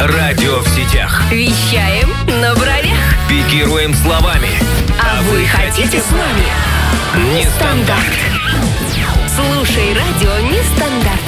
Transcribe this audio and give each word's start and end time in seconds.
Радио 0.00 0.60
в 0.60 0.68
сетях. 0.68 1.24
Вещаем 1.28 2.08
на 2.40 2.54
бровях. 2.54 2.94
Пикируем 3.28 3.92
словами. 3.94 4.48
А 5.00 5.20
вы 5.22 5.44
хотите 5.44 6.00
с 6.00 6.10
нами? 6.12 7.34
Нестандарт. 7.34 8.04
Слушай 9.34 9.88
радио 9.94 10.38
Нестандарт. 10.46 11.18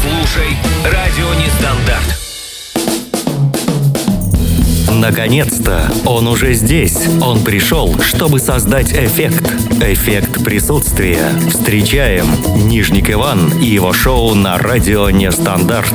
Слушай 0.00 0.56
Радио 0.82 1.34
Нестандарт. 1.34 2.18
Наконец-то! 4.90 5.92
Он 6.06 6.26
уже 6.26 6.54
здесь. 6.54 6.96
Он 7.20 7.44
пришел, 7.44 8.00
чтобы 8.00 8.38
создать 8.38 8.92
эффект. 8.92 9.46
Эффект 9.82 10.42
присутствия. 10.42 11.30
Встречаем 11.50 12.26
Нижник 12.66 13.10
Иван 13.10 13.52
и 13.60 13.66
его 13.66 13.92
шоу 13.92 14.34
на 14.34 14.56
радио 14.56 15.10
Нестандарт. 15.10 15.92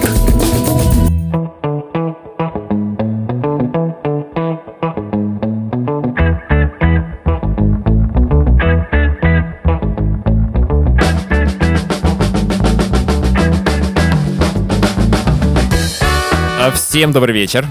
Всем 16.93 17.11
добрый 17.11 17.33
вечер. 17.33 17.65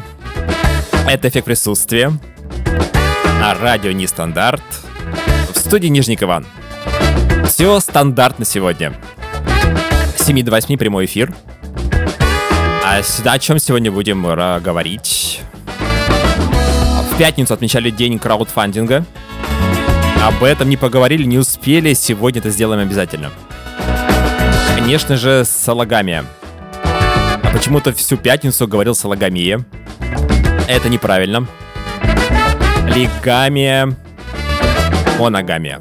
Это 1.09 1.29
«Эффект 1.29 1.45
присутствия» 1.45 2.11
на 3.41 3.55
радио 3.55 3.93
Нестандарт 3.93 4.65
в 5.55 5.57
студии 5.57 5.87
Нижник 5.87 6.25
Иван. 6.25 6.45
Все 7.47 7.79
стандартно 7.79 8.45
сегодня. 8.45 8.93
С 10.17 10.25
7 10.25 10.43
до 10.43 10.51
8 10.51 10.77
прямой 10.77 11.05
эфир. 11.05 11.33
А 12.85 13.01
сюда 13.05 13.35
о 13.35 13.39
чем 13.39 13.61
сегодня 13.61 13.93
будем 13.93 14.25
говорить? 14.25 15.39
В 17.13 17.17
пятницу 17.17 17.55
отмечали 17.55 17.91
день 17.91 18.19
краудфандинга. 18.19 19.07
Об 20.21 20.43
этом 20.43 20.69
не 20.69 20.77
поговорили, 20.77 21.23
не 21.23 21.39
успели. 21.39 21.95
Сегодня 21.95 22.41
это 22.41 22.51
сделаем 22.51 22.81
обязательно. 22.81 23.31
Конечно 24.75 25.17
же, 25.17 25.45
салагамия. 25.45 26.25
А 26.25 26.42
почему-то 27.63 27.93
всю 27.93 28.17
пятницу 28.17 28.67
говорил 28.67 28.93
салагамия. 28.93 29.65
Это 30.67 30.89
неправильно. 30.89 31.47
Лигамия. 32.89 33.97
Моногамия. 35.17 35.81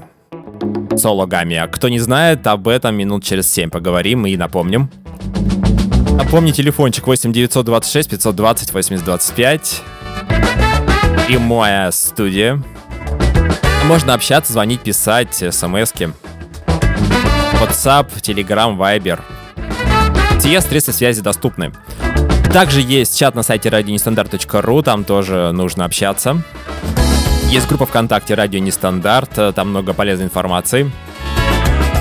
Сологамия. 0.96 1.66
Кто 1.66 1.90
не 1.90 1.98
знает, 1.98 2.46
об 2.46 2.68
этом 2.68 2.96
минут 2.96 3.23
через 3.23 3.52
7 3.52 3.72
поговорим 3.72 4.28
и 4.28 4.38
напомним. 4.38 4.92
Напомни 6.12 6.52
телефончик 6.52 7.08
8 7.08 7.34
926 7.34 8.12
520 8.12 8.73
80 8.73 9.04
25. 9.04 9.82
Прямая 11.26 11.90
студия. 11.90 12.62
Можно 13.88 14.14
общаться, 14.14 14.54
звонить, 14.54 14.82
писать, 14.82 15.34
смски. 15.34 16.10
WhatsApp, 17.60 18.08
Telegram, 18.22 18.78
Viber. 18.78 19.20
Все 20.42 20.59
средства 20.59 20.92
связи 20.92 21.22
доступны. 21.22 21.72
Также 22.52 22.81
есть 22.81 23.16
чат 23.16 23.36
на 23.36 23.44
сайте 23.44 23.70
радионестандарт.ру, 23.70 24.81
там 24.81 25.03
тоже 25.03 25.52
нужно 25.52 25.86
общаться. 25.86 26.42
Есть 27.50 27.67
группа 27.67 27.86
ВКонтакте 27.86 28.33
«Радио 28.33 28.59
Нестандарт», 28.59 29.30
там 29.53 29.70
много 29.70 29.94
полезной 29.94 30.25
информации. 30.25 30.92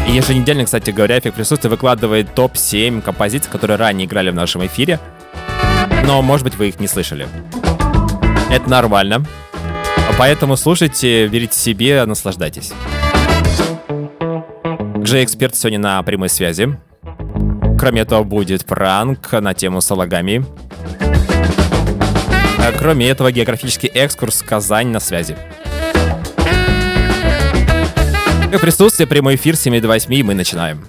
И 0.08 0.12
еженедельно, 0.12 0.64
кстати 0.64 0.90
говоря, 0.90 1.18
эффект 1.18 1.36
присутствия 1.36 1.68
выкладывает 1.68 2.34
топ-7 2.34 3.02
композиций, 3.02 3.52
которые 3.52 3.76
ранее 3.76 4.06
играли 4.06 4.30
в 4.30 4.34
нашем 4.34 4.64
эфире. 4.64 4.98
Но, 6.06 6.22
может 6.22 6.44
быть, 6.44 6.54
вы 6.54 6.68
их 6.70 6.80
не 6.80 6.88
слышали. 6.88 7.28
Это 8.50 8.70
нормально. 8.70 9.22
Поэтому 10.16 10.56
слушайте, 10.56 11.26
верите 11.26 11.58
себе, 11.58 12.06
наслаждайтесь. 12.06 12.72
Джей 14.96 15.24
Эксперт 15.24 15.54
сегодня 15.54 15.78
на 15.78 16.02
прямой 16.02 16.30
связи. 16.30 16.74
Кроме 17.80 18.02
этого, 18.02 18.24
будет 18.24 18.66
пранк 18.66 19.32
на 19.32 19.54
тему 19.54 19.80
салагами. 19.80 20.44
А 22.58 22.72
кроме 22.78 23.08
этого, 23.08 23.32
географический 23.32 23.88
экскурс 23.88 24.42
Казань 24.42 24.88
на 24.88 25.00
связи. 25.00 25.34
И 28.52 28.56
присутствие, 28.58 29.06
прямой 29.06 29.36
эфир 29.36 29.56
7 29.56 29.80
до 29.80 29.88
8, 29.88 30.12
и 30.12 30.22
мы 30.22 30.34
начинаем. 30.34 30.84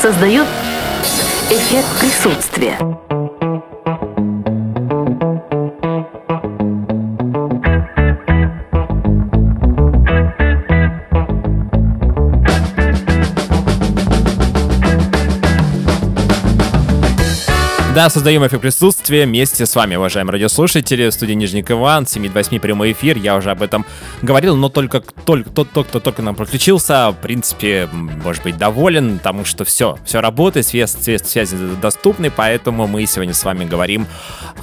Создают 0.00 0.46
эффект 1.50 1.88
присутствия. 1.98 2.78
Да, 17.98 18.08
создаем 18.10 18.46
эффект 18.46 18.62
присутствия 18.62 19.26
вместе 19.26 19.66
с 19.66 19.74
вами, 19.74 19.96
уважаемые 19.96 20.34
радиослушатели. 20.34 21.08
В 21.08 21.12
студии 21.12 21.32
Нижник 21.32 21.68
Иван, 21.72 22.06
7 22.06 22.28
до 22.28 22.34
8 22.34 22.60
прямой 22.60 22.92
эфир. 22.92 23.16
Я 23.16 23.34
уже 23.34 23.50
об 23.50 23.60
этом 23.60 23.84
говорил, 24.22 24.54
но 24.54 24.68
только 24.68 25.02
только 25.28 25.50
тот, 25.50 25.72
тот, 25.72 25.88
кто 25.88 26.00
только 26.00 26.22
нам 26.22 26.34
подключился, 26.34 27.10
в 27.10 27.16
принципе, 27.20 27.86
может 27.92 28.42
быть 28.44 28.56
доволен, 28.56 29.18
потому 29.18 29.44
что 29.44 29.64
все, 29.64 29.98
все 30.06 30.20
работает, 30.20 30.64
связь, 30.64 30.92
связь, 30.92 31.22
связи 31.22 31.56
доступны, 31.82 32.30
поэтому 32.30 32.86
мы 32.86 33.04
сегодня 33.04 33.34
с 33.34 33.44
вами 33.44 33.66
говорим 33.66 34.06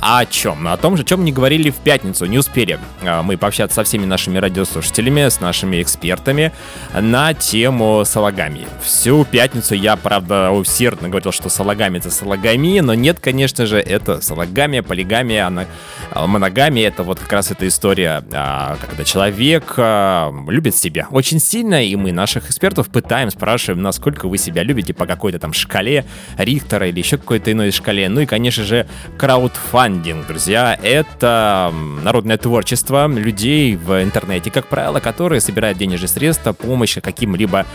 о 0.02 0.26
чем? 0.26 0.68
О 0.68 0.78
том 0.78 0.98
же, 0.98 1.04
о 1.04 1.06
чем 1.06 1.24
не 1.24 1.32
говорили 1.32 1.70
в 1.70 1.76
пятницу, 1.76 2.26
не 2.26 2.40
успели 2.40 2.80
а, 3.04 3.22
мы 3.22 3.38
пообщаться 3.38 3.76
со 3.76 3.84
всеми 3.84 4.06
нашими 4.06 4.38
радиослушателями, 4.38 5.28
с 5.28 5.40
нашими 5.40 5.82
экспертами 5.82 6.52
на 7.00 7.34
тему 7.34 8.04
салагами. 8.06 8.66
Всю 8.84 9.26
пятницу 9.26 9.76
я, 9.76 9.98
правда, 9.98 10.52
усердно 10.52 11.10
говорил, 11.10 11.32
что 11.32 11.50
салагами 11.50 12.00
это 12.00 12.10
салагами, 12.10 12.80
но 12.80 12.94
нет, 12.94 13.20
конечно 13.26 13.66
же, 13.66 13.80
это 13.80 14.22
салагамия, 14.22 14.84
полигамия, 14.84 15.48
она, 15.48 15.66
а, 16.12 16.28
моногамия, 16.28 16.88
это 16.88 17.02
вот 17.02 17.20
как 17.20 17.34
раз 17.34 17.50
эта 17.50 17.68
история, 17.68 18.24
а, 18.32 18.78
когда 18.80 19.04
человек 19.04 19.74
а, 19.78 20.32
любит 20.48 20.76
себя 20.76 21.08
очень 21.10 21.40
сильно, 21.40 21.84
и 21.84 21.96
мы 21.96 22.12
наших 22.12 22.48
экспертов 22.50 22.88
пытаем, 22.90 23.32
спрашиваем, 23.32 23.82
насколько 23.82 24.28
вы 24.28 24.38
себя 24.38 24.62
любите 24.62 24.94
по 24.94 25.08
какой-то 25.08 25.40
там 25.40 25.54
шкале 25.54 26.06
Рихтера 26.38 26.88
или 26.88 27.00
еще 27.00 27.18
какой-то 27.18 27.52
иной 27.52 27.72
шкале. 27.72 28.10
Ну 28.10 28.22
и, 28.22 28.28
конечно 28.28 28.64
же, 28.64 28.86
краудфандинг, 29.18 30.28
друзья, 30.28 30.78
это 30.84 31.74
народное 32.04 32.38
творчество 32.38 33.08
людей 33.08 33.76
в 33.76 34.04
интернете, 34.04 34.52
как 34.52 34.68
правило, 34.68 35.00
которые 35.00 35.42
собирают 35.42 35.80
денежные 35.80 36.10
средства, 36.10 36.54
помощь 36.54 37.00
каким-либо 37.02 37.66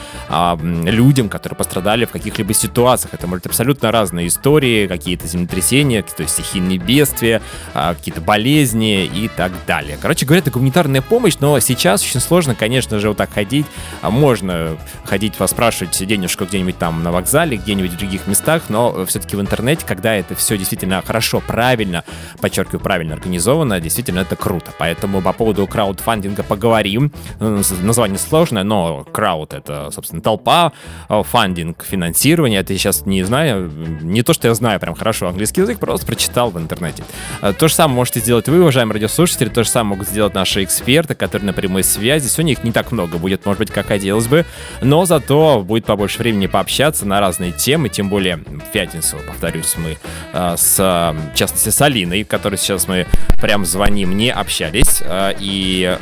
людям, 0.85 1.29
которые 1.29 1.57
пострадали 1.57 2.05
в 2.05 2.11
каких-либо 2.11 2.55
ситуациях. 2.55 3.15
Это 3.15 3.27
может 3.27 3.47
абсолютно 3.47 3.91
разные 3.91 4.29
истории, 4.29 4.87
какие-то 4.87 5.27
землетрясения, 5.41 6.03
то 6.03 6.23
есть 6.23 6.35
стихийные 6.35 6.79
бедствия, 6.79 7.43
а, 7.75 7.95
какие-то 7.95 8.21
болезни 8.21 9.05
и 9.05 9.29
так 9.29 9.53
далее. 9.67 9.99
Короче 10.01 10.27
говоря, 10.27 10.41
это 10.41 10.51
гуманитарная 10.51 11.03
помощь, 11.03 11.37
но 11.41 11.59
сейчас 11.61 12.03
очень 12.03 12.21
сложно, 12.21 12.55
конечно 12.55 12.99
же, 12.99 13.09
вот 13.09 13.17
так 13.17 13.33
ходить. 13.33 13.67
А 14.03 14.11
можно 14.11 14.77
ходить, 15.05 15.39
вас 15.39 15.51
спрашивать 15.51 16.07
денежку 16.07 16.45
где-нибудь 16.45 16.79
там 16.79 17.03
на 17.03 17.13
вокзале, 17.13 17.57
где-нибудь 17.57 17.93
в 17.93 17.97
других 17.97 18.27
местах, 18.27 18.65
но 18.69 19.05
все-таки 19.07 19.37
в 19.37 19.41
интернете, 19.41 19.85
когда 19.87 20.15
это 20.15 20.35
все 20.35 20.57
действительно 20.57 21.03
хорошо, 21.05 21.41
правильно, 21.41 22.05
подчеркиваю, 22.41 22.81
правильно 22.81 23.15
организовано, 23.15 23.81
действительно 23.81 24.21
это 24.21 24.37
круто. 24.37 24.73
Поэтому 24.79 25.23
по 25.23 25.33
поводу 25.33 25.67
краудфандинга 25.67 26.43
поговорим. 26.43 27.13
Название 27.39 28.19
сложное, 28.19 28.63
но 28.63 29.05
крауд— 29.05 29.55
это, 29.55 29.91
собственно, 29.91 30.23
толпа, 30.23 30.73
фандинг— 31.09 31.85
финансирование. 31.89 32.61
Это 32.61 32.73
я 32.73 32.79
сейчас 32.79 33.07
не 33.07 33.23
знаю, 33.23 33.71
не 34.03 34.23
то, 34.23 34.33
что 34.33 34.49
я 34.49 34.55
знаю 34.55 34.81
прям 34.81 34.95
хорошо 34.95 35.20
английский 35.29 35.63
язык, 35.63 35.79
просто 35.79 36.07
прочитал 36.07 36.51
в 36.51 36.59
интернете. 36.59 37.05
А, 37.41 37.53
то 37.53 37.69
же 37.69 37.75
самое 37.75 37.97
можете 37.97 38.21
сделать 38.21 38.49
вы, 38.49 38.61
уважаемые 38.61 38.95
радиослушатели, 38.95 39.49
то 39.49 39.65
же 39.65 39.69
самое 39.69 39.97
могут 39.97 40.09
сделать 40.09 40.35
наши 40.35 40.65
эксперты, 40.65 41.15
которые 41.15 41.47
на 41.47 41.53
прямой 41.53 41.85
связи. 41.85 42.29
Сегодня 42.29 42.53
их 42.53 42.65
не 42.65 42.73
так 42.73 42.93
много 42.93 43.19
будет, 43.19 43.45
может 43.47 43.59
быть, 43.59 43.71
как 43.71 43.89
хотелось 43.89 44.27
бы, 44.27 44.47
но 44.81 45.05
зато 45.05 45.63
будет 45.63 45.85
побольше 45.85 46.19
времени 46.19 46.47
пообщаться 46.47 47.07
на 47.07 47.21
разные 47.21 47.53
темы, 47.53 47.89
тем 47.89 48.09
более 48.09 48.37
в 48.37 48.73
пятницу, 48.73 49.17
повторюсь, 49.27 49.75
мы 49.77 49.99
а, 50.33 50.57
с, 50.57 50.79
в 50.79 51.37
частности, 51.37 51.71
с 51.71 51.81
Алиной, 51.81 52.25
которой 52.25 52.57
сейчас 52.57 52.89
мы 52.89 53.07
прям 53.41 53.65
звоним, 53.65 54.17
не 54.17 54.31
общались, 54.31 55.03
а, 55.05 55.35
и 55.39 55.99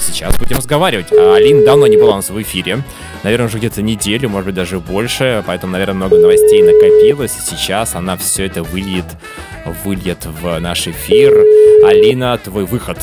сейчас 0.00 0.36
будем 0.38 0.56
разговаривать. 0.56 1.12
А 1.12 1.34
Алин 1.34 1.64
давно 1.64 1.86
не 1.86 1.96
была 1.96 2.12
у 2.12 2.16
нас 2.16 2.30
в 2.30 2.42
эфире. 2.42 2.78
Наверное, 3.22 3.46
уже 3.46 3.58
где-то 3.58 3.82
неделю, 3.82 4.28
может 4.28 4.46
быть, 4.46 4.54
даже 4.54 4.80
больше. 4.80 5.42
Поэтому, 5.46 5.72
наверное, 5.72 5.94
много 5.94 6.18
новостей 6.18 6.62
накопилось. 6.62 7.32
И 7.36 7.50
сейчас 7.50 7.94
она 7.94 8.16
все 8.16 8.46
это 8.46 8.62
выльет, 8.62 9.06
выльет 9.84 10.24
в 10.24 10.58
наш 10.58 10.88
эфир. 10.88 11.32
Алина, 11.84 12.38
твой 12.38 12.64
выход. 12.64 12.98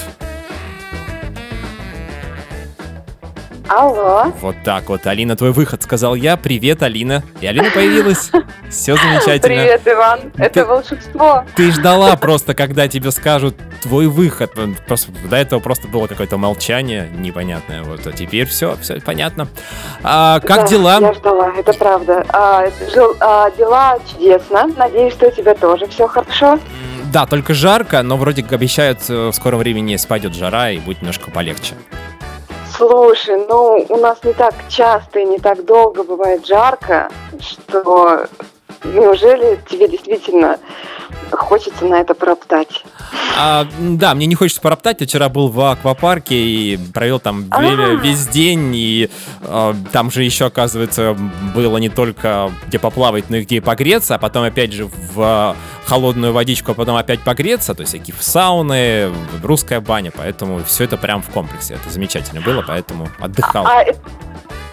Алло. 3.69 4.31
Вот 4.42 4.56
так 4.63 4.89
вот. 4.89 5.07
Алина, 5.07 5.36
твой 5.36 5.51
выход, 5.51 5.81
сказал 5.83 6.15
я. 6.15 6.38
Привет, 6.38 6.83
Алина. 6.83 7.24
И 7.42 7.48
Алина 7.48 7.69
появилась. 7.71 8.30
Все 8.69 8.95
замечательно. 8.95 9.39
Привет, 9.63 9.81
Иван. 9.86 10.19
Это 10.38 10.50
Ты- 10.54 10.65
волшебство. 10.65 11.45
Ты 11.56 11.71
ждала 11.71 12.15
просто, 12.18 12.54
когда 12.54 12.88
тебе 12.88 13.12
скажут 13.12 13.56
твой 13.81 14.07
выход. 14.07 14.51
Просто, 14.86 15.12
до 15.30 15.36
этого 15.38 15.60
просто 15.60 15.88
было 15.88 16.07
какое-то 16.07 16.38
молчание 16.38 17.10
непонятное. 17.18 17.83
Вот, 17.83 18.06
а 18.06 18.12
теперь 18.12 18.45
все, 18.48 18.75
все 18.81 19.00
понятно. 19.01 19.48
А, 20.04 20.39
как 20.42 20.63
Да, 20.63 20.68
дела? 20.68 21.00
Я 21.00 21.13
ждала, 21.13 21.51
это 21.57 21.74
правда. 21.74 22.25
А, 22.30 22.65
жил- 22.94 23.15
а, 23.19 23.50
дела 23.51 23.98
чудесно. 24.12 24.68
Надеюсь, 24.77 25.13
что 25.13 25.27
у 25.27 25.32
тебя 25.32 25.55
тоже 25.55 25.88
все 25.88 26.08
хорошо. 26.08 26.60
Да, 27.12 27.25
только 27.25 27.53
жарко, 27.53 28.01
но 28.03 28.17
вроде 28.17 28.41
как 28.43 28.53
обещают, 28.53 29.00
э, 29.08 29.27
в 29.27 29.34
скором 29.34 29.60
времени 29.60 29.96
спадет 29.98 30.34
жара 30.34 30.72
и 30.72 30.79
будет 30.79 31.01
немножко 31.01 31.29
полегче. 31.29 31.75
Слушай, 32.75 33.46
ну 33.48 33.86
у 33.88 33.98
нас 33.98 34.24
не 34.24 34.34
так 34.34 34.56
часто 34.68 35.20
и 35.20 35.25
не 35.25 35.38
так 35.38 35.63
долго 35.63 36.03
бывает 36.03 36.46
жарко, 36.46 37.10
что 37.39 38.25
неужели 38.84 39.60
тебе 39.70 39.88
действительно 39.88 40.58
хочется 41.32 41.86
на 41.86 42.02
это 42.02 42.13
проптать? 42.13 42.84
А, 43.38 43.66
да, 43.80 44.13
мне 44.13 44.25
не 44.28 44.36
хочется 44.36 44.62
пороптать. 44.62 45.02
Я 45.02 45.08
вчера 45.08 45.30
был 45.30 45.50
в 45.50 45.60
аквапарке 45.72 46.36
и 46.36 46.78
провел 46.94 47.20
там 47.20 47.44
ве- 47.44 47.98
А. 47.98 48.02
весь 48.02 48.28
день. 48.28 48.72
И 48.75 49.10
э, 49.42 49.74
там 49.92 50.12
же 50.12 50.24
еще, 50.24 50.46
оказывается, 50.46 51.18
было 51.56 51.78
не 51.78 51.90
только 51.90 52.52
где 52.68 52.78
поплавать, 52.80 53.30
но 53.30 53.38
и 53.38 53.42
где 53.44 53.62
погреться. 53.62 54.16
А 54.16 54.18
потом 54.20 54.44
опять 54.44 54.74
же 54.74 54.86
в 55.13 55.56
холодную 55.86 56.34
водичку, 56.34 56.72
а 56.72 56.75
потом 56.75 56.96
опять 56.96 57.22
погреться. 57.22 57.74
То 57.74 57.82
есть 57.82 57.94
всякие 57.94 58.16
сауны, 58.20 59.12
русская 59.44 59.80
баня. 59.80 60.12
Поэтому 60.16 60.63
все 60.63 60.84
это 60.84 60.98
прям 60.98 61.22
в 61.24 61.30
комплексе. 61.30 61.75
Это 61.75 61.90
замечательно 61.90 62.42
было, 62.42 62.63
поэтому 62.68 63.10
отдыхал. 63.20 63.66
А 63.66 63.84
э- 63.84 63.94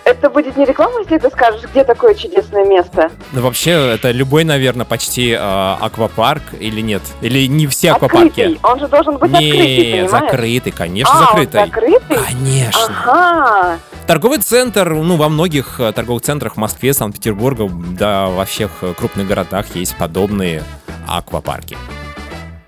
это 0.05 0.31
будет 0.31 0.57
не 0.57 0.65
реклама, 0.65 1.01
если 1.01 1.19
ты 1.19 1.31
скажешь, 1.31 1.63
где 1.71 1.85
такое 1.85 2.15
чудесное 2.15 2.65
место? 2.65 3.11
Ну, 3.33 3.43
вообще, 3.43 3.71
это 3.95 4.11
любой, 4.11 4.45
наверное, 4.45 4.87
почти 4.87 5.31
э, 5.31 5.37
аквапарк 5.39 6.43
или 6.59 6.81
нет? 6.81 7.03
Или 7.21 7.47
не 7.47 7.67
все 7.67 7.93
аквапарки? 7.93 8.41
Открытый. 8.41 8.61
Он 8.63 8.79
же 8.81 8.89
должен 8.89 9.17
быть 9.19 9.33
открытый, 9.33 9.77
Не, 9.77 9.93
понимаешь? 9.93 10.11
закрытый, 10.11 10.73
конечно, 10.73 11.15
а, 11.15 11.19
он 11.19 11.27
закрытый. 11.27 11.65
закрытый? 11.65 12.17
Конечно. 12.29 12.81
Ага. 12.85 13.79
Торговый 14.07 14.39
центр, 14.39 14.91
ну, 14.91 15.17
во 15.17 15.29
многих 15.29 15.79
э, 15.79 15.93
торговых 15.93 16.23
центрах 16.23 16.55
в 16.55 16.57
Москве, 16.57 16.93
Санкт-Петербурге, 16.93 17.71
да, 17.99 18.27
во 18.29 18.45
всех 18.45 18.71
э, 18.83 18.95
крупных 18.97 19.27
городах 19.29 19.67
есть 19.75 19.97
подобные 19.97 20.63
аквапарки. 21.07 21.77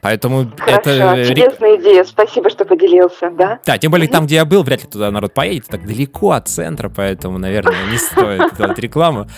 Поэтому 0.06 0.50
Хорошо, 0.58 0.90
это... 0.90 1.14
ре- 1.14 1.26
чудесная 1.28 1.76
идея. 1.76 2.02
Спасибо, 2.02 2.50
что 2.50 2.64
поделился, 2.64 3.30
да? 3.30 3.60
Да, 3.64 3.78
тем 3.78 3.92
более 3.92 4.08
там, 4.08 4.26
где 4.26 4.34
я 4.34 4.44
был, 4.44 4.64
вряд 4.64 4.82
ли 4.82 4.88
туда 4.90 5.12
народ 5.12 5.32
поедет, 5.32 5.66
так 5.68 5.86
далеко 5.86 6.32
от 6.32 6.48
центра, 6.48 6.88
поэтому, 6.88 7.38
наверное, 7.38 7.86
не 7.88 7.98
стоит 7.98 8.52
делать 8.58 8.76
рекламу. 8.80 9.28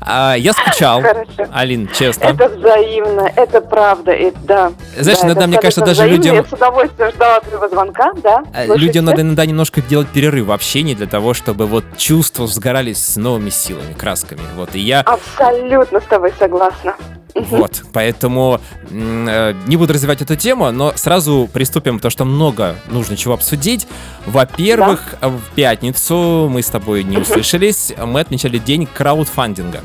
А, 0.00 0.36
я 0.36 0.52
скучал, 0.52 1.02
Хорошо. 1.02 1.50
Алин, 1.52 1.88
честно. 1.92 2.22
Это 2.26 2.48
взаимно, 2.50 3.32
это 3.34 3.60
правда, 3.60 4.12
и 4.12 4.30
да. 4.44 4.70
Знаешь, 4.96 5.18
Да, 5.18 5.26
иногда, 5.26 5.46
мне 5.48 5.58
кажется, 5.58 5.80
даже 5.80 6.02
взаимно. 6.02 6.14
людям- 6.16 6.36
Я 6.36 6.44
с 6.44 6.52
удовольствием 6.52 7.10
ждала 7.10 7.40
твоего 7.40 7.68
звонка, 7.68 8.12
да? 8.22 8.44
Э, 8.54 8.66
Слушайте. 8.66 8.86
Людям 8.86 9.04
надо 9.06 9.22
иногда 9.22 9.44
немножко 9.44 9.82
делать 9.82 10.06
перерыв 10.06 10.46
в 10.46 10.52
общении 10.52 10.94
для 10.94 11.08
того, 11.08 11.34
чтобы 11.34 11.66
вот 11.66 11.82
чувства 11.96 12.46
сгорались 12.46 13.04
с 13.04 13.16
новыми 13.16 13.50
силами, 13.50 13.92
красками. 13.94 14.42
Вот, 14.54 14.76
и 14.76 14.78
я 14.78 15.00
Абсолютно 15.00 15.98
с 16.00 16.04
тобой 16.04 16.32
согласна. 16.38 16.94
Вот, 17.34 17.82
поэтому 17.92 18.60
э, 18.90 19.54
не 19.66 19.76
буду 19.76 19.94
развивать 19.94 20.20
эту 20.20 20.36
тему, 20.36 20.70
но 20.70 20.92
сразу 20.96 21.48
приступим, 21.52 21.96
потому 21.96 22.10
что 22.10 22.24
много 22.24 22.76
нужно 22.88 23.16
чего 23.16 23.34
обсудить. 23.34 23.86
Во-первых, 24.26 25.14
в 25.20 25.40
пятницу 25.54 26.48
мы 26.50 26.62
с 26.62 26.68
тобой 26.68 27.04
не 27.04 27.18
услышались, 27.18 27.92
мы 27.96 28.20
отмечали 28.20 28.58
день 28.58 28.86
краудфандинга. 28.86 29.80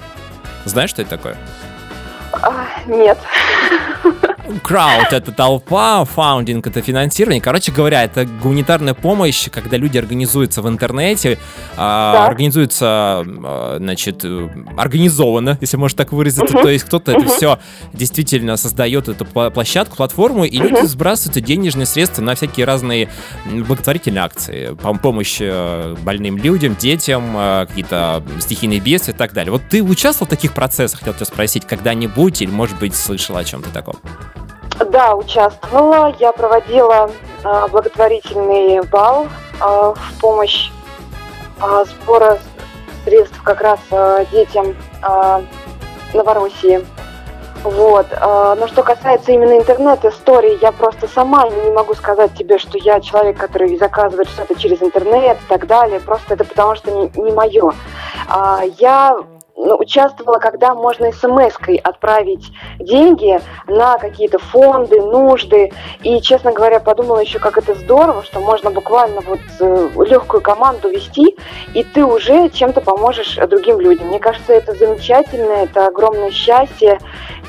Знаешь, 0.65 0.89
что 0.89 1.01
это 1.01 1.11
такое? 1.11 1.37
А, 2.33 2.67
нет. 2.87 3.17
Крауд— 4.61 5.07
это 5.11 5.31
толпа, 5.31 6.05
фаундинг— 6.05 6.67
это 6.67 6.81
финансирование. 6.81 7.41
Короче 7.41 7.71
говоря, 7.71 8.03
это 8.03 8.25
гуманитарная 8.25 8.93
помощь, 8.93 9.49
когда 9.49 9.77
люди 9.77 9.97
организуются 9.97 10.61
в 10.61 10.67
интернете, 10.67 11.37
а, 11.75 12.25
организуются, 12.27 12.85
а, 12.87 13.77
значит, 13.79 14.21
э, 14.23 14.49
организованно, 14.77 15.57
если 15.61 15.77
можно 15.77 15.97
так 15.97 16.11
выразиться. 16.11 16.53
То 16.53 16.69
есть 16.69 16.85
кто-то 16.85 17.11
это 17.11 17.27
все 17.27 17.59
действительно 17.93 18.57
создает 18.57 19.07
эту 19.07 19.25
площадку, 19.25 19.97
платформу, 19.97 20.45
и 20.45 20.57
люди 20.57 20.85
сбрасывают 20.85 21.43
денежные 21.45 21.85
средства 21.85 22.21
на 22.21 22.35
всякие 22.35 22.65
разные 22.65 23.09
благотворительные 23.45 24.23
акции, 24.23 24.71
пом- 24.71 24.99
помощь 24.99 25.37
э, 25.39 25.95
больным 26.01 26.37
людям, 26.37 26.75
детям, 26.75 27.35
э, 27.35 27.65
какие-то 27.67 28.23
стихийные 28.39 28.79
бедствия 28.79 29.13
и 29.13 29.17
так 29.17 29.33
далее. 29.33 29.51
Вот 29.51 29.61
ты 29.69 29.83
участвовал 29.83 30.27
в 30.27 30.29
таких 30.29 30.53
процессах, 30.53 30.99
хотел 30.99 31.13
тебя 31.13 31.25
спросить, 31.25 31.65
когда-нибудь, 31.65 32.41
или, 32.41 32.49
может 32.49 32.77
быть, 32.79 32.95
слышал 32.95 33.37
о 33.37 33.43
чем-то 33.43 33.69
таком? 33.69 33.95
Да, 34.85 35.15
участвовала. 35.15 36.13
Я 36.19 36.31
проводила 36.31 37.09
а, 37.43 37.67
благотворительный 37.67 38.81
бал 38.89 39.27
а, 39.59 39.93
в 39.93 40.19
помощь 40.19 40.69
а, 41.59 41.85
сбора 41.85 42.37
средств 43.03 43.41
как 43.41 43.61
раз 43.61 43.79
а, 43.91 44.23
детям 44.25 44.75
а, 45.01 45.41
Новороссии. 46.13 46.85
Вот. 47.63 48.05
Но 48.21 48.67
что 48.67 48.81
касается 48.83 49.31
именно 49.31 49.57
интернет-истории, 49.57 50.57
я 50.61 50.71
просто 50.71 51.07
сама 51.07 51.49
не 51.49 51.71
могу 51.71 51.95
сказать 51.95 52.33
тебе, 52.35 52.59
что 52.59 52.77
я 52.77 53.01
человек, 53.01 53.37
который 53.37 53.75
заказывает 53.77 54.29
что-то 54.29 54.55
через 54.55 54.81
интернет 54.81 55.37
и 55.41 55.49
так 55.49 55.65
далее. 55.65 55.99
Просто 55.99 56.35
это 56.35 56.45
потому, 56.45 56.75
что 56.75 56.91
не, 56.91 57.11
не 57.21 57.31
мое. 57.31 57.73
Я 58.77 59.17
ну, 59.57 59.75
участвовала, 59.75 60.37
когда 60.37 60.75
можно 60.75 61.11
смс-кой 61.11 61.77
отправить 61.77 62.51
деньги 62.79 63.41
на 63.65 63.97
какие-то 63.97 64.37
фонды, 64.37 65.01
нужды. 65.01 65.71
И, 66.03 66.21
честно 66.21 66.53
говоря, 66.53 66.79
подумала 66.79 67.19
еще, 67.19 67.39
как 67.39 67.57
это 67.57 67.73
здорово, 67.73 68.23
что 68.23 68.39
можно 68.39 68.69
буквально 68.69 69.21
вот 69.21 69.39
э, 69.59 69.89
легкую 70.05 70.41
команду 70.41 70.89
вести, 70.89 71.35
и 71.73 71.83
ты 71.83 72.05
уже 72.05 72.49
чем-то 72.49 72.81
поможешь 72.81 73.35
другим 73.49 73.79
людям. 73.79 74.07
Мне 74.07 74.19
кажется, 74.19 74.53
это 74.53 74.73
замечательно, 74.73 75.53
это 75.53 75.87
огромное 75.87 76.29
счастье. 76.29 76.99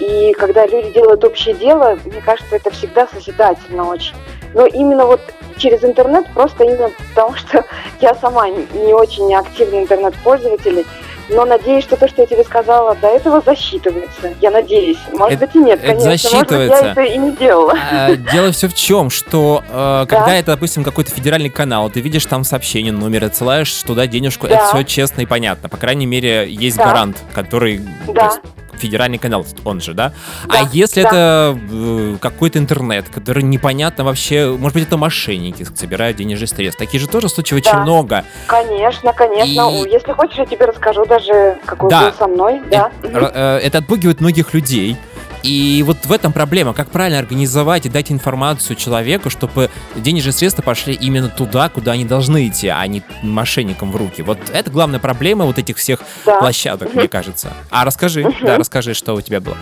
И 0.00 0.32
когда 0.32 0.66
люди 0.66 0.90
делают 0.92 1.24
общее 1.24 1.54
дело, 1.54 1.98
мне 2.06 2.22
кажется, 2.22 2.56
это 2.56 2.70
всегда 2.70 3.06
созидательно 3.06 3.86
очень. 3.86 4.14
Но 4.54 4.64
именно 4.64 5.04
вот 5.04 5.20
через 5.58 5.84
интернет, 5.84 6.24
просто 6.32 6.64
именно 6.64 6.90
потому, 7.10 7.34
что 7.34 7.64
я 8.00 8.14
сама 8.14 8.48
не 8.48 8.94
очень 8.94 9.34
активный 9.34 9.82
интернет-пользователь, 9.82 10.86
но 11.28 11.44
надеюсь, 11.44 11.84
что 11.84 11.96
то, 11.96 12.08
что 12.08 12.22
я 12.22 12.26
тебе 12.26 12.44
сказала, 12.44 12.94
до 12.96 13.08
этого 13.08 13.40
засчитывается. 13.44 14.34
Я 14.40 14.50
надеюсь. 14.50 14.98
Может 15.12 15.34
Это- 15.42 15.46
быть 15.46 15.56
и 15.56 15.58
нет, 15.58 15.78
это 15.82 15.88
конечно. 15.88 16.08
Может 16.10 16.22
быть, 16.22 16.30
засчитывается. 16.30 16.84
я 16.84 16.90
это 16.92 17.02
и 17.02 17.18
не 17.18 17.32
делала. 17.32 17.74
А, 17.92 18.16
Дело 18.16 18.52
все 18.52 18.68
в 18.68 18.74
чем, 18.74 19.10
что 19.10 19.62
э, 19.68 20.06
когда 20.08 20.26
Да. 20.26 20.34
это, 20.36 20.52
допустим, 20.52 20.84
какой-то 20.84 21.10
федеральный 21.10 21.50
канал, 21.50 21.90
ты 21.90 22.00
видишь 22.00 22.26
там 22.26 22.44
сообщение, 22.44 22.92
номер, 22.92 23.24
отсылаешь 23.24 23.72
туда 23.82 24.06
денежку, 24.06 24.46
Да. 24.48 24.54
это 24.56 24.66
все 24.66 24.82
честно 24.84 25.22
и 25.22 25.26
понятно. 25.26 25.68
По 25.68 25.76
крайней 25.76 26.06
мере, 26.06 26.46
есть 26.48 26.76
Да. 26.76 26.84
гарант, 26.86 27.18
который 27.34 27.78
то 28.06 28.12
Да. 28.12 28.32
Федеральный 28.78 29.18
канал, 29.18 29.46
он 29.64 29.80
же, 29.80 29.94
да? 29.94 30.12
Да, 30.46 30.60
А 30.60 30.68
если 30.72 31.02
да. 31.02 31.08
это 31.08 31.58
э, 31.70 32.16
какой-то 32.20 32.58
интернет, 32.58 33.08
который 33.08 33.42
непонятно 33.42 34.04
вообще, 34.04 34.46
может 34.58 34.74
быть, 34.74 34.86
это 34.86 34.96
мошенники 34.96 35.66
собирают 35.74 36.16
денежные 36.16 36.48
средства. 36.48 36.86
Таких 36.86 37.00
же 37.00 37.08
тоже 37.08 37.28
случаев 37.28 37.60
очень 37.60 37.72
Да. 37.72 37.82
много. 37.82 38.24
Конечно, 38.46 39.12
конечно. 39.12 39.70
И- 39.70 39.90
Если 39.90 40.12
хочешь, 40.12 40.38
я 40.38 40.46
тебе 40.46 40.66
расскажу 40.66 41.04
даже, 41.06 41.58
какой 41.64 41.90
Да. 41.90 42.10
был 42.10 42.16
со 42.18 42.26
мной. 42.28 42.62
Да. 42.70 42.90
И, 43.02 43.06
р- 43.06 43.30
э, 43.34 43.58
это 43.58 43.78
отпугивает 43.78 44.20
многих 44.20 44.54
людей. 44.54 44.96
И 45.42 45.82
вот 45.86 45.98
в 46.04 46.12
этом 46.12 46.32
проблема, 46.32 46.74
как 46.74 46.90
правильно 46.90 47.18
организовать 47.18 47.86
и 47.86 47.88
дать 47.88 48.10
информацию 48.10 48.76
человеку, 48.76 49.30
чтобы 49.30 49.70
денежные 49.94 50.32
средства 50.32 50.62
пошли 50.62 50.94
именно 50.94 51.28
туда, 51.28 51.68
куда 51.68 51.92
они 51.92 52.04
должны 52.04 52.48
идти, 52.48 52.68
а 52.68 52.86
не 52.86 53.02
мошенникам 53.22 53.92
в 53.92 53.96
руки. 53.96 54.22
Вот 54.22 54.38
это 54.52 54.70
главная 54.70 55.00
проблема 55.00 55.44
вот 55.44 55.58
этих 55.58 55.76
всех 55.76 56.00
Да. 56.24 56.38
площадок, 56.38 56.94
мне 56.94 57.08
кажется. 57.08 57.52
А 57.70 57.84
расскажи, 57.84 58.26
да, 58.42 58.56
расскажи, 58.56 58.94
что 58.94 59.14
у 59.14 59.20
тебя 59.20 59.40
было. 59.40 59.56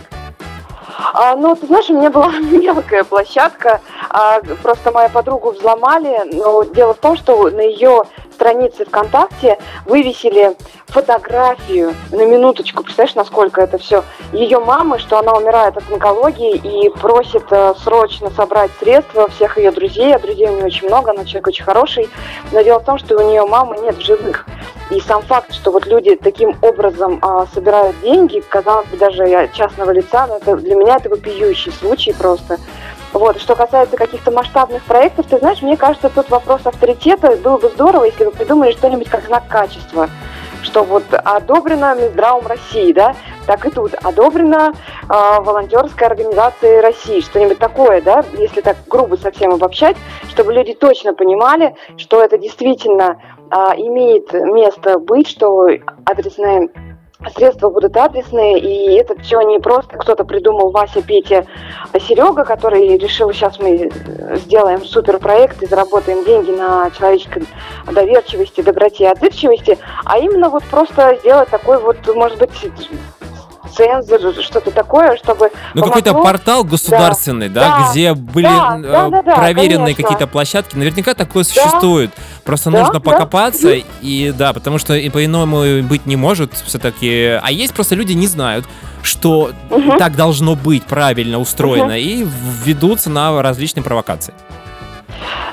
А, 1.13 1.37
ну, 1.37 1.55
ты 1.55 1.67
знаешь, 1.67 1.89
у 1.89 1.99
меня 1.99 2.11
была 2.11 2.29
мелкая 2.39 3.05
площадка, 3.05 3.81
а, 4.11 4.41
просто 4.63 4.93
мою 4.93 5.11
подругу 5.11 5.53
взломали, 5.53 6.35
но 6.35 6.65
дело 6.65 6.95
в 6.95 6.99
том, 6.99 7.17
что 7.17 7.51
на 7.51 7.61
ее 7.61 8.03
странице 8.37 8.85
ВКонтакте 8.85 9.59
вывесили 9.87 10.57
фотографию, 10.87 11.95
на 12.13 12.25
минуточку, 12.25 12.85
представляешь, 12.85 13.17
насколько 13.17 13.61
это 13.61 13.79
все, 13.79 14.05
ее 14.33 14.61
мамы, 14.61 14.99
что 14.99 15.19
она 15.19 15.33
умирает 15.33 15.77
от 15.77 15.91
онкологии 15.91 16.55
и 16.57 16.91
просит 16.91 17.45
э, 17.51 17.75
срочно 17.83 18.31
собрать 18.31 18.71
средства 18.79 19.29
всех 19.29 19.59
ее 19.59 19.73
друзей, 19.73 20.15
а 20.15 20.19
друзей 20.19 20.49
у 20.49 20.57
нее 20.57 20.67
очень 20.67 20.87
много, 20.87 21.11
она 21.11 21.25
человек 21.25 21.49
очень 21.49 21.65
хороший, 21.65 22.09
но 22.53 22.63
дело 22.63 22.79
в 22.79 22.85
том, 22.85 22.99
что 22.99 23.17
у 23.17 23.29
нее 23.29 23.45
мамы 23.47 23.79
нет 23.79 23.97
в 23.97 24.03
живых. 24.03 24.47
И 24.91 25.01
сам 25.01 25.23
факт, 25.23 25.53
что 25.53 25.73
вот 25.73 25.87
люди 25.87 26.15
таким 26.15 26.57
образом 26.63 27.19
а, 27.23 27.47
собирают 27.53 27.99
деньги, 28.03 28.41
казалось 28.49 28.87
бы, 28.87 28.97
даже 28.97 29.25
от 29.25 29.53
частного 29.53 29.91
лица, 29.91 30.27
но 30.29 30.37
это, 30.37 30.57
для 30.57 30.77
меня 30.77 30.97
это 30.97 31.09
вопиющий 31.09 31.73
случай 31.73 32.13
просто. 32.13 32.59
Вот, 33.13 33.41
что 33.41 33.55
касается 33.55 33.97
каких-то 33.97 34.31
масштабных 34.31 34.83
проектов, 34.85 35.27
ты 35.27 35.39
знаешь, 35.39 35.63
мне 35.63 35.77
кажется, 35.77 36.11
тут 36.11 36.29
вопрос 36.31 36.67
авторитета. 36.67 37.37
Было 37.37 37.59
бы 37.59 37.69
здорово, 37.69 38.05
если 38.05 38.25
бы 38.25 38.31
придумали 38.31 38.73
что-нибудь 38.73 39.09
как 39.09 39.25
знак 39.25 39.49
качества, 39.49 40.09
что 40.63 40.83
вот 40.83 41.05
одобрено 41.13 41.95
Минздравом 41.95 42.47
России, 42.47 42.93
да, 42.93 43.15
так 43.47 43.65
и 43.65 43.71
тут. 43.71 43.95
Одобрено 43.95 44.73
а, 45.09 45.41
волонтерской 45.41 46.07
организацией 46.07 46.81
России, 46.81 47.21
что-нибудь 47.21 47.59
такое, 47.59 48.03
да, 48.03 48.25
если 48.37 48.61
так 48.61 48.77
грубо 48.89 49.17
совсем 49.17 49.53
обобщать, 49.53 49.97
чтобы 50.29 50.53
люди 50.53 50.75
точно 50.75 51.15
понимали, 51.15 51.75
что 51.97 52.21
это 52.23 52.37
действительно 52.37 53.23
а, 53.51 53.75
имеет 53.77 54.33
место 54.33 54.99
быть, 54.99 55.29
что 55.29 55.69
адресные 56.05 56.69
средства 57.35 57.71
будут 57.71 57.97
адресные, 57.97 58.59
и 58.59 58.95
это 58.95 59.19
все 59.21 59.41
не 59.41 59.59
просто. 59.59 59.97
Кто-то 59.97 60.25
придумал 60.25 60.71
Вася, 60.71 61.03
Петя, 61.03 61.47
а 61.93 62.01
Серега, 62.01 62.45
который 62.45 62.97
решил, 62.99 63.33
сейчас 63.33 63.59
мы 63.59 63.89
э, 63.89 64.37
сделаем 64.37 64.85
суперпроект 64.85 65.63
и 65.63 65.67
заработаем 65.67 66.25
деньги 66.25 66.51
на 66.51 66.91
человеческой 66.91 67.47
доверчивости, 67.91 68.61
доброте 68.61 69.05
и 69.05 69.09
отзывчивости, 69.09 69.79
а 70.05 70.19
именно 70.19 70.49
вот 70.49 70.65
просто 70.65 71.17
сделать 71.21 71.49
такой 71.49 71.79
вот, 71.79 71.97
может 72.15 72.39
быть, 72.39 72.51
цензор, 73.77 74.21
что-то 74.43 74.71
такое, 74.71 75.17
чтобы 75.17 75.51
Ну, 75.75 75.83
какой-то 75.85 76.11
помогло- 76.11 76.23
портал 76.23 76.65
государственный, 76.65 77.49
да, 77.49 77.61
Да. 77.61 77.91
где 77.91 78.15
были 78.15 78.45
Да, 78.47 78.77
э, 78.79 78.83
да, 78.83 79.09
да, 79.11 79.23
да, 79.23 79.37
проверенные 79.37 79.95
какие-то 79.95 80.27
площадки. 80.27 80.77
Наверняка 80.77 81.15
такое 81.15 81.45
существует. 81.45 82.11
Просто 82.45 82.71
Да, 82.71 82.79
нужно 82.79 82.95
да. 82.95 83.01
покопаться, 83.01 83.73
и 84.01 84.33
да, 84.37 84.53
потому 84.53 84.79
что 84.79 84.95
и 84.95 85.09
по-иному 85.11 85.83
быть 85.83 86.07
не 86.07 86.17
может 86.17 86.53
все-таки. 86.55 87.39
А 87.43 87.51
есть 87.51 87.75
просто 87.75 87.95
люди 87.95 88.13
не 88.13 88.27
знают, 88.27 88.65
что 89.03 89.51
Мгм. 89.71 89.99
так 89.99 90.17
должно 90.17 90.55
быть 90.55 90.85
правильно 90.85 91.39
устроено, 91.39 91.99
и 91.99 92.27
ведутся 92.65 93.11
на 93.11 93.41
различные 93.43 93.83
провокации. 93.85 94.35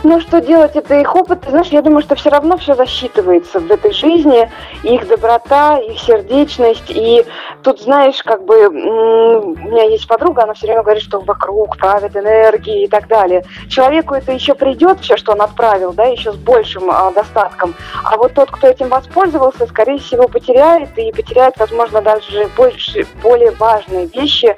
Ну, 0.03 0.20
что 0.20 0.41
делать, 0.41 0.75
это 0.75 1.00
их 1.00 1.15
опыт. 1.15 1.46
Знаешь, 1.48 1.67
я 1.67 1.82
думаю, 1.82 2.01
что 2.01 2.15
все 2.15 2.29
равно 2.29 2.58
все 2.58 2.75
засчитывается 2.75 3.60
в 3.60 3.72
этой 3.72 3.93
жизни. 3.93 4.51
Их 4.84 5.08
доброта, 5.08 5.77
их 5.77 5.98
сердечность. 5.98 6.89
И 6.89 7.25
тут, 7.63 7.79
знаешь, 7.79 8.22
как 8.22 8.43
бы 8.43 8.67
у 8.67 9.55
меня 9.55 9.84
есть 9.84 10.05
подруга, 10.08 10.43
она 10.43 10.53
все 10.55 10.67
время 10.67 10.84
говорит, 10.84 11.03
что 11.03 11.22
вокруг 11.22 11.77
правят 11.77 12.17
энергии 12.17 12.84
и 12.84 12.88
так 12.88 13.08
далее. 13.08 13.46
Человеку 13.70 14.13
это 14.13 14.34
еще 14.34 14.55
придет, 14.55 15.00
все, 15.00 15.15
что 15.15 15.32
он 15.32 15.41
отправил, 15.41 15.93
да, 15.93 16.03
еще 16.03 16.34
с 16.34 16.36
большим 16.36 16.91
а, 16.91 17.12
достатком. 17.12 17.74
А 18.03 18.17
вот 18.17 18.34
тот, 18.34 18.51
кто 18.51 18.67
этим 18.67 18.89
воспользовался, 18.89 19.65
скорее 19.67 20.00
всего, 20.00 20.27
потеряет 20.27 20.98
и 20.98 21.13
потеряет, 21.13 21.58
возможно, 21.58 22.01
даже 22.01 22.50
больше, 22.58 23.08
более 23.22 23.51
важные 23.51 24.08
вещи 24.08 24.58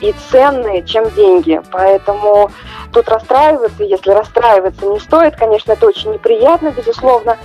и 0.00 0.14
ценные, 0.30 0.82
чем 0.84 1.10
деньги. 1.10 1.60
Поэтому 1.70 2.50
тут 2.92 3.08
расстраиваться, 3.08 3.84
если 3.84 4.12
расстраиваться 4.12 4.37
не 4.82 5.00
стоит, 5.00 5.36
конечно, 5.36 5.72
это 5.72 5.86
очень 5.86 6.12
неприятно, 6.12 6.70
безусловно, 6.70 7.36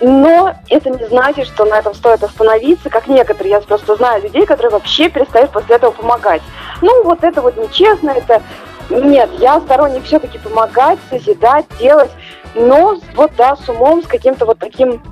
но 0.00 0.54
это 0.68 0.90
не 0.90 1.04
значит, 1.06 1.46
что 1.46 1.64
на 1.64 1.78
этом 1.78 1.94
стоит 1.94 2.22
остановиться, 2.22 2.90
как 2.90 3.06
некоторые, 3.06 3.52
я 3.52 3.60
просто 3.60 3.96
знаю 3.96 4.22
людей, 4.22 4.46
которые 4.46 4.70
вообще 4.70 5.08
перестают 5.08 5.50
после 5.50 5.76
этого 5.76 5.90
помогать. 5.90 6.42
Ну, 6.82 7.04
вот 7.04 7.24
это 7.24 7.40
вот 7.42 7.56
нечестно, 7.56 8.10
это... 8.10 8.42
Нет, 8.88 9.30
я 9.40 9.60
сторонник 9.60 10.04
все-таки 10.04 10.38
помогать, 10.38 11.00
созидать, 11.10 11.66
делать, 11.80 12.10
но 12.54 12.96
вот, 13.14 13.32
да, 13.36 13.56
с 13.56 13.68
умом, 13.68 14.02
с 14.04 14.06
каким-то 14.06 14.46
вот 14.46 14.60
таким 14.60 15.02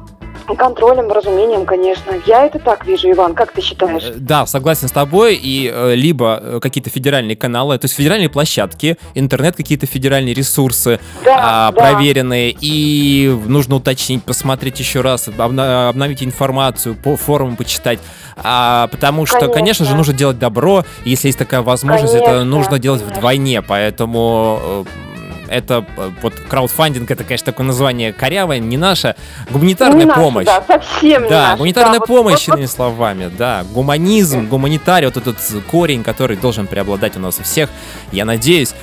контролем, 0.56 1.10
разумением, 1.10 1.64
конечно. 1.64 2.12
Я 2.26 2.44
это 2.46 2.58
так 2.58 2.86
вижу, 2.86 3.10
Иван, 3.10 3.34
как 3.34 3.52
ты 3.52 3.60
считаешь? 3.62 4.02
Э, 4.04 4.12
Да, 4.16 4.46
согласен 4.46 4.88
с 4.88 4.92
тобой. 4.92 5.34
И 5.36 5.70
э, 5.72 5.94
либо 5.94 6.38
э, 6.42 6.58
какие-то 6.60 6.90
федеральные 6.90 7.36
каналы, 7.36 7.78
то 7.78 7.86
есть 7.86 7.94
федеральные 7.94 8.28
площадки, 8.28 8.96
интернет, 9.14 9.56
какие-то 9.56 9.86
федеральные 9.86 10.34
ресурсы 10.34 11.00
Да, 11.24 11.36
а, 11.68 11.72
да. 11.72 11.80
проверенные. 11.80 12.54
И 12.60 13.34
нужно 13.46 13.76
уточнить, 13.76 14.22
посмотреть 14.24 14.78
еще 14.78 15.00
раз, 15.00 15.28
обна- 15.28 15.88
обновить 15.88 16.22
информацию, 16.22 16.94
по 16.94 17.16
форумам 17.16 17.56
почитать. 17.56 17.98
А, 18.36 18.88
потому 18.88 19.26
что, 19.26 19.38
конечно. 19.48 19.64
Конечно. 19.64 19.86
же, 19.86 19.94
нужно 19.96 20.12
делать 20.12 20.38
добро. 20.38 20.84
Если 21.06 21.28
есть 21.28 21.38
такая 21.38 21.62
возможность, 21.62 22.12
это 22.14 22.24
Конечно, 22.24 22.44
нужно 22.44 22.78
делать 22.78 23.00
вдвойне. 23.00 23.62
Поэтому 23.62 24.60
э, 24.62 24.84
это 25.48 25.84
э, 25.96 26.10
вот 26.22 26.34
краудфандинг, 26.34 27.10
это, 27.10 27.24
конечно, 27.24 27.46
такое 27.46 27.66
название 27.66 28.12
корявое, 28.12 28.58
не 28.58 28.76
наше. 28.76 29.14
Гуманитарная 29.50 30.00
Не 30.00 30.04
наша, 30.06 30.20
помощь. 30.20 30.46
Да, 30.46 30.62
совсем 30.66 31.22
не 31.24 31.28
Да, 31.28 31.42
наша. 31.42 31.56
гуманитарная 31.56 31.98
вот- 32.00 32.08
помощь, 32.08 32.46
вот- 32.48 32.54
иными 32.56 32.66
словами, 32.66 33.30
да. 33.36 33.64
Гуманизм, 33.72 34.46
гуманитарий, 34.48 35.06
вот 35.06 35.16
этот 35.16 35.36
корень, 35.70 36.02
который 36.02 36.36
должен 36.36 36.66
преобладать 36.66 37.16
у 37.16 37.20
нас 37.20 37.38
у 37.38 37.42
всех, 37.42 37.70
я 38.12 38.24
надеюсь. 38.24 38.74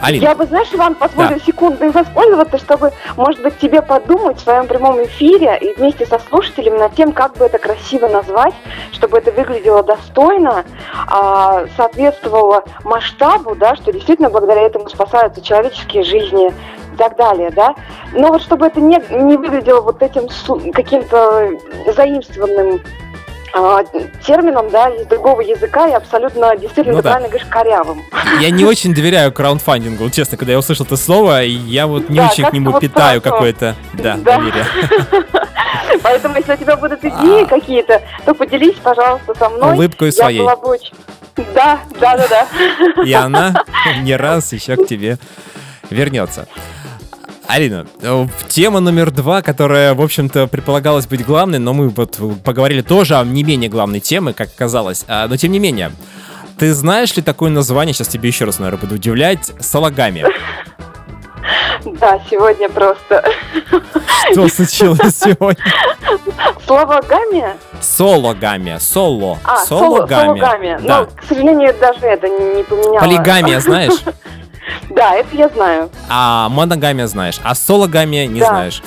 Алина, 0.00 0.22
Я 0.22 0.34
бы, 0.34 0.46
знаешь, 0.46 0.68
Иван, 0.72 0.94
позволю 0.94 1.36
Да. 1.36 1.38
секунду 1.40 1.90
воспользоваться, 1.90 2.58
чтобы, 2.58 2.92
может 3.16 3.42
быть, 3.42 3.58
тебе 3.58 3.82
подумать 3.82 4.38
в 4.38 4.40
своем 4.42 4.66
прямом 4.66 5.02
эфире 5.04 5.58
и 5.60 5.74
вместе 5.74 6.06
со 6.06 6.18
слушателями 6.18 6.78
над 6.78 6.94
тем, 6.94 7.12
как 7.12 7.36
бы 7.36 7.44
это 7.46 7.58
красиво 7.58 8.08
назвать, 8.08 8.54
чтобы 8.92 9.18
это 9.18 9.32
выглядело 9.32 9.82
достойно, 9.82 10.64
а, 11.08 11.64
соответствовало 11.76 12.64
масштабу, 12.84 13.54
да, 13.54 13.76
что 13.76 13.92
действительно 13.92 14.30
благодаря 14.30 14.62
этому 14.62 14.88
спасаются 14.88 15.40
человеческие 15.40 16.04
жизни 16.04 16.48
и 16.94 16.96
так 16.96 17.16
далее, 17.16 17.50
да. 17.50 17.74
Но 18.12 18.28
вот 18.28 18.42
чтобы 18.42 18.66
это 18.66 18.80
не, 18.80 19.00
не 19.10 19.36
выглядело 19.36 19.80
вот 19.80 20.02
этим 20.02 20.28
каким-то 20.72 21.50
заимствованным 21.94 22.80
термином, 24.26 24.70
да, 24.70 24.88
из 24.90 25.06
другого 25.06 25.40
языка 25.40 25.88
и 25.88 25.92
абсолютно, 25.92 26.56
действительно, 26.56 26.96
Ну 26.96 26.98
ты 26.98 27.04
да. 27.04 27.10
правильно 27.10 27.28
говоришь, 27.28 27.48
корявым. 27.50 28.02
я 28.40 28.50
не 28.50 28.64
очень 28.64 28.94
доверяю 28.94 29.32
краундфандингу, 29.32 30.10
честно, 30.10 30.36
когда 30.36 30.52
я 30.52 30.58
услышал 30.58 30.84
это 30.86 30.96
слово, 30.96 31.42
я 31.42 31.86
вот 31.86 32.08
не 32.08 32.16
Да, 32.18 32.28
очень 32.30 32.44
к 32.44 32.52
нему 32.52 32.72
вот 32.72 32.80
питаю 32.80 33.20
какое-то, 33.22 33.74
да, 33.94 34.16
Да. 34.18 34.36
доверие. 34.38 34.64
Поэтому, 36.02 36.36
если 36.36 36.52
у 36.52 36.56
тебя 36.56 36.76
будут 36.76 37.00
идеи 37.04 37.44
А. 37.44 37.46
какие-то, 37.46 38.02
то 38.24 38.34
поделись, 38.34 38.76
пожалуйста, 38.82 39.34
со 39.34 39.48
мной. 39.48 39.72
Улыбкой 39.74 40.08
Я 40.08 40.12
своей. 40.12 40.38
была 40.40 40.56
бы 40.56 40.68
очень... 40.68 40.92
Да, 41.54 41.78
да, 42.00 42.16
да, 42.16 42.26
да. 42.28 43.02
И 43.04 43.12
она 43.12 43.54
не 44.02 44.16
раз 44.16 44.52
еще 44.52 44.76
к 44.76 44.86
тебе 44.86 45.18
вернется. 45.90 46.46
Алина, 47.48 47.86
э, 48.02 48.26
тема 48.48 48.80
номер 48.80 49.10
два, 49.10 49.40
которая, 49.40 49.94
в 49.94 50.02
общем-то, 50.02 50.48
предполагалась 50.48 51.06
быть 51.06 51.24
главной, 51.24 51.58
но 51.58 51.72
мы 51.72 51.88
вот 51.88 52.18
поговорили 52.44 52.82
тоже 52.82 53.16
о 53.16 53.24
не 53.24 53.42
менее 53.42 53.70
главной 53.70 54.00
темы, 54.00 54.34
как 54.34 54.48
оказалось. 54.48 55.06
А, 55.08 55.26
Но 55.28 55.36
тем 55.38 55.52
не 55.52 55.58
менее, 55.58 55.92
ты 56.58 56.74
знаешь 56.74 57.16
ли 57.16 57.22
такое 57.22 57.48
название, 57.48 57.94
сейчас 57.94 58.08
тебе 58.08 58.28
еще 58.28 58.44
раз, 58.44 58.58
наверное, 58.58 58.82
буду 58.82 58.96
удивлять, 58.96 59.50
салагами? 59.60 60.26
Да, 61.86 62.20
сегодня 62.28 62.68
просто. 62.68 63.24
Что 64.32 64.48
случилось 64.48 65.18
сегодня? 65.18 65.64
Слово 66.66 67.00
гамия? 67.08 67.56
Сологами, 67.80 68.76
соло, 68.78 69.38
А, 69.44 69.64
соло, 69.64 70.06
сологами. 70.06 70.78
Да. 70.82 71.00
Ну, 71.00 71.06
к 71.06 71.24
сожалению, 71.26 71.74
даже 71.80 72.00
это 72.00 72.28
не, 72.28 72.56
не 72.56 72.62
поменяло. 72.62 72.98
Полигамия 73.00 73.60
знаешь? 73.60 73.94
Да, 74.98 75.14
это 75.14 75.36
я 75.36 75.48
знаю. 75.48 75.90
А 76.08 76.48
моногамия 76.48 77.06
знаешь, 77.06 77.38
а 77.44 77.54
сологамия 77.54 78.26
не 78.26 78.40
Да. 78.40 78.48
знаешь. 78.48 78.82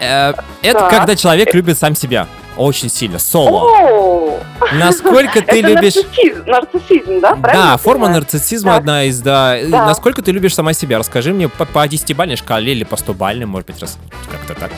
Э, 0.00 0.32
Это 0.62 0.78
Так. 0.80 0.90
когда 0.90 1.16
человек 1.16 1.52
любит 1.54 1.76
сам 1.78 1.94
себя. 1.96 2.26
Очень 2.56 2.90
сильно. 2.90 3.18
Соло. 3.20 3.62
О, 3.62 4.38
Насколько 4.72 5.34
ты 5.42 5.60
это 5.60 5.68
любишь... 5.68 5.94
нарциссизм, 5.94 6.44
нарциссизм, 6.46 7.20
да? 7.20 7.36
Правильно 7.36 7.66
Да, 7.72 7.76
форма 7.76 8.08
нарциссизма 8.08 8.72
Так. 8.72 8.80
одна 8.80 9.04
из, 9.04 9.20
да. 9.20 9.56
Да. 9.68 9.86
Насколько 9.86 10.22
ты 10.22 10.32
любишь 10.32 10.54
сама 10.54 10.72
себя? 10.72 10.98
Расскажи 10.98 11.32
мне 11.32 11.48
по, 11.48 11.64
по 11.64 11.86
10-бальной 11.86 12.34
шкале 12.36 12.72
или 12.72 12.82
по 12.84 12.96
100-бальной, 12.96 13.46
может 13.46 13.68
быть, 13.68 13.80
раз 13.80 13.96
как-то 14.30 14.54
так. 14.60 14.70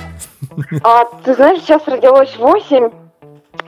А, 0.84 1.04
ты 1.24 1.34
знаешь, 1.34 1.60
сейчас 1.62 1.82
родилось 1.86 2.36
8, 2.38 2.90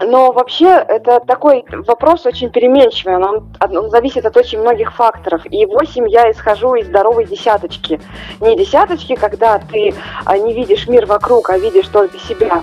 но 0.01 0.33
вообще 0.33 0.66
это 0.66 1.21
такой 1.21 1.64
вопрос 1.87 2.27
очень 2.27 2.51
переменчивый, 2.51 3.16
он, 3.16 3.53
он 3.61 3.90
зависит 3.90 4.25
от 4.25 4.37
очень 4.37 4.61
многих 4.61 4.95
факторов. 4.95 5.42
И 5.51 5.66
8 5.66 6.09
я 6.09 6.31
исхожу 6.31 6.75
из 6.75 6.87
здоровой 6.87 7.25
десяточки. 7.25 8.01
Не 8.40 8.57
десяточки, 8.57 9.14
когда 9.14 9.59
ты 9.59 9.95
а, 10.25 10.38
не 10.38 10.53
видишь 10.53 10.88
мир 10.88 11.07
вокруг, 11.07 11.51
а 11.51 11.59
видишь 11.59 11.88
только 11.88 12.18
себя. 12.18 12.62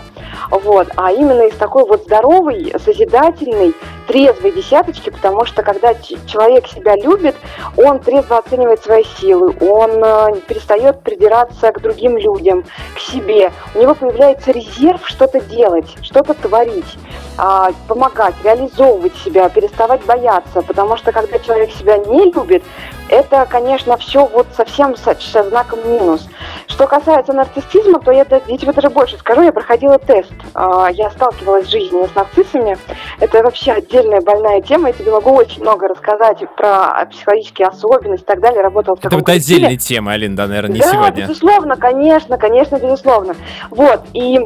Вот. 0.49 0.87
А 0.95 1.11
именно 1.11 1.43
из 1.43 1.55
такой 1.55 1.85
вот 1.85 2.03
здоровой, 2.03 2.73
созидательной, 2.83 3.73
трезвой 4.07 4.51
десяточки, 4.51 5.11
потому 5.11 5.45
что 5.45 5.61
когда 5.61 5.93
человек 6.25 6.67
себя 6.67 6.95
любит, 6.95 7.35
он 7.77 7.99
трезво 7.99 8.39
оценивает 8.39 8.83
свои 8.83 9.03
силы, 9.03 9.55
он 9.61 10.03
э, 10.03 10.41
перестает 10.47 11.01
придираться 11.01 11.71
к 11.71 11.79
другим 11.79 12.17
людям, 12.17 12.65
к 12.95 12.99
себе. 12.99 13.51
У 13.75 13.79
него 13.79 13.93
появляется 13.93 14.51
резерв 14.51 15.07
что-то 15.07 15.39
делать, 15.41 15.95
что-то 16.01 16.33
творить, 16.33 16.97
а, 17.37 17.69
помогать, 17.87 18.35
реализовывать 18.43 19.15
себя, 19.17 19.49
переставать 19.49 20.03
бояться, 20.05 20.61
потому 20.61 20.97
что 20.97 21.11
когда 21.11 21.39
человек 21.39 21.71
себя 21.71 21.97
не 21.97 22.31
любит, 22.31 22.63
это, 23.09 23.47
конечно, 23.49 23.97
все 23.97 24.25
вот 24.25 24.47
совсем 24.55 24.95
со, 24.95 25.15
со 25.19 25.43
знаком 25.49 25.79
минус. 25.89 26.27
Что 26.67 26.85
касается 26.87 27.33
нарциссизма, 27.33 27.99
то 27.99 28.11
я, 28.11 28.23
да- 28.25 28.41
я 28.47 28.57
тебе 28.57 28.71
даже 28.71 28.89
больше 28.89 29.17
скажу, 29.17 29.41
я 29.41 29.51
проходила 29.51 29.97
тест. 29.97 30.31
А, 30.53 30.89
Я 30.91 31.09
сталкивалась 31.11 31.65
в 31.67 31.71
жизни 31.71 32.05
с 32.05 32.13
нарциссами. 32.15 32.77
Это 33.19 33.41
вообще 33.43 33.71
отдельная 33.71 34.21
больная 34.21 34.61
тема. 34.61 34.89
Я 34.89 34.93
тебе 34.93 35.11
могу 35.11 35.31
очень 35.31 35.61
много 35.61 35.87
рассказать 35.87 36.37
про 36.55 37.05
психологические 37.11 37.67
особенности 37.69 38.23
и 38.23 38.27
так 38.27 38.39
далее. 38.41 38.61
Работала 38.61 38.95
в 38.95 38.99
Это 38.99 39.09
таком 39.09 39.19
вот 39.19 39.25
коллективе. 39.25 39.57
отдельная 39.57 39.77
тема, 39.77 40.11
Алин, 40.13 40.35
да, 40.35 40.47
наверное, 40.47 40.75
не 40.75 40.81
да, 40.81 40.91
сегодня. 40.91 41.23
безусловно, 41.27 41.75
конечно, 41.77 42.37
конечно, 42.37 42.75
безусловно. 42.77 43.35
Вот, 43.71 44.01
и... 44.13 44.39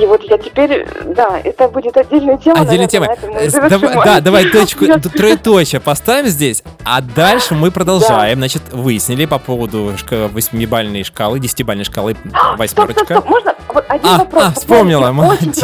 И 0.00 0.06
вот 0.06 0.22
я 0.24 0.38
теперь, 0.38 0.86
да, 1.06 1.40
это 1.42 1.68
будет 1.68 1.96
отдельная 1.96 2.38
тема. 2.38 2.60
Отдельная 2.60 2.88
наверное, 2.92 3.16
тема. 3.16 3.38
Э, 3.40 3.68
давай- 3.68 4.04
да, 4.04 4.20
давай 4.20 4.44
точку, 4.50 4.86
троеточие 4.86 5.80
поставим 5.80 6.28
здесь, 6.28 6.62
а 6.84 7.00
дальше 7.00 7.54
мы 7.54 7.70
продолжаем. 7.70 8.38
Значит, 8.38 8.62
выяснили 8.72 9.24
по 9.26 9.38
поводу 9.38 9.92
восьмибальной 10.32 11.02
шкалы, 11.04 11.40
десятибальной 11.40 11.84
шкалы 11.84 12.14
Стоп, 12.14 12.30
стоп, 12.36 12.58
восьмерочка. 12.58 13.04
стоп, 13.04 13.28
можно 13.28 13.54
вот 13.72 13.84
один 13.88 14.08
А, 14.08 14.18
вопрос? 14.18 14.44
а, 14.44 14.52
вспомнила, 14.52 15.12
молодец. 15.12 15.62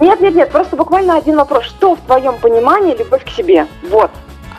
Нет, 0.00 0.20
нет, 0.20 0.34
нет, 0.34 0.50
просто 0.50 0.76
буквально 0.76 1.16
один 1.16 1.36
вопрос. 1.36 1.64
Что 1.64 1.94
в 1.96 2.00
твоем 2.00 2.38
понимании 2.38 2.94
любовь 2.96 3.24
к 3.24 3.28
себе? 3.30 3.66
Вот. 3.88 4.10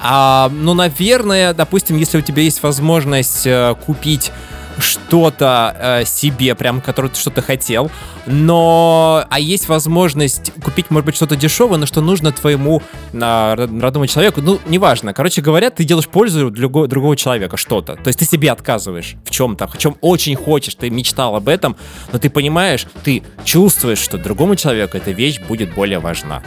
А, 0.01 0.49
ну, 0.51 0.73
наверное, 0.73 1.53
допустим, 1.53 1.97
если 1.97 2.17
у 2.17 2.21
тебя 2.21 2.41
есть 2.41 2.61
возможность 2.63 3.45
э, 3.45 3.75
купить 3.85 4.31
что-то 4.77 5.75
э, 5.79 6.05
себе, 6.05 6.55
прям, 6.55 6.81
которое 6.81 7.09
ты 7.09 7.19
что-то 7.19 7.41
хотел, 7.41 7.91
но, 8.25 9.25
а 9.29 9.39
есть 9.39 9.67
возможность 9.67 10.51
купить, 10.63 10.89
может 10.89 11.05
быть, 11.05 11.15
что-то 11.15 11.35
дешевое, 11.35 11.77
но 11.77 11.85
что 11.85 12.01
нужно 12.01 12.31
твоему 12.31 12.81
род- 13.11 13.81
родному 13.81 14.07
человеку, 14.07 14.41
ну, 14.41 14.59
неважно. 14.67 15.13
Короче 15.13 15.41
говоря, 15.41 15.69
ты 15.69 15.83
делаешь 15.83 16.07
пользу 16.07 16.49
для 16.49 16.61
другого, 16.61 16.87
другого 16.87 17.15
человека 17.15 17.57
что-то. 17.57 17.95
То 17.95 18.07
есть 18.07 18.19
ты 18.19 18.25
себе 18.25 18.51
отказываешь 18.51 19.15
в 19.25 19.31
чем-то, 19.31 19.67
в 19.67 19.77
чем 19.77 19.97
очень 20.01 20.35
хочешь, 20.35 20.75
ты 20.75 20.89
мечтал 20.89 21.35
об 21.35 21.47
этом, 21.47 21.75
но 22.11 22.19
ты 22.19 22.29
понимаешь, 22.29 22.85
ты 23.03 23.23
чувствуешь, 23.43 23.99
что 23.99 24.17
другому 24.17 24.55
человеку 24.55 24.97
эта 24.97 25.11
вещь 25.11 25.39
будет 25.41 25.73
более 25.73 25.99
важна. 25.99 26.41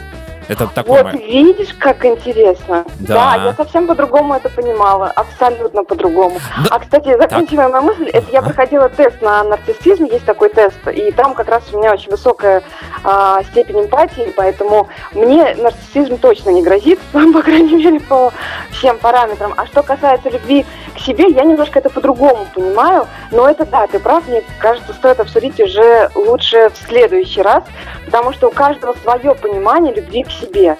Это 0.47 0.67
такое. 0.67 1.03
Вот 1.03 1.13
видишь, 1.13 1.73
как 1.77 2.05
интересно. 2.05 2.85
Да. 2.99 3.35
я 3.35 3.53
совсем 3.53 3.87
по-другому 3.87 4.35
это 4.35 4.49
понимала, 4.49 5.11
абсолютно 5.15 5.83
по-другому. 5.83 6.39
Ну, 6.57 6.67
а, 6.69 6.79
кстати, 6.79 7.15
заканчивая 7.17 7.69
мою 7.69 7.83
мысль, 7.83 8.09
это 8.09 8.31
я 8.31 8.41
проходила 8.41 8.89
тест 8.89 9.21
на 9.21 9.43
нарциссизм, 9.43 10.05
есть 10.05 10.25
такой 10.25 10.49
тест, 10.49 10.77
и 10.87 11.11
там 11.11 11.33
как 11.33 11.49
раз 11.49 11.63
у 11.73 11.77
меня 11.77 11.93
очень 11.93 12.11
высокая 12.11 12.63
а, 13.03 13.43
степень 13.43 13.81
эмпатии, 13.81 14.33
поэтому 14.35 14.87
мне 15.13 15.55
нарциссизм 15.55 16.17
точно 16.17 16.51
не 16.51 16.63
грозит, 16.63 16.99
по 17.11 17.41
крайней 17.41 17.75
мере, 17.75 17.99
по 17.99 18.31
всем 18.71 18.97
параметрам. 18.97 19.53
А 19.57 19.65
что 19.65 19.83
касается 19.83 20.29
любви 20.29 20.65
к 20.95 20.99
себе, 20.99 21.27
я 21.29 21.43
немножко 21.43 21.79
это 21.79 21.89
по-другому 21.89 22.47
понимаю, 22.53 23.07
но 23.31 23.49
это 23.49 23.65
да, 23.65 23.87
ты 23.87 23.99
прав, 23.99 24.27
мне 24.27 24.43
кажется, 24.59 24.93
стоит 24.93 25.19
обсудить 25.19 25.59
уже 25.59 26.09
лучше 26.15 26.69
в 26.69 26.87
следующий 26.87 27.41
раз, 27.41 27.63
потому 28.05 28.33
что 28.33 28.47
у 28.47 28.51
каждого 28.51 28.95
свое 29.03 29.35
понимание 29.35 29.93
любви 29.93 30.23
к 30.23 30.31
себе. 30.39 30.77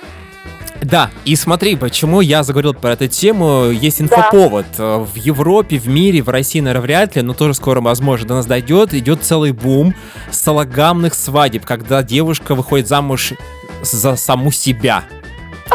Да, 0.81 1.09
и 1.25 1.35
смотри, 1.35 1.75
почему 1.75 2.21
я 2.21 2.43
заговорил 2.43 2.73
про 2.73 2.93
эту 2.93 3.07
тему. 3.07 3.71
Есть 3.71 4.01
инфоповод. 4.01 4.65
Э, 4.77 4.97
В 4.99 5.15
Европе, 5.15 5.77
в 5.77 5.87
мире, 5.87 6.21
в 6.21 6.29
России, 6.29 6.59
наверное, 6.59 6.83
вряд 6.83 7.15
ли, 7.15 7.23
но 7.23 7.33
тоже 7.33 7.55
скоро, 7.55 7.81
возможно, 7.81 8.27
до 8.27 8.33
нас 8.35 8.45
дойдет. 8.45 8.93
Идет 8.93 9.23
целый 9.23 9.51
бум 9.51 9.95
салагамных 10.31 11.13
свадеб, 11.13 11.65
когда 11.65 12.03
девушка 12.03 12.53
выходит 12.55 12.87
замуж 12.87 13.33
за 13.81 14.15
саму 14.15 14.51
себя. 14.51 15.03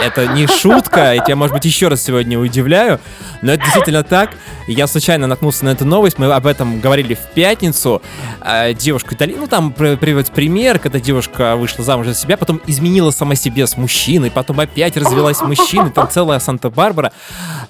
Это 0.00 0.26
не 0.28 0.46
шутка, 0.46 1.14
я 1.14 1.24
тебя, 1.24 1.37
может 1.37 1.55
быть, 1.55 1.64
еще 1.64 1.88
раз 1.88 2.02
сегодня 2.02 2.38
удивляю, 2.38 3.00
но 3.42 3.52
это 3.52 3.64
действительно 3.64 4.02
так. 4.02 4.31
Я 4.66 4.87
случайно 4.87 5.26
наткнулся 5.26 5.64
на 5.64 5.70
эту 5.70 5.85
новость, 5.85 6.18
мы 6.18 6.33
об 6.33 6.46
этом 6.46 6.81
говорили 6.81 7.14
в 7.14 7.35
пятницу. 7.35 8.00
Э, 8.40 8.72
Девушка 8.74 9.14
Итали... 9.14 9.35
ну 9.38 9.46
там 9.46 9.72
при- 9.72 9.96
приводится 9.96 10.33
пример, 10.33 10.78
когда 10.78 11.00
девушка 11.00 11.57
вышла 11.57 11.85
замуж 11.85 12.07
за 12.07 12.14
себя, 12.14 12.37
потом 12.37 12.61
изменила 12.66 13.11
сама 13.11 13.35
себе 13.35 13.66
с 13.66 13.76
мужчиной, 13.76 14.31
потом 14.31 14.61
опять 14.61 14.96
развелась 14.96 15.38
с 15.38 15.42
мужчиной, 15.42 15.90
там 15.90 16.09
целая 16.09 16.38
Санта-Барбара. 16.38 17.12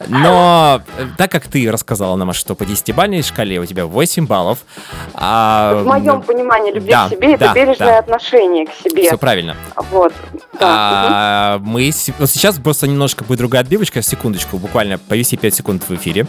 Но 0.08 0.82
э, 0.98 1.06
так 1.16 1.30
как 1.30 1.46
ты 1.48 1.70
рассказала 1.70 2.16
нам, 2.16 2.32
что 2.32 2.54
по 2.54 2.64
10-бальной 2.64 3.22
шкале 3.22 3.58
у 3.58 3.66
тебя 3.66 3.86
8 3.86 4.26
баллов, 4.26 4.58
а, 5.14 5.82
В 5.82 5.86
моем 5.86 6.22
понимании 6.22 6.72
любви 6.72 6.90
да, 6.90 7.06
к 7.06 7.10
себе 7.10 7.34
это 7.34 7.46
да, 7.46 7.54
бережное 7.54 7.88
да. 7.88 7.98
отношение 7.98 8.66
к 8.66 8.72
себе. 8.72 9.04
все 9.04 9.18
правильно. 9.18 9.56
Вот. 9.90 10.12
Да. 10.58 10.60
А, 10.60 11.58
мы 11.58 11.90
вот 12.18 12.30
сейчас 12.30 12.58
просто 12.58 12.86
немножко 12.86 13.24
будет 13.24 13.38
другая 13.38 13.62
отбивочка, 13.62 14.02
секундочку, 14.02 14.58
буквально 14.58 14.98
повиси 14.98 15.36
5 15.36 15.54
секунд 15.54 15.82
в 15.88 15.94
эфире. 15.94 16.26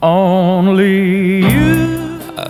А, 0.00 0.62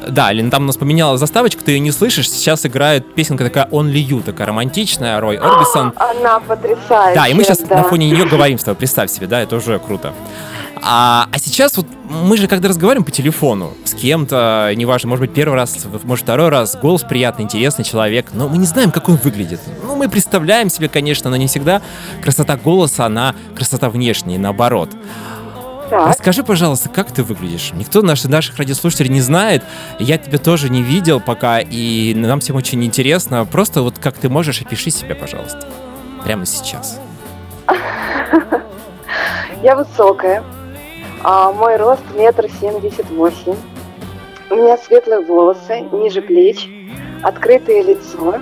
Да, 0.08 0.28
Алина, 0.28 0.50
там 0.50 0.64
у 0.64 0.66
нас 0.66 0.76
поменяла 0.76 1.18
заставочку, 1.18 1.62
ты 1.64 1.72
ее 1.72 1.80
не 1.80 1.92
слышишь. 1.92 2.30
Сейчас 2.30 2.66
играет 2.66 3.14
песенка 3.14 3.44
такая 3.44 3.66
Only 3.66 4.04
You, 4.06 4.22
такая 4.22 4.48
романтичная, 4.48 5.20
Рой 5.20 5.36
Орбисон. 5.36 5.92
Она 5.96 6.40
потрясающая. 6.40 7.14
Да, 7.14 7.28
и 7.28 7.34
мы 7.34 7.44
сейчас 7.44 7.58
да. 7.60 7.78
на 7.78 7.82
фоне 7.84 8.10
нее 8.10 8.26
говорим 8.26 8.58
с 8.58 8.64
тобой, 8.64 8.76
представь 8.76 9.10
себе, 9.10 9.26
да, 9.26 9.40
это 9.40 9.56
уже 9.56 9.78
круто. 9.78 10.12
А, 10.82 11.28
а 11.30 11.38
сейчас 11.38 11.76
вот 11.76 11.86
мы 12.08 12.36
же 12.36 12.48
когда 12.48 12.68
разговариваем 12.68 13.04
по 13.04 13.10
телефону 13.10 13.74
с 13.84 13.94
кем-то, 13.94 14.72
неважно, 14.74 15.08
может 15.08 15.26
быть 15.26 15.34
первый 15.34 15.54
раз, 15.54 15.86
может 16.04 16.24
второй 16.24 16.48
раз, 16.48 16.76
голос 16.76 17.02
приятный, 17.02 17.44
интересный 17.44 17.84
человек, 17.84 18.28
но 18.32 18.48
мы 18.48 18.58
не 18.58 18.66
знаем, 18.66 18.90
как 18.90 19.08
он 19.08 19.16
выглядит. 19.16 19.60
Ну, 19.84 19.96
мы 19.96 20.08
представляем 20.08 20.70
себе, 20.70 20.88
конечно, 20.88 21.30
но 21.30 21.36
не 21.36 21.46
всегда 21.46 21.82
красота 22.22 22.56
голоса, 22.56 23.06
она 23.06 23.34
красота 23.54 23.90
внешняя, 23.90 24.38
наоборот. 24.38 24.90
Так. 25.90 26.08
Расскажи, 26.08 26.44
пожалуйста, 26.44 26.88
как 26.88 27.10
ты 27.10 27.24
выглядишь? 27.24 27.72
Никто 27.74 28.00
наших, 28.02 28.30
наших 28.30 28.56
радиослушателей 28.58 29.10
не 29.10 29.20
знает, 29.20 29.64
я 29.98 30.18
тебя 30.18 30.38
тоже 30.38 30.70
не 30.70 30.82
видел 30.82 31.18
пока, 31.20 31.58
и 31.58 32.14
нам 32.14 32.38
всем 32.38 32.54
очень 32.54 32.82
интересно. 32.84 33.44
Просто 33.44 33.82
вот 33.82 33.98
как 33.98 34.16
ты 34.16 34.28
можешь, 34.28 34.62
опиши 34.62 34.90
себя, 34.90 35.16
пожалуйста. 35.16 35.66
Прямо 36.24 36.46
сейчас. 36.46 37.00
Я 39.62 39.74
высокая. 39.74 40.44
А, 41.22 41.52
мой 41.52 41.76
рост 41.76 42.02
метр 42.14 42.46
семьдесят 42.60 43.10
восемь. 43.10 43.56
У 44.48 44.54
меня 44.54 44.78
светлые 44.78 45.20
волосы, 45.20 45.80
ниже 45.92 46.22
плеч, 46.22 46.66
открытое 47.22 47.82
лицо, 47.82 48.40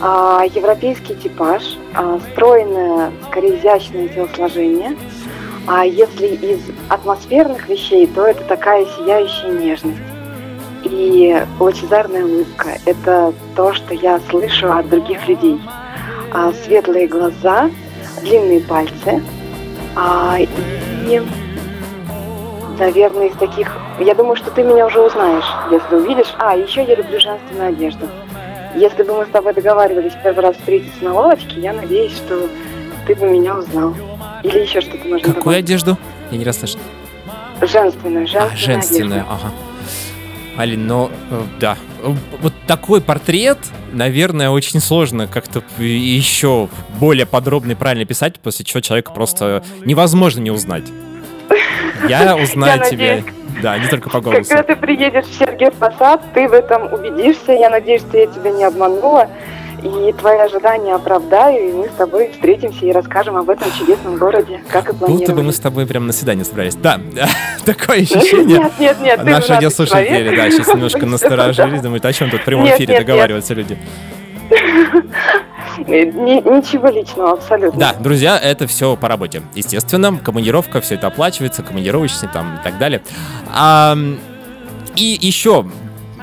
а, 0.00 0.42
европейский 0.54 1.14
типаж, 1.14 1.76
а, 1.94 2.18
стройное, 2.32 3.12
скорее 3.28 3.58
изящное 3.58 4.08
телосложение. 4.08 4.96
А 5.66 5.84
если 5.84 6.28
из 6.28 6.60
атмосферных 6.88 7.68
вещей, 7.68 8.06
то 8.06 8.26
это 8.26 8.42
такая 8.44 8.86
сияющая 8.96 9.50
нежность. 9.50 10.00
И 10.84 11.40
лучезарная 11.60 12.24
улыбка– 12.24 12.70
это 12.86 13.32
то, 13.54 13.72
что 13.74 13.94
я 13.94 14.18
слышу 14.30 14.72
от 14.72 14.88
других 14.88 15.28
людей. 15.28 15.60
А, 16.32 16.52
светлые 16.64 17.06
глаза, 17.06 17.70
длинные 18.22 18.60
пальцы, 18.60 19.22
а, 19.94 20.38
и, 20.40 21.22
наверное, 22.78 23.28
из 23.28 23.36
таких... 23.36 23.72
Я 23.98 24.14
думаю, 24.14 24.36
что 24.36 24.50
ты 24.50 24.62
меня 24.62 24.86
уже 24.86 25.00
узнаешь, 25.00 25.44
если 25.70 25.94
увидишь. 25.96 26.32
А, 26.38 26.56
еще 26.56 26.84
я 26.84 26.94
люблю 26.94 27.20
женственную 27.20 27.70
одежду. 27.70 28.08
Если 28.74 29.02
бы 29.02 29.14
мы 29.14 29.24
с 29.26 29.28
тобой 29.28 29.52
договаривались 29.54 30.12
первый 30.22 30.40
раз 30.40 30.56
встретиться 30.56 31.04
на 31.04 31.12
лавочке, 31.14 31.60
я 31.60 31.72
надеюсь, 31.72 32.12
что 32.16 32.48
ты 33.06 33.14
бы 33.14 33.28
меня 33.28 33.56
узнал. 33.58 33.94
Или 34.42 34.60
еще 34.60 34.80
что-то 34.80 35.06
нужно 35.06 35.20
Какую 35.28 35.42
добавить. 35.44 35.64
одежду? 35.64 35.98
Я 36.30 36.38
не 36.38 36.44
расслышал. 36.44 36.80
Женственную, 37.60 38.26
женственную 38.26 38.52
А, 38.52 38.56
женственную, 38.56 39.20
одежду. 39.20 39.34
ага. 39.46 39.52
Алин, 40.58 40.86
ну, 40.86 41.10
э, 41.30 41.40
да. 41.60 41.76
Вот 42.02 42.52
такой 42.66 43.00
портрет, 43.00 43.58
наверное, 43.92 44.50
очень 44.50 44.80
сложно 44.80 45.26
как-то 45.26 45.62
еще 45.78 46.68
более 46.98 47.24
подробно 47.24 47.72
и 47.72 47.74
правильно 47.74 48.04
писать, 48.04 48.38
после 48.40 48.64
чего 48.64 48.80
человека 48.80 49.12
просто 49.12 49.62
невозможно 49.84 50.40
не 50.40 50.50
узнать. 50.50 50.84
Я 52.08 52.36
узнаю 52.36 52.80
Я 52.80 52.88
тебя, 52.90 53.14
надеюсь. 53.16 53.24
да, 53.62 53.78
не 53.78 53.86
только 53.88 54.10
по 54.10 54.20
голосу. 54.20 54.48
Когда 54.48 54.62
ты 54.62 54.76
приедешь 54.76 55.26
в 55.26 55.38
Сергеев 55.38 55.74
Посад, 55.74 56.22
ты 56.34 56.48
в 56.48 56.52
этом 56.52 56.92
убедишься. 56.92 57.52
Я 57.52 57.70
надеюсь, 57.70 58.02
что 58.02 58.16
я 58.16 58.26
тебя 58.26 58.50
не 58.50 58.64
обманула. 58.64 59.28
И 59.82 60.12
твои 60.12 60.38
ожидания 60.38 60.94
оправдаю, 60.94 61.68
и 61.68 61.72
мы 61.72 61.88
с 61.88 61.92
тобой 61.98 62.30
встретимся 62.30 62.86
и 62.86 62.92
расскажем 62.92 63.36
об 63.36 63.50
этом 63.50 63.66
чудесном 63.76 64.16
городе, 64.16 64.60
как 64.68 64.88
и 64.88 64.92
планировали. 64.94 65.18
Будто 65.18 65.34
бы 65.34 65.42
мы 65.42 65.52
с 65.52 65.58
тобой 65.58 65.86
прям 65.86 66.06
на 66.06 66.12
свидание 66.12 66.44
собрались. 66.44 66.76
Да, 66.76 67.00
такое 67.64 68.02
ощущение. 68.02 68.58
Нет, 68.58 68.72
нет, 68.78 69.00
нет, 69.00 69.24
Наши 69.24 69.48
радиослушатели, 69.48 70.36
да, 70.36 70.48
сейчас 70.52 70.68
немножко 70.68 71.04
насторожились, 71.06 71.80
думают, 71.80 72.04
о 72.04 72.12
чем 72.12 72.30
тут 72.30 72.42
в 72.42 72.44
прямом 72.44 72.68
эфире 72.68 72.96
договариваются 72.96 73.54
люди. 73.54 73.76
Ни- 75.90 76.56
Ничего 76.56 76.88
личного, 76.88 77.32
абсолютно. 77.32 77.78
Да, 77.78 77.94
друзья, 77.98 78.38
это 78.38 78.66
все 78.66 78.96
по 78.96 79.08
работе. 79.08 79.42
Естественно, 79.54 80.16
командировка, 80.18 80.80
все 80.80 80.94
это 80.94 81.06
оплачивается, 81.08 81.62
командировочный 81.62 82.28
там 82.32 82.56
и 82.56 82.62
так 82.64 82.78
далее. 82.78 83.02
Ам, 83.52 84.18
и 84.96 85.18
еще 85.20 85.66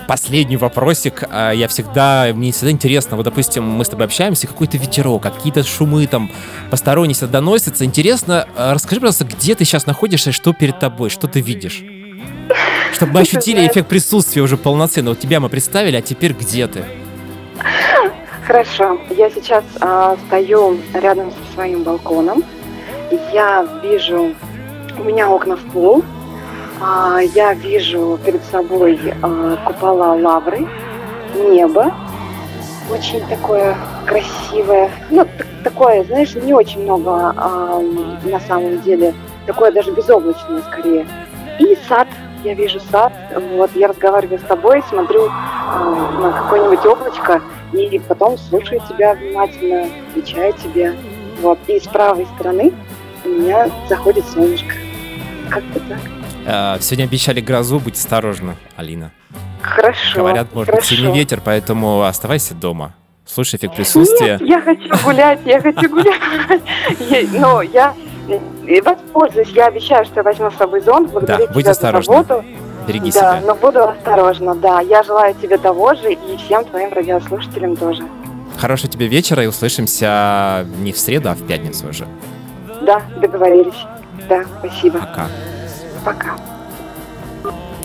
последний 0.07 0.57
вопросик. 0.57 1.23
А, 1.29 1.51
Я 1.51 1.67
всегда, 1.67 2.27
мне 2.33 2.51
всегда 2.51 2.71
интересно, 2.71 3.15
вот, 3.15 3.23
допустим, 3.23 3.63
мы 3.63 3.85
с 3.85 3.89
тобой 3.89 4.05
общаемся, 4.05 4.47
какой-то 4.47 4.77
ветерок, 4.77 5.21
какие-то 5.23 5.63
шумы 5.63 6.07
там 6.07 6.31
посторонние 6.71 7.13
сюда 7.15 7.33
доносятся. 7.33 7.85
Интересно, 7.85 8.47
а, 8.57 8.73
расскажи, 8.73 9.01
пожалуйста, 9.01 9.25
где 9.25 9.53
ты 9.55 9.65
сейчас 9.65 9.85
находишься, 9.85 10.31
что 10.31 10.53
перед 10.53 10.79
тобой, 10.79 11.09
что 11.09 11.27
ты 11.27 11.41
видишь? 11.41 11.83
Чтобы 12.93 13.13
мы 13.13 13.19
ощутили 13.21 13.65
эффект 13.67 13.87
присутствия 13.87 14.41
уже 14.41 14.57
полноценно. 14.57 15.11
Вот 15.11 15.19
тебя 15.19 15.39
мы 15.39 15.47
представили, 15.47 15.95
а 15.95 16.01
теперь 16.01 16.33
где 16.33 16.67
ты? 16.67 16.83
Хорошо, 18.49 18.97
я 19.11 19.29
сейчас 19.29 19.63
а, 19.79 20.17
стою 20.25 20.79
рядом 20.95 21.29
со 21.29 21.53
своим 21.53 21.83
балконом. 21.83 22.43
Я 23.31 23.63
вижу, 23.83 24.33
у 24.97 25.03
меня 25.03 25.29
окна 25.29 25.55
в 25.55 25.63
пол. 25.71 26.03
А, 26.81 27.19
я 27.35 27.53
вижу 27.53 28.19
перед 28.25 28.43
собой 28.45 28.99
а, 29.21 29.55
купола 29.67 30.15
лавры, 30.15 30.67
небо, 31.35 31.93
очень 32.91 33.23
такое 33.27 33.77
красивое. 34.07 34.89
Ну, 35.11 35.27
такое, 35.63 36.03
знаешь, 36.05 36.33
не 36.33 36.51
очень 36.51 36.81
много 36.81 37.35
а, 37.37 37.79
на 38.23 38.39
самом 38.39 38.81
деле, 38.81 39.13
такое 39.45 39.71
даже 39.71 39.91
безоблачное 39.91 40.63
скорее. 40.63 41.05
И 41.59 41.77
сад, 41.87 42.07
я 42.43 42.53
вижу 42.53 42.79
сад. 42.79 43.13
Вот, 43.51 43.71
я 43.75 43.87
разговариваю 43.87 44.39
с 44.39 44.43
тобой, 44.43 44.83
смотрю 44.89 45.27
а, 45.29 46.19
на 46.21 46.31
какое-нибудь 46.31 46.85
облачко, 46.85 47.41
и 47.73 47.99
потом 47.99 48.37
слушаю 48.37 48.81
тебя 48.89 49.13
внимательно, 49.13 49.87
отвечаю 50.09 50.53
тебе. 50.53 50.95
Вот. 51.41 51.59
И 51.67 51.79
с 51.79 51.87
правой 51.87 52.27
стороны 52.35 52.73
у 53.25 53.29
меня 53.29 53.69
заходит 53.87 54.25
солнышко. 54.27 54.73
Как-то 55.49 55.79
так. 55.81 55.99
А, 56.45 56.79
Сегодня 56.79 57.03
обещали 57.05 57.41
грозу, 57.41 57.79
будь 57.79 57.95
осторожна, 57.95 58.55
Алина. 58.75 59.11
Хорошо. 59.61 60.19
Говорят, 60.19 60.53
может 60.53 60.73
быть 60.73 60.85
сильный 60.85 61.13
ветер, 61.13 61.41
поэтому 61.43 62.03
оставайся 62.03 62.55
дома. 62.55 62.95
Слушай 63.25 63.57
эффект 63.57 63.75
присутствия. 63.75 64.39
Нет, 64.39 64.49
я 64.49 64.61
хочу 64.61 65.05
гулять, 65.05 65.39
я 65.45 65.61
хочу 65.61 65.87
гулять. 65.87 66.19
Но 67.33 67.61
я 67.73 67.93
э, 68.67 68.81
воспользуюсь, 68.81 69.49
я 69.49 69.67
обещаю, 69.67 70.05
что 70.05 70.15
я 70.17 70.23
возьму 70.23 70.51
с 70.51 70.55
собой 70.55 70.81
зонт, 70.81 71.11
благодарю 71.11 71.47
Да, 71.47 71.53
будь 71.53 71.63
тебя 71.63 71.71
осторожна. 71.71 72.13
за 72.13 72.23
заботу. 72.23 72.45
Береги 72.87 73.11
да, 73.11 73.19
себя. 73.39 73.41
но 73.45 73.55
буду 73.55 73.83
осторожна, 73.83 74.55
да. 74.55 74.81
Я 74.81 75.03
желаю 75.03 75.35
тебе 75.35 75.57
того 75.57 75.93
же 75.95 76.13
и 76.13 76.37
всем 76.37 76.65
твоим 76.65 76.91
радиослушателям 76.93 77.75
тоже. 77.75 78.03
Хорошего 78.57 78.91
тебе 78.91 79.07
вечера 79.07 79.43
и 79.43 79.47
услышимся 79.47 80.65
не 80.79 80.91
в 80.91 80.97
среду, 80.99 81.29
а 81.29 81.35
в 81.35 81.45
пятницу 81.45 81.87
уже. 81.87 82.07
Да, 82.81 83.01
договорились. 83.21 83.85
Да, 84.27 84.43
спасибо. 84.59 84.99
Пока. 84.99 85.27
Пока. 86.03 86.35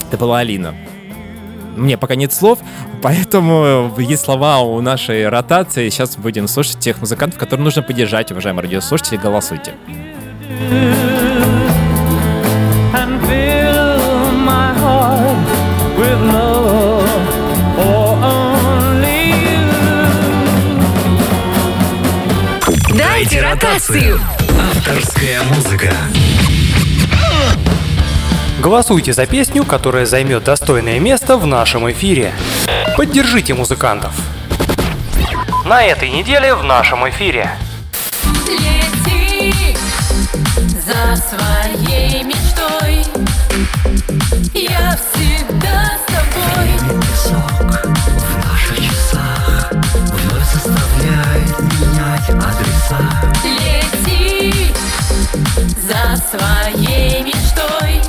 Это 0.08 0.16
была 0.18 0.38
Алина. 0.38 0.74
Мне 1.76 1.98
пока 1.98 2.14
нет 2.14 2.32
слов, 2.32 2.60
поэтому 3.02 3.90
есть 3.98 4.24
слова 4.24 4.60
у 4.60 4.80
нашей 4.80 5.28
ротации. 5.28 5.88
Сейчас 5.88 6.16
будем 6.16 6.46
слушать 6.46 6.78
тех 6.78 7.00
музыкантов, 7.00 7.38
которые 7.38 7.64
нужно 7.64 7.82
поддержать, 7.82 8.30
уважаемые 8.30 8.62
радиослушатели. 8.64 9.16
Голосуйте. 9.16 9.74
And 12.94 13.20
fill 13.26 14.32
my 14.32 14.72
heart 14.74 15.38
with 15.98 16.20
love 16.32 17.08
for 17.76 18.18
only 18.22 19.32
you. 19.44 19.64
Дайте 22.96 23.40
ротацию. 23.42 24.20
Авторская 24.60 25.42
музыка. 25.44 25.92
Голосуйте 28.60 29.12
за 29.12 29.26
песню, 29.26 29.64
которая 29.64 30.06
займет 30.06 30.44
достойное 30.44 30.98
место 30.98 31.36
в 31.36 31.46
нашем 31.46 31.90
эфире. 31.90 32.32
Поддержите 32.96 33.52
музыкантов. 33.54 34.14
На 35.66 35.82
этой 35.84 36.10
неделе 36.10 36.54
в 36.54 36.62
нашем 36.64 37.08
эфире. 37.08 37.50
За 40.86 41.16
своей 41.16 42.22
мечтой. 42.24 43.04
Я 44.52 44.96
всегда 44.96 45.96
с 45.96 46.12
тобой. 46.12 47.00
Песок 47.00 47.80
в 48.18 48.36
наших 48.46 48.76
часах 48.76 49.70
Вновь 49.70 50.52
заставляет 50.52 51.58
менять 51.60 52.28
адреса. 52.28 53.00
Лети 53.44 54.74
за 55.88 56.16
своей 56.28 57.22
мечтой. 57.22 58.02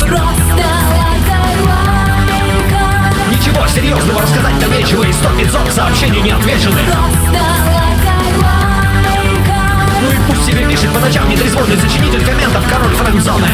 Просто 0.00 0.64
Ничего 3.30 3.66
серьезного 3.68 4.22
рассказать 4.22 4.60
нам 4.60 4.72
нечего 4.72 5.04
И 5.04 5.12
сто 5.12 5.28
пятьсот 5.38 5.72
сообщений 5.72 6.22
не 6.22 6.30
отвечены. 6.30 6.80
Просто 6.86 7.91
пусть 10.28 10.46
себе 10.46 10.66
пишет 10.68 10.92
по 10.92 11.00
ночам 11.00 11.28
Нетрезвонный 11.28 11.76
сочинитель 11.76 12.24
комментов 12.24 12.64
Король 12.68 12.94
френдзоны 12.94 13.48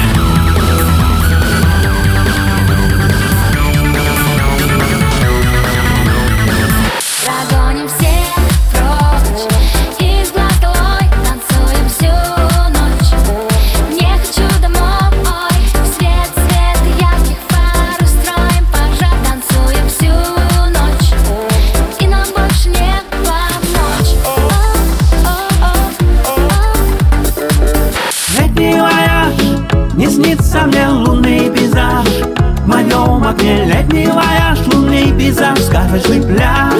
Сказочный 35.98 36.22
пляж 36.22 36.74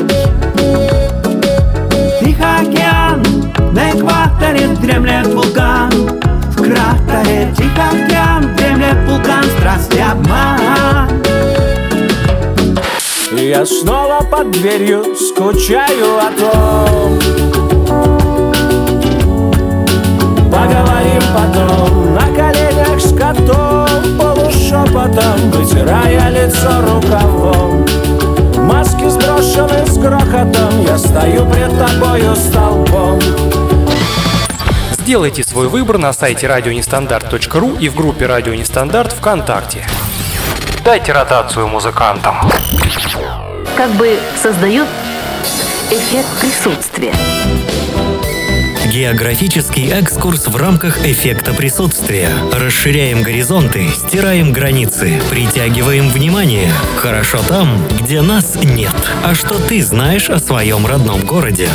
Тихий 2.21 2.37
океан, 2.41 3.23
на 3.73 3.91
экваторе 3.91 4.69
дремлет 4.81 5.27
вулкан. 5.27 5.91
В 5.91 6.57
кратере 6.57 7.53
Тихий 7.57 7.71
океан, 7.75 8.55
дремлет 8.57 8.97
вулкан. 9.09 9.45
Страсть 9.59 9.95
и 9.95 10.01
обман 10.01 11.09
Я 13.33 13.67
снова 13.67 14.21
под 14.31 14.53
дверью 14.53 15.05
скучаю 15.17 16.19
о 16.19 16.31
том. 16.39 17.19
Поговорим 20.51 21.23
потом 21.35 22.15
на 22.15 22.27
коленях 22.37 23.01
с 23.01 23.17
котом 23.17 24.19
Полушепотом, 24.19 25.51
вытирая 25.51 26.31
лицо 26.31 26.71
рукавом 26.83 27.85
Маски 29.59 29.69
сброшены 29.69 29.87
с 29.87 29.99
грохотом 29.99 30.85
Я 30.85 30.99
стою 30.99 31.47
пред 31.51 31.79
тобою 31.79 32.37
столбом 32.37 33.21
Сделайте 34.93 35.43
свой 35.43 35.69
выбор 35.69 35.99
на 35.99 36.13
сайте 36.13 36.47
радионестандарт.ру 36.47 37.77
и 37.77 37.89
в 37.89 37.95
группе 37.95 38.27
«Радио 38.27 38.53
Нестандарт» 38.53 39.13
ВКонтакте. 39.13 39.87
Дайте 40.85 41.13
ротацию 41.13 41.67
музыкантам. 41.67 42.37
Как 43.75 43.91
бы 43.93 44.19
создают 44.37 44.87
эффект 45.91 46.29
присутствия. 46.41 47.15
Географический 48.99 49.93
экскурс 49.93 50.49
в 50.49 50.57
рамках 50.57 51.07
эффекта 51.07 51.55
присутствия. 51.55 52.31
Расширяем 52.53 53.23
горизонты, 53.23 53.87
стираем 53.91 54.53
границы, 54.53 55.23
притягиваем 55.31 56.09
внимание. 56.09 56.73
Хорошо 56.97 57.39
там, 57.47 57.87
где 58.01 58.23
нас 58.23 58.57
нет. 58.57 58.91
А 59.23 59.37
что 59.37 59.61
ты 59.61 59.85
знаешь 59.85 60.29
о 60.31 60.41
своем 60.41 60.85
родном 60.85 61.25
городе? 61.25 61.69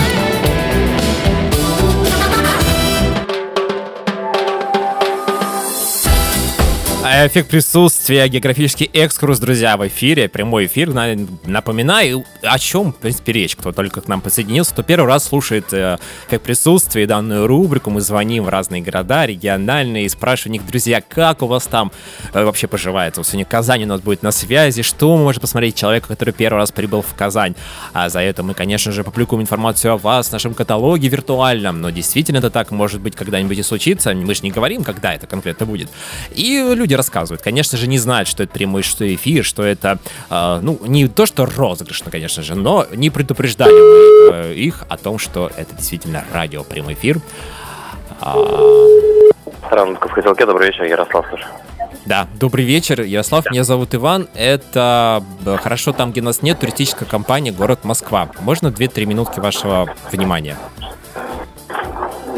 А 7.15 7.28
Эффект 7.28 7.52
присутствия, 7.52 8.28
географический 8.28 8.89
экскурс, 8.91 9.38
друзья, 9.38 9.78
в 9.78 9.88
эфире, 9.88 10.28
прямой 10.28 10.65
эфир. 10.65 10.91
На- 10.91 11.15
Напоминаю, 11.45 12.26
о 12.41 12.58
чем, 12.58 12.91
в 12.91 12.95
принципе, 12.95 13.34
речь. 13.34 13.56
Кто 13.56 13.71
только 13.71 14.02
к 14.02 14.08
нам 14.08 14.19
присоединился, 14.19 14.73
кто 14.73 14.82
первый 14.82 15.06
раз 15.06 15.26
слушает 15.26 15.71
э, 15.73 15.99
эффект 16.28 16.43
присутствия, 16.43 17.06
данную 17.06 17.45
рубрику, 17.45 17.91
мы 17.91 18.02
звоним 18.02 18.45
в 18.45 18.49
разные 18.49 18.82
города, 18.82 19.28
региональные, 19.28 20.06
и 20.06 20.10
спрашиваем 20.10 20.54
у 20.54 20.58
них, 20.60 20.67
друзья, 20.67 21.02
как 21.08 21.43
у 21.43 21.45
вас 21.45 21.67
там 21.67 21.91
э, 22.34 22.43
вообще 22.43 22.65
поживается. 22.65 23.21
Вот 23.21 23.28
сегодня 23.28 23.45
Казань 23.45 23.84
у 23.84 23.88
нас 23.88 24.02
будет 24.02 24.23
на 24.23 24.32
связи, 24.32 24.82
что 24.82 25.15
может 25.15 25.39
посмотреть 25.39 25.76
человек, 25.76 26.08
который 26.08 26.34
первый 26.34 26.58
раз 26.58 26.71
прибыл 26.71 27.04
в 27.04 27.13
Казань. 27.13 27.54
А 27.93 28.10
за 28.10 28.21
это 28.21 28.41
мы, 28.41 28.56
конечно 28.56 28.91
же, 28.91 29.04
публикуем 29.04 29.43
информацию 29.43 29.93
о 29.93 29.97
вас 29.97 30.30
в 30.30 30.32
нашем 30.32 30.56
каталоге 30.56 31.10
виртуальном, 31.10 31.80
но 31.80 31.91
действительно 31.91 32.39
это 32.39 32.49
так 32.49 32.71
может 32.71 33.02
быть 33.02 33.15
когда-нибудь 33.15 33.60
и 33.60 33.62
случится. 33.62 34.15
Мы 34.15 34.34
же 34.34 34.41
не 34.41 34.49
говорим, 34.49 34.84
когда 34.84 35.13
это 35.13 35.28
конкретно 35.28 35.67
будет. 35.67 35.89
И 36.32 36.73
люди 36.73 37.03
рассказывают. 37.04 37.42
Конечно 37.42 37.78
же, 37.78 37.88
не 37.88 37.98
знают, 37.98 38.28
что 38.28 38.44
это 38.44 38.54
прямой, 38.54 38.82
что 38.82 39.04
эфир, 39.13 39.44
что 39.44 39.63
это, 39.63 40.00
э, 40.30 40.60
ну, 40.62 40.80
не 40.86 41.08
то, 41.08 41.26
что 41.26 41.46
розыгрышно, 41.46 42.10
конечно 42.10 42.42
же, 42.44 42.56
но 42.56 42.86
не 42.94 43.10
предупреждали 43.10 43.72
мы 43.72 44.36
э, 44.36 44.54
их 44.54 44.86
о 44.88 44.98
том, 44.98 45.20
что 45.20 45.52
это 45.58 45.76
действительно 45.76 46.24
радио, 46.34 46.63
прямой 46.63 46.94
эфир. 46.94 47.20
А, 48.22 48.36
Рановка 49.70 50.08
в 50.08 50.12
хотелке, 50.12 50.46
добрый 50.46 50.68
вечер, 50.68 50.84
Ярослав, 50.86 51.26
да, 52.06 52.28
добрый 52.38 52.66
вечер, 52.66 53.02
Ярослав, 53.02 53.50
меня 53.50 53.63
зовут 53.63 53.96
Иван. 53.96 54.28
Это 54.36 55.24
«Хорошо 55.62 55.94
там, 55.94 56.12
где 56.12 56.22
нас 56.22 56.42
нет» 56.42 56.60
туристическая 56.60 57.08
компания 57.08 57.54
«Город 57.54 57.86
Москва». 57.86 58.28
Можно 58.42 58.68
2-3 58.68 59.06
минутки 59.06 59.39
вашего 59.39 59.88
внимания? 60.12 60.58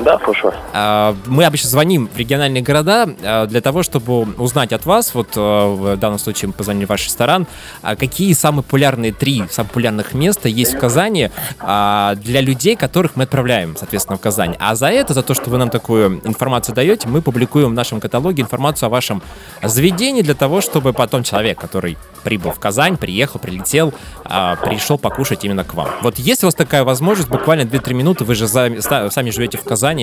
Да, 0.06 0.20
слушаю. 0.24 0.54
А, 0.72 1.16
Мы 1.26 1.46
обычно 1.46 1.68
звоним 1.68 2.08
в 2.08 2.16
региональные 2.16 2.62
города 2.62 3.10
а, 3.24 3.48
для 3.48 3.60
того, 3.60 3.82
чтобы 3.82 4.22
узнать 4.36 4.72
от 4.72 4.86
вас, 4.86 5.16
вот 5.16 5.30
а, 5.36 5.74
в 5.74 5.98
данном 5.98 6.20
случае 6.20 6.50
мы 6.50 6.54
позвонили 6.54 6.86
в 6.86 6.90
ваш 6.90 7.06
ресторан, 7.06 7.48
какие 7.82 8.34
самые 8.34 8.62
популярные 8.62 9.14
три 9.14 9.44
самых 9.50 9.72
популярных 9.72 10.14
места 10.14 10.48
есть 10.48 10.76
в 10.76 10.78
Казани 10.78 11.32
для 11.60 12.42
людей, 12.42 12.76
которых 12.76 13.16
мы 13.16 13.24
отправляем, 13.24 13.76
соответственно, 13.76 14.18
в 14.18 14.22
Казань. 14.22 14.56
А 14.60 14.76
за 14.76 14.88
это, 14.88 15.16
за 15.16 15.24
то, 15.24 15.34
что 15.34 15.50
вы 15.50 15.58
нам 15.58 15.70
такую 15.72 16.22
информацию 16.24 16.76
даете, 16.76 17.08
мы 17.08 17.24
публикуем 17.24 17.72
в 17.72 17.74
нашем 17.74 18.00
каталоге 18.00 18.44
информацию 18.44 18.88
о 18.88 18.90
вашем 18.92 19.24
заведении 19.64 20.22
для 20.22 20.36
того, 20.36 20.62
чтобы 20.62 20.94
потом 20.94 21.24
человек, 21.24 21.60
который 21.60 21.98
прибыл 22.24 22.52
в 22.52 22.60
Казань, 22.60 22.98
приехал, 22.98 23.40
прилетел, 23.40 23.94
пришел 24.24 25.00
покушать 25.00 25.44
именно 25.46 25.64
к 25.64 25.74
вам. 25.74 25.90
Вот 26.02 26.20
если 26.20 26.46
у 26.46 26.48
вас 26.48 26.56
такая 26.56 26.84
возможность, 26.84 27.30
буквально 27.30 27.64
2-3 27.64 27.94
минуты, 27.94 28.24
вы 28.24 28.36
же 28.36 28.48
сами 28.48 29.30
живете 29.32 29.58
в 29.58 29.64
Казани, 29.64 29.95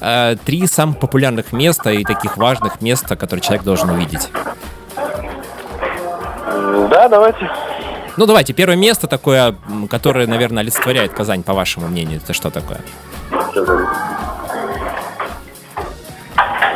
э, 0.00 0.36
три 0.44 0.66
самых 0.66 0.98
популярных 0.98 1.52
места 1.52 1.90
и 1.90 2.04
таких 2.04 2.36
важных 2.36 2.80
места, 2.80 3.16
которые 3.16 3.42
человек 3.42 3.64
должен 3.64 3.90
увидеть. 3.90 4.28
Да, 6.90 7.08
давайте. 7.08 7.50
Ну, 8.16 8.26
давайте, 8.26 8.52
первое 8.52 8.76
место 8.76 9.06
такое, 9.06 9.56
которое, 9.88 10.26
наверное, 10.26 10.62
олицетворяет 10.62 11.12
Казань, 11.12 11.42
по 11.42 11.54
вашему 11.54 11.88
мнению, 11.88 12.20
это 12.22 12.34
что 12.34 12.50
такое? 12.50 12.80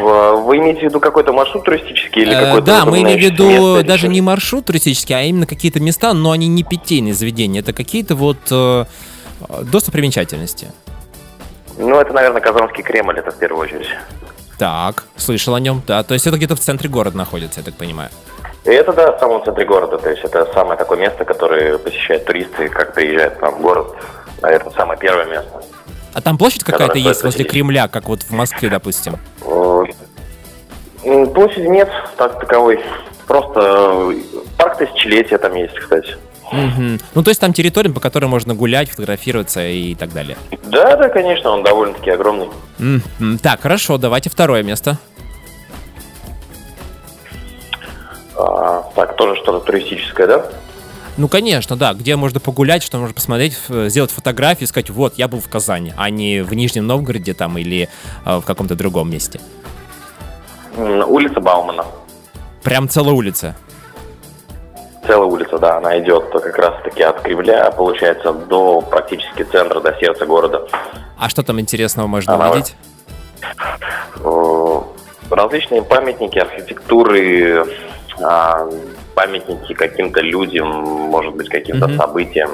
Вы 0.00 0.59
имеете 0.59 0.81
в 0.81 0.83
виду 0.85 1.00
какой-то 1.00 1.33
маршрут 1.33 1.64
туристический 1.64 2.22
или 2.22 2.33
Э, 2.33 2.46
какой-то 2.46 2.66
да, 2.66 2.85
мы 2.85 3.02
имеем 3.02 3.18
в 3.18 3.22
виду 3.22 3.83
даже 3.83 4.09
не 4.09 4.20
маршрут 4.20 4.66
туристический, 4.66 5.16
а 5.16 5.22
именно 5.22 5.46
какие-то 5.46 5.81
места, 5.81 6.12
но 6.12 6.31
они 6.31 6.46
не 6.48 6.62
питейные 6.62 7.12
заведения, 7.12 7.61
это 7.61 7.72
какие-то 7.72 8.14
вот 8.14 8.38
э, 8.50 8.85
достопримечательности. 9.62 10.68
Ну, 11.79 12.01
это, 12.01 12.12
наверное, 12.12 12.41
Казанский 12.41 12.83
Кремль, 12.83 13.19
это 13.19 13.31
в 13.31 13.37
первую 13.39 13.62
очередь. 13.62 13.89
Так, 14.59 15.05
слышал 15.17 15.55
о 15.55 15.61
нем, 15.61 15.83
да, 15.87 16.03
то 16.03 16.15
есть 16.15 16.27
это 16.27 16.37
где-то 16.37 16.57
в 16.57 16.61
центре 16.61 16.89
города 16.89 17.17
находится, 17.17 17.61
я 17.61 17.65
так 17.65 17.75
понимаю. 17.75 18.11
И 18.65 18.71
это, 18.71 18.93
да, 18.93 19.12
в 19.12 19.21
самом 19.21 19.45
центре 19.45 19.65
города, 19.67 19.99
то 19.99 20.11
есть 20.11 20.25
это 20.25 20.51
самое 20.55 20.79
такое 20.79 20.99
место, 20.99 21.25
которое 21.25 21.77
посещают 21.79 22.25
туристы, 22.25 22.69
как 22.69 22.95
приезжают 22.95 23.41
нам 23.43 23.57
в 23.57 23.61
город. 23.61 23.95
Наверное, 24.41 24.73
самое 24.73 24.99
первое 24.99 25.27
место. 25.27 25.62
А 26.15 26.21
там 26.23 26.39
площадь 26.39 26.65
какая-то 26.65 26.97
есть 26.99 27.23
возле 27.23 27.45
посетить. 27.45 27.51
Кремля, 27.51 27.89
как 27.89 28.09
вот 28.09 28.23
в 28.23 28.31
Москве, 28.31 28.71
допустим? 28.71 29.19
Э, 29.43 29.85
Площади 31.35 31.67
нет, 31.67 31.91
так 32.17 32.41
таковой. 32.41 32.83
Просто 33.27 33.61
э, 33.61 34.15
парк 34.57 34.79
тысячелетия 34.79 35.39
там 35.39 35.55
есть, 35.55 35.75
кстати. 35.75 36.17
Ну, 36.52 37.22
то 37.22 37.28
есть 37.28 37.40
там 37.40 37.52
территория, 37.52 37.90
по 37.90 38.00
которой 38.00 38.26
можно 38.26 38.54
гулять, 38.54 38.90
фотографироваться 38.90 39.66
и 39.66 39.94
так 39.94 40.12
далее. 40.12 40.37
Да, 40.64 40.96
да, 40.96 41.09
конечно, 41.09 41.50
он 41.50 41.62
довольно-таки 41.62 42.11
огромный. 42.11 42.48
Так, 43.42 43.62
хорошо, 43.62 43.98
давайте 43.98 44.30
второе 44.30 44.62
место. 44.62 44.98
А, 48.38 48.82
так, 48.94 49.16
тоже 49.16 49.37
что-то 49.37 49.61
туристическое, 49.61 50.26
да? 50.26 50.46
Ну, 51.16 51.28
конечно, 51.28 51.76
да, 51.76 51.94
где 51.94 52.14
можно 52.14 52.40
погулять, 52.40 52.82
что 52.82 52.98
можно 52.98 53.14
посмотреть, 53.14 53.59
сделать 53.68 54.11
фотографии, 54.11 54.66
сказать, 54.66 54.90
вот, 54.90 55.14
я 55.16 55.28
был 55.28 55.40
в 55.40 55.48
Казани, 55.48 55.94
а 55.96 56.11
не 56.11 56.42
в 56.42 56.52
Нижнем 56.52 56.87
Новгороде 56.87 57.32
там 57.32 57.56
или 57.56 57.88
э, 58.26 58.37
в 58.37 58.42
каком-то 58.42 58.74
другом 58.74 59.11
месте. 59.11 59.40
Улица 60.76 61.40
Баумана. 61.40 61.87
Прям 62.62 62.88
целая 62.90 63.14
улица. 63.14 63.56
Целая 65.07 65.27
улица, 65.29 65.59
да, 65.59 65.77
она 65.77 65.99
идет 66.01 66.25
как 66.31 66.57
раз-таки 66.59 67.03
от 67.03 67.21
Кремля, 67.21 67.71
получается, 67.71 68.33
до 68.33 68.81
практически 68.81 69.42
центра, 69.45 69.81
до 69.81 69.95
сердца 70.01 70.27
города. 70.27 70.66
А 71.19 71.29
что 71.29 71.42
там 71.42 71.61
интересного 71.61 72.07
можно 72.07 72.35
Ага. 72.35 72.51
увидеть? 72.51 72.77
Э, 74.25 74.81
Различные 75.29 75.83
памятники 75.83 76.38
архитектуры, 76.38 77.66
а, 78.23 78.69
памятники 79.16 79.75
каким-то 79.75 80.21
людям, 80.21 80.69
может 80.69 81.35
быть, 81.35 81.49
каким-то 81.49 81.88
Мгм. 81.88 81.97
событиям. 81.99 82.51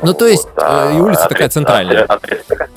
Ну, 0.00 0.14
то 0.14 0.26
есть, 0.26 0.48
а, 0.56 0.90
э, 0.92 0.96
и 0.96 1.00
улица 1.00 1.28
такая 1.28 1.48
отре- 1.48 1.50
центральная. 1.50 2.04
отре- 2.06 2.40
отре- 2.48 2.68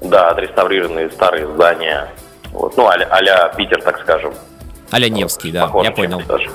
Да, 0.00 0.30
отреставрированные 0.30 1.10
старые 1.10 1.46
здания. 1.52 2.08
Вот, 2.52 2.76
ну, 2.78 2.86
а-ля, 2.86 3.48
Питер, 3.56 3.82
так 3.82 4.00
скажем. 4.00 4.32
а 4.90 4.98
Невский, 5.00 5.50
да, 5.52 5.62
Похоже 5.66 5.88
я 5.88 5.94
понял, 5.94 6.22
даже. 6.26 6.50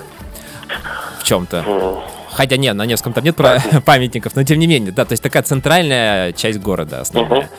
В 1.20 1.24
чем-то. 1.24 2.04
Хотя 2.32 2.58
нет, 2.58 2.76
на 2.76 2.86
Невском 2.86 3.14
там 3.14 3.24
нет 3.24 3.36
памятников, 3.86 4.36
но 4.36 4.44
тем 4.44 4.60
не 4.60 4.68
менее, 4.68 4.92
да, 4.92 5.06
то 5.06 5.14
есть 5.14 5.24
такая 5.24 5.44
центральная 5.44 6.32
часть 6.34 6.60
города 6.60 7.02
основная. 7.02 7.50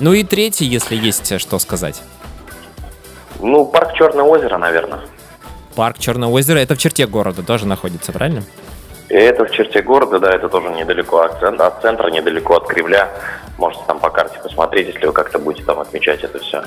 Ну 0.00 0.12
и 0.12 0.22
третий, 0.22 0.64
если 0.64 0.96
есть 0.96 1.30
э, 1.32 1.38
что 1.38 1.58
сказать. 1.58 2.02
Ну, 3.40 3.64
парк 3.64 3.94
Черное 3.94 4.24
озеро, 4.24 4.56
наверное. 4.58 5.00
Парк 5.74 5.98
Черное 5.98 6.28
озеро, 6.28 6.58
это 6.58 6.74
в 6.74 6.78
черте 6.78 7.06
города 7.06 7.42
тоже 7.42 7.66
находится, 7.66 8.12
правильно? 8.12 8.44
И 9.08 9.14
это 9.14 9.44
в 9.44 9.50
черте 9.50 9.80
города, 9.80 10.18
да, 10.18 10.34
это 10.34 10.48
тоже 10.48 10.68
недалеко 10.70 11.20
от 11.20 11.40
центра, 11.40 11.66
от 11.66 11.80
центра, 11.80 12.10
недалеко 12.10 12.56
от 12.56 12.66
Кремля. 12.66 13.08
Можете 13.56 13.82
там 13.86 13.98
по 13.98 14.10
карте 14.10 14.38
посмотреть, 14.42 14.88
если 14.88 15.06
вы 15.06 15.12
как-то 15.12 15.38
будете 15.38 15.64
там 15.64 15.80
отмечать 15.80 16.22
это 16.22 16.38
все. 16.38 16.62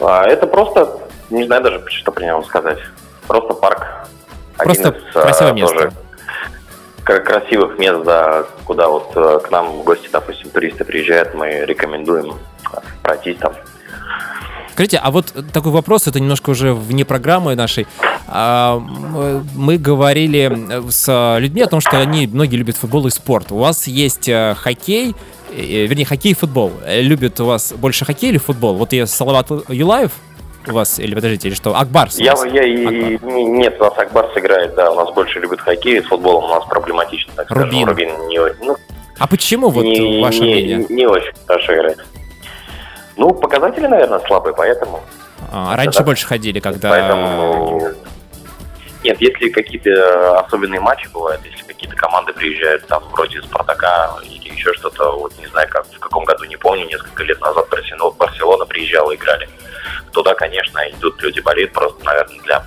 Это 0.00 0.46
просто, 0.46 0.98
не 1.30 1.44
знаю 1.44 1.62
даже, 1.62 1.84
что 1.88 2.10
про 2.10 2.24
него 2.24 2.42
сказать. 2.42 2.78
Просто 3.26 3.52
парк. 3.54 3.86
Просто 4.64 4.88
Один 4.88 5.00
из, 5.00 5.16
а, 5.16 5.22
красивое 5.22 5.52
место. 5.52 5.92
красивых 7.04 7.78
мест, 7.78 8.04
да, 8.04 8.44
куда 8.64 8.88
вот 8.88 9.12
э, 9.16 9.40
к 9.44 9.50
нам 9.50 9.80
в 9.80 9.84
гости, 9.84 10.08
допустим, 10.12 10.50
туристы 10.50 10.84
приезжают, 10.84 11.34
мы 11.34 11.64
рекомендуем 11.66 12.34
пройтись 13.02 13.36
там. 13.38 13.52
Скажите, 14.72 14.98
а 15.02 15.10
вот 15.10 15.34
такой 15.52 15.70
вопрос, 15.70 16.06
это 16.06 16.18
немножко 16.18 16.50
уже 16.50 16.72
вне 16.72 17.04
программы 17.04 17.54
нашей. 17.54 17.86
А, 18.26 18.78
Мы 19.54 19.76
говорили 19.76 20.50
э, 20.50 20.90
с 20.90 21.36
людьми 21.38 21.60
о 21.60 21.66
том, 21.66 21.80
что 21.80 21.98
они 21.98 22.26
многие 22.26 22.56
любят 22.56 22.76
футбол 22.76 23.06
и 23.06 23.10
спорт. 23.10 23.52
У 23.52 23.58
вас 23.58 23.86
есть 23.86 24.28
э, 24.30 24.54
хоккей, 24.58 25.14
э, 25.54 25.86
вернее, 25.86 26.06
хоккей 26.06 26.32
и 26.32 26.34
футбол. 26.34 26.72
Э, 26.86 27.02
Любят 27.02 27.38
у 27.40 27.44
вас 27.44 27.74
больше 27.76 28.06
хоккей 28.06 28.30
или 28.30 28.38
футбол? 28.38 28.76
Вот 28.76 28.94
я 28.94 29.06
Салават 29.06 29.50
Юлаев 29.68 30.12
у 30.68 30.72
вас, 30.72 30.98
или 30.98 31.14
подождите, 31.14 31.48
или 31.48 31.54
что? 31.54 31.74
Акбарс 31.76 32.18
Я, 32.18 32.34
я 32.46 32.62
и, 32.64 33.18
не- 33.22 33.44
нет, 33.44 33.80
у 33.80 33.84
нас 33.84 33.98
Акбарс 33.98 34.36
играет, 34.36 34.74
да, 34.74 34.90
у 34.90 34.94
нас 34.94 35.12
больше 35.14 35.40
любит 35.40 35.60
хоккей, 35.60 36.02
с 36.02 36.06
футболом 36.06 36.44
у 36.44 36.48
нас 36.48 36.64
проблематично, 36.66 37.32
так 37.36 37.46
скажем. 37.46 37.64
Рубин. 37.64 37.88
Рубин 37.88 38.28
не, 38.28 38.38
о- 38.38 38.54
ну, 38.60 38.76
А 39.18 39.26
почему 39.26 39.68
вот 39.70 39.82
не, 39.84 40.20
ваше 40.22 40.40
не- 40.40 40.46
мнение? 40.52 40.86
не 40.88 41.06
очень 41.06 41.32
хорошо 41.46 41.74
играет. 41.74 42.04
Ну, 43.16 43.30
показатели, 43.34 43.86
наверное, 43.86 44.20
слабые, 44.20 44.54
поэтому. 44.54 45.00
А, 45.52 45.76
раньше 45.76 45.98
да. 45.98 46.04
больше 46.04 46.26
ходили, 46.26 46.60
когда... 46.60 46.88
Поэтому... 46.90 47.90
Нет, 49.04 49.20
если 49.20 49.48
какие-то 49.48 50.38
особенные 50.40 50.78
матчи 50.80 51.08
бывают, 51.12 51.40
если 51.44 51.64
какие-то 51.66 51.96
команды 51.96 52.32
приезжают, 52.32 52.86
там, 52.86 53.02
вроде 53.10 53.42
Спартака 53.42 54.12
или 54.22 54.52
еще 54.54 54.72
что-то, 54.74 55.18
вот 55.18 55.32
не 55.40 55.46
знаю, 55.48 55.68
как 55.68 55.84
в 55.86 55.98
каком 55.98 56.24
году, 56.24 56.44
не 56.44 56.56
помню, 56.56 56.86
несколько 56.86 57.24
лет 57.24 57.40
назад 57.40 57.66
Барселона, 57.68 58.14
Барселона 58.16 58.64
приезжала, 58.64 59.12
играли. 59.14 59.48
Туда, 60.12 60.34
конечно, 60.34 60.78
идут 60.90 61.22
люди 61.22 61.40
болеют 61.40 61.72
просто, 61.72 62.04
наверное, 62.04 62.38
для... 62.40 62.64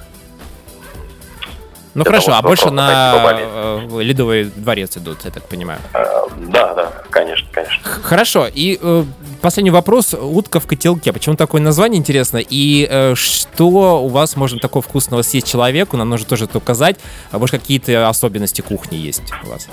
Ну 1.93 2.03
для 2.03 2.11
хорошо, 2.11 2.31
а 2.31 2.35
чтобы 2.35 2.49
больше 2.49 2.63
просто 2.65 3.21
пойти 3.23 3.43
на 3.45 3.99
э, 3.99 4.03
Ледовый 4.03 4.43
дворец 4.45 4.97
идут, 4.97 5.19
я 5.23 5.31
так 5.31 5.43
понимаю. 5.47 5.79
э, 5.93 6.03
Да, 6.47 6.73
да, 6.73 6.91
конечно, 7.09 7.47
конечно. 7.53 7.79
Хорошо, 7.83 8.47
и 8.53 8.77
э, 8.81 9.03
последний 9.41 9.71
вопрос. 9.71 10.13
Утка 10.13 10.59
в 10.59 10.67
котелке. 10.67 11.13
Почему 11.13 11.35
такое 11.37 11.61
название 11.61 11.97
интересно? 11.99 12.37
И 12.37 12.85
э, 12.89 13.15
что 13.15 14.01
у 14.03 14.09
вас 14.09 14.35
можно 14.35 14.59
такого 14.59 14.81
вкусного 14.81 15.21
съесть 15.21 15.47
человеку? 15.49 15.95
Нам 15.95 16.09
нужно 16.09 16.27
тоже 16.27 16.45
это 16.45 16.57
указать. 16.57 16.99
А 17.31 17.39
может, 17.39 17.61
какие-то 17.61 18.09
особенности 18.09 18.59
кухни 18.59 18.97
есть 18.97 19.31
у 19.45 19.51
вас? 19.51 19.69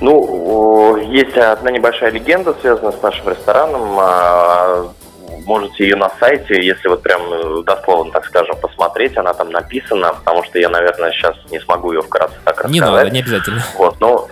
Ну, 0.00 0.96
есть 0.96 1.36
одна 1.36 1.70
небольшая 1.70 2.10
легенда, 2.10 2.54
связанная 2.60 2.92
с 2.92 3.02
нашим 3.02 3.28
рестораном. 3.28 4.92
Можете 5.46 5.84
ее 5.84 5.96
на 5.96 6.10
сайте, 6.20 6.62
если 6.64 6.88
вот 6.88 7.02
прям 7.02 7.20
э, 7.32 7.62
дословно, 7.64 8.12
так 8.12 8.24
скажем, 8.26 8.56
посмотреть, 8.60 9.16
она 9.16 9.32
там 9.34 9.50
написана, 9.50 10.12
потому 10.14 10.42
что 10.44 10.58
я, 10.58 10.68
наверное, 10.68 11.10
сейчас 11.12 11.36
не 11.50 11.58
смогу 11.60 11.92
ее 11.92 12.02
вкратце 12.02 12.36
так 12.44 12.54
рассказать. 12.56 12.72
Не 12.72 12.80
надо, 12.80 13.10
не 13.10 13.20
обязательно. 13.20 13.62
Вот, 13.76 13.96
ну, 14.00 14.28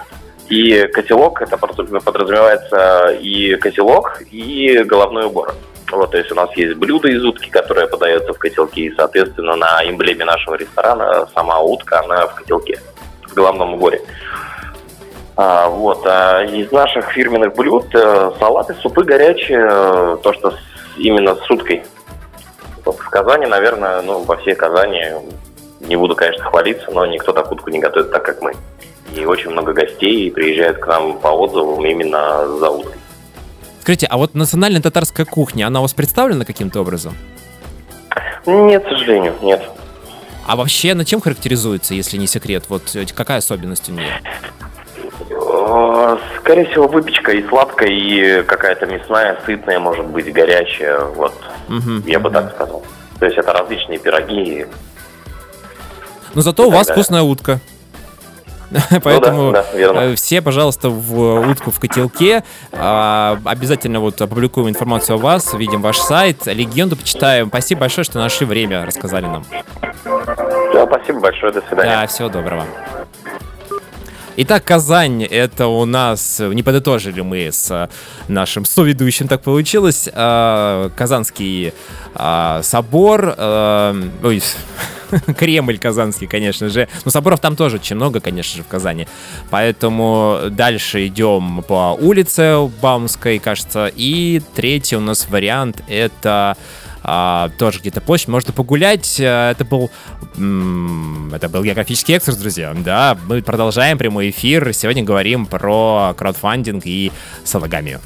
и 0.49 0.87
котелок, 0.93 1.43
это 1.43 1.57
подразум- 1.57 2.01
подразумевается 2.03 3.09
и 3.21 3.57
котелок, 3.57 4.23
и 4.31 4.83
головной 4.85 5.27
убор. 5.27 5.55
Вот, 5.91 6.11
то 6.11 6.19
есть 6.19 6.33
у 6.33 6.35
нас 6.35 6.51
есть 6.57 6.75
блюдо 6.77 7.09
из 7.09 7.23
утки, 7.25 7.49
которое 7.51 7.87
подается 7.87 8.33
в 8.33 8.39
котелке, 8.39 8.83
и, 8.83 8.95
соответственно, 8.95 9.55
на 9.57 9.83
эмблеме 9.89 10.25
нашего 10.25 10.55
ресторана 10.57 11.29
сама 11.35 11.61
утка, 11.61 12.01
она 12.01 12.27
в 12.27 12.35
котелке, 12.35 12.81
в 13.29 13.35
головном 13.35 13.75
уборе. 13.75 14.03
А, 15.37 15.69
вот, 15.69 16.03
а 16.07 16.43
из 16.45 16.73
наших 16.73 17.11
фирменных 17.13 17.55
блюд 17.55 17.87
э, 17.95 18.31
салаты, 18.39 18.75
супы 18.81 19.05
горячие, 19.05 19.61
э, 19.71 20.17
то, 20.23 20.33
что 20.33 20.51
с- 20.53 20.57
именно 20.97 21.37
с 21.37 21.51
уткой. 21.51 21.85
Вот 22.85 22.99
в 22.99 23.09
Казани, 23.11 23.47
наверное, 23.47 24.03
ну, 24.03 24.23
во 24.23 24.37
всей 24.37 24.55
Казани, 24.55 25.03
не 25.81 25.97
буду, 25.97 26.15
конечно, 26.15 26.45
хвалиться, 26.45 26.91
но 26.91 27.07
никто 27.07 27.33
так 27.33 27.51
утку 27.51 27.71
не 27.71 27.79
готовит 27.79 28.11
так, 28.13 28.25
как 28.25 28.43
мы. 28.43 28.55
И 29.15 29.25
очень 29.25 29.51
много 29.51 29.73
гостей 29.73 30.31
приезжают 30.31 30.79
к 30.79 30.87
нам 30.87 31.19
по 31.19 31.29
отзывам 31.29 31.85
именно 31.85 32.47
за 32.59 32.71
уткой. 32.71 32.99
Скажите, 33.81 34.07
а 34.07 34.17
вот 34.17 34.35
национальная 34.35 34.83
татарская 34.83 35.25
кухня, 35.27 35.67
она 35.67 35.79
у 35.79 35.83
вас 35.83 35.95
представлена 35.95 36.45
каким-то 36.45 36.81
образом? 36.81 37.15
Нет, 38.45 38.85
к 38.85 38.89
сожалению, 38.89 39.35
нет. 39.43 39.63
А 40.47 40.57
вообще 40.57 40.95
на 40.95 41.05
чем 41.05 41.21
характеризуется, 41.21 41.95
если 41.95 42.17
не 42.17 42.29
секрет? 42.29 42.65
Вот 42.69 42.95
э, 42.95 43.05
какая 43.15 43.39
особенность 43.39 43.89
у 43.89 43.93
нее? 43.93 44.21
Скорее 46.41 46.67
всего, 46.67 46.87
выпечка 46.89 47.33
и 47.33 47.47
сладкая, 47.49 47.89
и 47.89 48.43
какая-то 48.43 48.87
мясная, 48.87 49.39
сытная, 49.47 49.79
может 49.81 50.07
быть, 50.07 50.33
горячая. 50.33 51.01
Вот, 51.01 51.35
Мгм, 51.69 52.03
я 52.07 52.19
бы 52.21 52.31
так 52.31 52.55
сказал. 52.55 52.83
То 53.19 53.27
есть 53.27 53.39
это 53.39 53.53
различные 53.53 53.99
пироги. 53.99 54.67
Но 56.35 56.43
зато 56.43 56.67
у 56.67 56.71
вас 56.71 56.87
Да. 56.87 56.93
вкусная 56.93 57.23
утка. 57.23 57.61
Поэтому 59.03 59.43
Ну 59.45 59.53
да, 59.53 59.65
верно. 59.75 59.99
э, 60.01 60.15
все, 60.17 60.43
пожалуйста, 60.43 60.91
в 60.91 61.49
утку 61.49 61.71
в 61.71 61.79
котелке. 61.79 62.43
А, 62.73 63.39
Обязательно 63.45 64.01
вот 64.01 64.21
опубликуем 64.21 64.69
информацию 64.69 65.15
о 65.17 65.19
вас, 65.19 65.55
видим 65.55 65.81
ваш 65.83 65.99
сайт, 65.99 66.47
легенду 66.47 66.97
почитаем. 66.97 67.47
Спасибо 67.49 67.83
большое, 67.83 68.05
что 68.05 68.19
нашли 68.19 68.45
время, 68.45 68.85
рассказали 68.85 69.27
нам. 69.27 69.45
Да, 70.05 70.87
спасибо 70.87 71.21
большое, 71.21 71.53
до 71.53 71.63
свидания. 71.63 71.91
Да, 72.01 72.07
всего 72.09 72.29
доброго. 72.29 72.65
Итак, 74.39 74.65
Казань, 74.65 75.25
это 75.25 75.67
у 75.67 75.87
нас, 75.87 76.41
не 76.41 76.63
подытожили 76.63 77.23
мы 77.23 77.51
с 77.51 77.71
э, 77.71 77.89
нашим 78.29 78.67
соведущим, 78.67 79.29
так 79.29 79.41
получилось, 79.41 80.11
э, 80.13 80.91
Казанский 80.95 81.73
э, 82.15 82.61
собор, 82.63 83.35
э, 83.35 84.03
ой, 84.23 84.43
Кремль 85.39 85.79
Казанский, 85.79 86.27
конечно 86.27 86.69
же. 86.69 86.87
Но 87.07 87.11
соборов 87.11 87.41
там 87.41 87.57
тоже 87.57 87.77
очень 87.77 87.97
много, 87.97 88.21
конечно 88.21 88.59
же, 88.59 88.63
в 88.63 88.67
Казани. 88.67 89.09
Поэтому 89.49 90.39
дальше 90.51 91.07
идем 91.07 91.65
по 91.67 91.97
улице 91.99 92.71
Баумской, 92.83 93.39
кажется. 93.39 93.91
И 93.97 94.43
третий 94.55 94.97
у 94.97 95.01
нас 95.01 95.31
вариант 95.31 95.83
это 95.89 96.59
а, 97.09 97.51
тоже 97.57 97.79
где-то 97.79 98.01
площадь, 98.01 98.27
можно 98.27 98.53
погулять. 98.53 99.19
А, 99.21 99.53
Это 99.53 99.65
был, 99.65 99.91
это 100.35 101.49
был 101.49 101.63
географический 101.63 102.17
экскурс, 102.17 102.37
друзья. 102.37 102.75
Да, 102.77 103.17
мы 103.29 103.43
продолжаем 103.43 103.97
прямой 103.97 104.31
эфир. 104.31 104.73
Сегодня 104.73 105.05
говорим 105.05 105.47
про 105.47 106.15
краудфандинг 106.19 106.83
и 106.85 107.13
салагамию. 107.45 108.01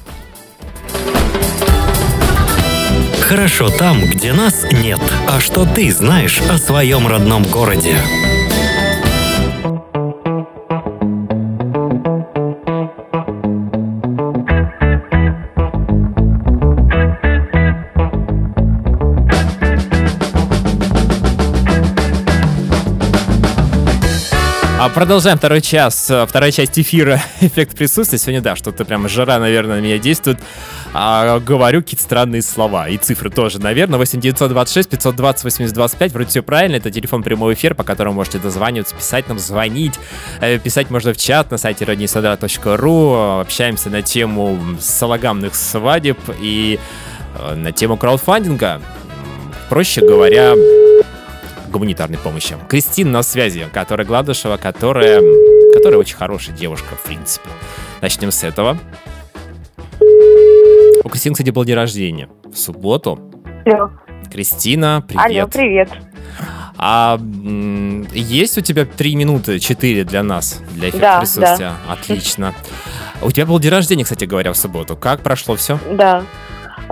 Хорошо 3.22 3.70
там, 3.70 4.04
где 4.04 4.34
нас 4.34 4.66
нет. 4.70 5.00
А 5.28 5.40
что 5.40 5.64
ты 5.64 5.90
знаешь 5.92 6.40
о 6.50 6.58
своем 6.58 7.06
родном 7.06 7.44
городе? 7.44 7.96
Продолжаем 24.94 25.38
второй 25.38 25.60
час, 25.60 26.10
э, 26.10 26.26
вторая 26.26 26.50
часть 26.52 26.78
эфира 26.78 27.20
«Эффект 27.40 27.76
присутствия». 27.76 28.18
Сегодня, 28.18 28.40
да, 28.40 28.56
что-то 28.56 28.84
прям 28.84 29.08
жара, 29.08 29.38
наверное, 29.38 29.76
на 29.76 29.80
меня 29.80 29.98
действует. 29.98 30.38
А, 30.92 31.38
говорю 31.38 31.82
какие-то 31.82 32.02
странные 32.02 32.42
слова. 32.42 32.88
И 32.88 32.96
цифры 32.96 33.30
тоже, 33.30 33.60
наверное. 33.60 33.98
8 33.98 34.20
926 34.20 34.90
520 34.90 35.44
80 35.44 35.74
25. 35.74 36.12
Вроде 36.12 36.28
все 36.28 36.42
правильно. 36.42 36.76
Это 36.76 36.90
телефон 36.90 37.22
прямого 37.22 37.52
эфира, 37.52 37.74
по 37.74 37.84
которому 37.84 38.16
можете 38.16 38.38
дозваниваться, 38.38 38.94
писать 38.94 39.28
нам, 39.28 39.38
звонить. 39.38 39.94
Э, 40.40 40.58
Писать 40.58 40.90
можно 40.90 41.12
в 41.12 41.16
чат 41.16 41.50
на 41.50 41.58
сайте 41.58 41.84
роднисада.ру. 41.84 43.40
Общаемся 43.40 43.90
на 43.90 44.02
тему 44.02 44.58
сологамных 44.80 45.54
свадеб 45.54 46.18
и 46.40 46.78
э, 47.38 47.54
на 47.54 47.72
тему 47.72 47.96
краудфандинга. 47.96 48.80
Проще 49.68 50.00
говоря, 50.00 50.54
гуманитарной 51.70 52.18
помощи. 52.18 52.56
Кристина 52.68 53.10
на 53.10 53.22
связи, 53.22 53.66
которая 53.72 54.06
Гладышева, 54.06 54.56
которая, 54.56 55.20
которая 55.72 55.98
очень 55.98 56.16
хорошая 56.16 56.56
девушка, 56.56 56.94
в 56.96 57.02
принципе. 57.02 57.48
Начнем 58.00 58.30
с 58.30 58.44
этого. 58.44 58.78
У 61.04 61.08
Кристины, 61.08 61.34
кстати, 61.34 61.50
был 61.50 61.64
день 61.64 61.76
рождения 61.76 62.28
в 62.44 62.56
субботу. 62.56 63.18
Алло. 63.66 63.90
Кристина, 64.30 65.04
привет. 65.06 65.24
Алло, 65.24 65.48
привет. 65.48 65.90
А 66.76 67.20
есть 68.14 68.56
у 68.56 68.60
тебя 68.62 68.86
три 68.86 69.14
минуты, 69.14 69.58
четыре 69.58 70.04
для 70.04 70.22
нас, 70.22 70.62
для 70.70 70.88
эффекта 70.88 71.00
Да, 71.00 71.18
присутствия? 71.20 71.72
Отлично. 71.88 72.54
У 73.22 73.30
тебя 73.30 73.44
был 73.44 73.58
день 73.58 73.70
рождения, 73.70 74.04
кстати 74.04 74.24
говоря, 74.24 74.52
в 74.52 74.56
субботу. 74.56 74.96
Как 74.96 75.20
прошло 75.20 75.56
все? 75.56 75.78
Да. 75.90 76.24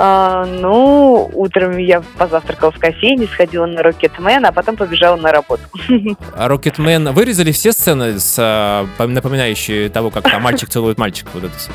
А, 0.01 0.47
ну, 0.47 1.29
утром 1.35 1.77
я 1.77 2.03
позавтракала 2.17 2.71
в 2.71 2.79
кофейне, 2.79 3.27
сходила 3.27 3.67
на 3.67 3.83
Рокетмен, 3.83 4.47
а 4.47 4.53
потом 4.53 4.77
побежала 4.77 5.17
на 5.17 5.33
работу. 5.33 5.63
Рокетмен 6.37 7.13
вырезали 7.13 7.51
все 7.51 7.73
сцены, 7.73 8.21
с, 8.21 8.37
а, 8.39 8.87
пом- 8.97 9.09
напоминающие 9.09 9.89
того, 9.89 10.11
как 10.11 10.23
там 10.31 10.41
мальчик 10.43 10.69
целует 10.69 10.99
мальчика. 10.99 11.31
Вот 11.35 11.43
это 11.43 11.59
всё? 11.59 11.73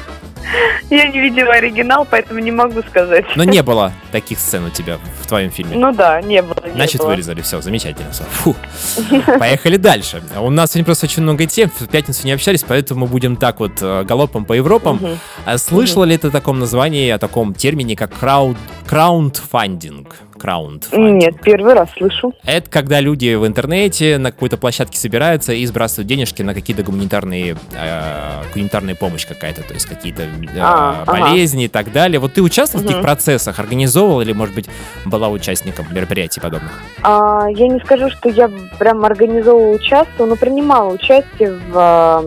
Я 0.89 1.07
не 1.07 1.19
видела 1.19 1.53
оригинал, 1.53 2.05
поэтому 2.09 2.39
не 2.39 2.51
могу 2.51 2.81
сказать. 2.83 3.25
Но 3.35 3.43
не 3.43 3.63
было 3.63 3.93
таких 4.11 4.39
сцен 4.39 4.65
у 4.65 4.69
тебя 4.69 4.99
в 5.21 5.27
твоем 5.27 5.49
фильме. 5.49 5.75
Ну 5.75 5.91
да, 5.93 6.21
не 6.21 6.41
было. 6.41 6.63
не 6.65 6.73
Значит, 6.73 7.01
было. 7.01 7.09
вырезали. 7.09 7.41
Все, 7.41 7.61
замечательно. 7.61 8.11
Фу. 8.11 8.55
Поехали 9.39 9.77
дальше. 9.77 10.21
У 10.39 10.49
нас 10.49 10.71
сегодня 10.71 10.85
просто 10.85 11.05
очень 11.05 11.23
много 11.23 11.45
тем. 11.45 11.69
В 11.69 11.87
пятницу 11.87 12.25
не 12.25 12.33
общались, 12.33 12.63
поэтому 12.63 13.01
мы 13.01 13.07
будем 13.07 13.35
так 13.35 13.59
вот 13.59 13.73
э, 13.81 14.03
галопом 14.03 14.45
по 14.45 14.53
Европам. 14.53 14.99
А 15.45 15.57
Слышала 15.57 16.03
ли 16.03 16.17
ты 16.17 16.27
о 16.27 16.31
таком 16.31 16.59
названии, 16.59 17.09
о 17.09 17.17
таком 17.17 17.53
термине, 17.53 17.95
как 17.95 18.13
крауд, 18.17 18.57
краундфандинг? 18.87 20.15
Краундфандинг. 20.37 21.21
Нет, 21.21 21.41
первый 21.41 21.73
раз 21.73 21.89
слышу. 21.97 22.33
Это 22.45 22.69
когда 22.69 22.99
люди 22.99 23.33
в 23.35 23.45
интернете 23.47 24.17
на 24.17 24.31
какой-то 24.31 24.57
площадке 24.57 24.97
собираются 24.97 25.53
и 25.53 25.65
сбрасывают 25.65 26.07
денежки 26.07 26.41
на 26.41 26.53
какие-то 26.53 26.83
гуманитарные, 26.83 27.55
э, 27.73 28.43
гуманитарная 28.53 28.95
помощь 28.95 29.25
какая-то, 29.25 29.63
то 29.63 29.73
есть 29.73 29.85
какие-то 29.85 30.23
э, 30.23 30.27
А, 30.59 31.03
ага. 31.05 31.11
болезни 31.11 31.65
и 31.65 31.67
так 31.67 31.91
далее. 31.91 32.19
Вот 32.19 32.33
ты 32.33 32.41
участвовал 32.41 32.81
в 32.81 32.85
Мгм. 32.85 32.93
таких 32.93 33.03
процессах, 33.03 33.59
организовывал 33.59 34.21
или, 34.21 34.33
может 34.33 34.55
быть, 34.55 34.67
была 35.05 35.29
участником 35.29 35.85
мероприятий 35.91 36.39
подобных? 36.41 36.71
А, 37.01 37.47
я 37.49 37.67
не 37.67 37.79
скажу, 37.79 38.09
что 38.09 38.29
я 38.29 38.49
прям 38.79 39.03
организовывала, 39.05 39.75
участвовала, 39.75 40.29
но 40.31 40.35
принимала 40.35 40.91
участие 40.93 41.53
в 41.71 41.77
а, 41.77 42.23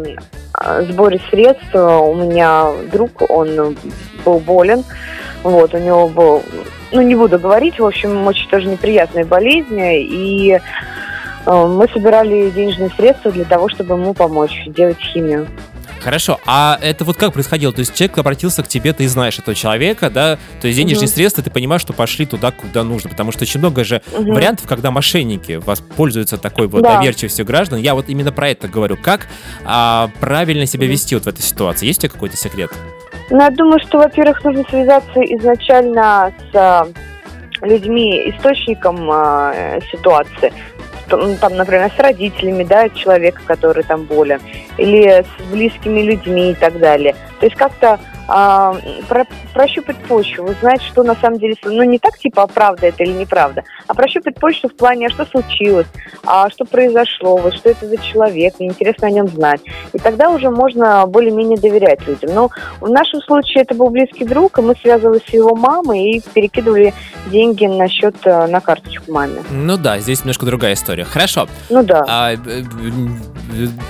а, 0.52 0.82
сборе 0.82 1.20
средств. 1.30 1.74
У 1.74 2.14
меня 2.14 2.70
друг, 2.92 3.11
он 3.30 3.76
был 4.24 4.38
болен. 4.40 4.84
Вот, 5.42 5.74
у 5.74 5.78
него 5.78 6.09
был, 6.09 6.42
ну, 6.93 7.03
не 7.03 7.14
буду 7.14 7.39
говорить, 7.39 7.78
в 7.78 7.84
общем, 7.84 8.26
очень 8.26 8.49
тоже 8.49 8.66
неприятная 8.66 9.24
болезнь. 9.24 9.78
И 9.80 10.59
э, 11.47 11.66
мы 11.66 11.89
собирали 11.89 12.51
денежные 12.51 12.91
средства 12.97 13.30
для 13.30 13.45
того, 13.45 13.68
чтобы 13.68 13.95
ему 13.95 14.14
помочь 14.14 14.62
делать 14.66 14.99
химию. 15.01 15.47
Хорошо, 16.01 16.39
а 16.47 16.78
это 16.80 17.05
вот 17.05 17.16
как 17.16 17.32
происходило? 17.32 17.72
То 17.72 17.80
есть 17.80 17.93
человек 17.93 18.16
обратился 18.18 18.62
к 18.62 18.68
тебе, 18.68 18.93
ты 18.93 19.09
знаешь 19.09 19.41
этого 19.41 19.57
человека, 19.57 20.09
да? 20.09 20.39
То 20.61 20.68
есть 20.68 20.78
денежные 20.78 21.07
Мгм. 21.09 21.14
средства, 21.14 21.43
ты 21.43 21.51
понимаешь, 21.51 21.82
что 21.82 21.93
пошли 21.93 22.26
туда, 22.26 22.53
куда 22.53 22.84
нужно. 22.84 23.11
Потому 23.11 23.32
что 23.32 23.43
очень 23.43 23.59
много 23.59 23.82
же 23.82 24.03
Мгм. 24.16 24.34
вариантов, 24.34 24.68
когда 24.68 24.93
мошенники 24.93 25.55
воспользуются 25.55 26.39
такой 26.39 26.68
вот 26.68 26.82
Да. 26.82 26.97
доверчивостью 26.99 27.45
граждан. 27.45 27.80
Я 27.80 27.95
вот 27.97 28.09
именно 28.09 28.30
про 28.30 28.51
это 28.51 28.68
говорю. 28.68 28.97
Как 28.97 29.26
а, 29.64 30.11
правильно 30.20 30.64
себя 30.66 30.87
вести 30.87 31.16
вот 31.16 31.24
в 31.24 31.28
этой 31.28 31.43
ситуации? 31.43 31.87
Есть 31.87 31.99
у 31.99 32.03
тебя 32.03 32.12
какой-то 32.12 32.37
секрет? 32.37 32.70
Ну, 33.31 33.41
я 33.41 33.51
думаю, 33.51 33.81
что, 33.81 33.99
во-первых, 33.99 34.45
нужно 34.45 34.64
связаться 34.68 35.20
изначально 35.20 36.33
с 36.53 36.55
а, 36.55 36.87
людьми, 37.62 38.31
источником 38.31 39.11
э, 39.11 39.81
ситуации. 39.91 40.53
Ну, 41.11 41.37
Там, 41.41 41.57
например, 41.57 41.91
с 41.97 41.99
родителями, 41.99 42.64
да, 42.64 42.89
человека, 42.89 43.41
который 43.47 43.83
там 43.83 44.05
болен, 44.05 44.41
или 44.77 45.22
с 45.22 45.43
близкими 45.51 46.01
людьми 46.01 46.53
и 46.53 46.55
так 46.55 46.79
далее. 46.79 47.14
То 47.41 47.47
есть 47.47 47.57
как-то 47.57 47.99
а, 48.29 48.74
про- 49.09 49.27
прощупать 49.53 49.97
почву, 49.99 50.47
узнать, 50.47 50.83
что 50.83 51.03
на 51.03 51.14
самом 51.16 51.39
деле, 51.39 51.55
ну 51.64 51.83
не 51.83 51.99
так 51.99 52.18
типа, 52.18 52.43
а 52.43 52.47
правда 52.47 52.89
это 52.89 53.03
или 53.05 53.12
неправда, 53.12 53.64
а 53.87 53.95
прощупать 53.95 54.37
почву 54.37 54.68
в 54.68 54.77
плане, 54.77 55.07
а 55.07 55.11
что 55.11 55.24
случилось, 55.27 55.87
а 56.24 56.51
что 56.51 56.64
произошло, 56.64 57.37
вот 57.37 57.55
что 57.55 57.70
это 57.70 57.87
за 57.87 57.97
человек, 57.99 58.55
мне 58.59 58.68
интересно 58.68 59.09
о 59.09 59.11
нем 59.11 59.29
знать. 59.29 59.61
И 59.93 59.99
тогда 59.99 60.31
уже 60.31 60.51
можно 60.51 61.07
более-менее 61.07 61.59
доверять 61.59 62.07
людям. 62.07 62.35
Но 62.35 62.51
в 62.81 62.89
нашем 62.89 63.20
случае 63.22 63.62
это 63.62 63.74
был 63.74 63.91
близкий 63.91 64.24
друг, 64.24 64.59
и 64.59 64.62
мы 64.62 64.74
связывались 64.77 65.22
с 65.29 65.33
его 65.33 65.55
мамой 65.55 66.11
и 66.11 66.22
перекидывали 66.35 66.93
деньги 67.27 67.66
на 67.66 67.89
счет, 67.89 68.16
э, 68.24 68.47
на 68.47 68.61
карточку 68.61 69.12
маме. 69.12 69.43
Ну 69.51 69.77
да, 69.77 69.99
здесь 69.99 70.20
немножко 70.20 70.47
другая 70.47 70.74
история. 70.74 71.05
Хорошо. 71.05 71.49
Ну 71.70 71.83
да. 71.83 72.05
А, 72.09 72.33
э, 72.33 72.37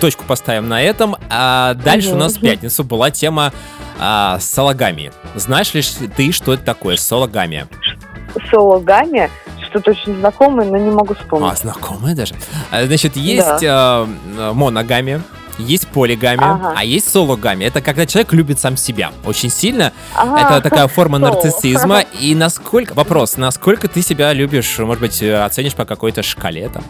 точку 0.01 0.25
поставим 0.25 0.69
на 0.69 0.83
этом. 0.83 1.17
А 1.31 1.75
дальше 1.75 2.11
у 2.13 2.17
нас 2.17 2.35
в 2.37 2.41
пятницу 2.41 2.85
была 2.85 3.11
тема 3.11 3.53
а, 3.99 4.39
сологами. 4.41 5.13
Знаешь 5.35 5.73
ли 5.75 5.83
ты, 6.17 6.33
что 6.33 6.55
это 6.55 6.63
такое 6.65 6.97
сологамия? 6.97 7.69
Сологами, 8.51 9.31
что-то 9.69 9.93
очень 9.93 10.19
знакомое, 10.19 10.67
но 10.67 10.77
не 10.77 10.91
могу 10.91 11.15
вспомнить. 11.15 11.53
А, 11.53 11.57
знакомые 11.57 12.15
даже. 12.15 12.35
А, 12.71 12.85
Значит, 12.85 13.17
есть 13.17 13.65
а, 13.65 14.07
моногамия, 14.53 15.23
есть 15.59 15.89
полигамия, 15.89 16.51
Ага. 16.53 16.75
а 16.77 16.85
есть 16.85 17.11
сологамия. 17.11 17.69
Это 17.69 17.81
когда 17.81 18.05
человек 18.05 18.33
любит 18.35 18.61
сам 18.61 18.77
себя 18.77 19.13
очень 19.25 19.49
сильно. 19.51 19.93
Ага, 20.15 20.59
Это 20.59 20.69
такая 20.69 20.87
форма 20.87 21.19
соло. 21.19 21.31
нарциссизма. 21.33 22.01
И 22.21 22.35
насколько... 22.35 22.93
Вопрос, 22.93 23.39
насколько 23.39 23.89
ты 23.89 24.03
себя 24.03 24.33
любишь, 24.35 24.79
может 24.79 25.01
быть, 25.01 25.23
э, 25.23 25.35
оценишь 25.43 25.75
по 25.75 25.87
какой-то 25.87 26.23
шкале 26.23 26.69
там? 26.69 26.85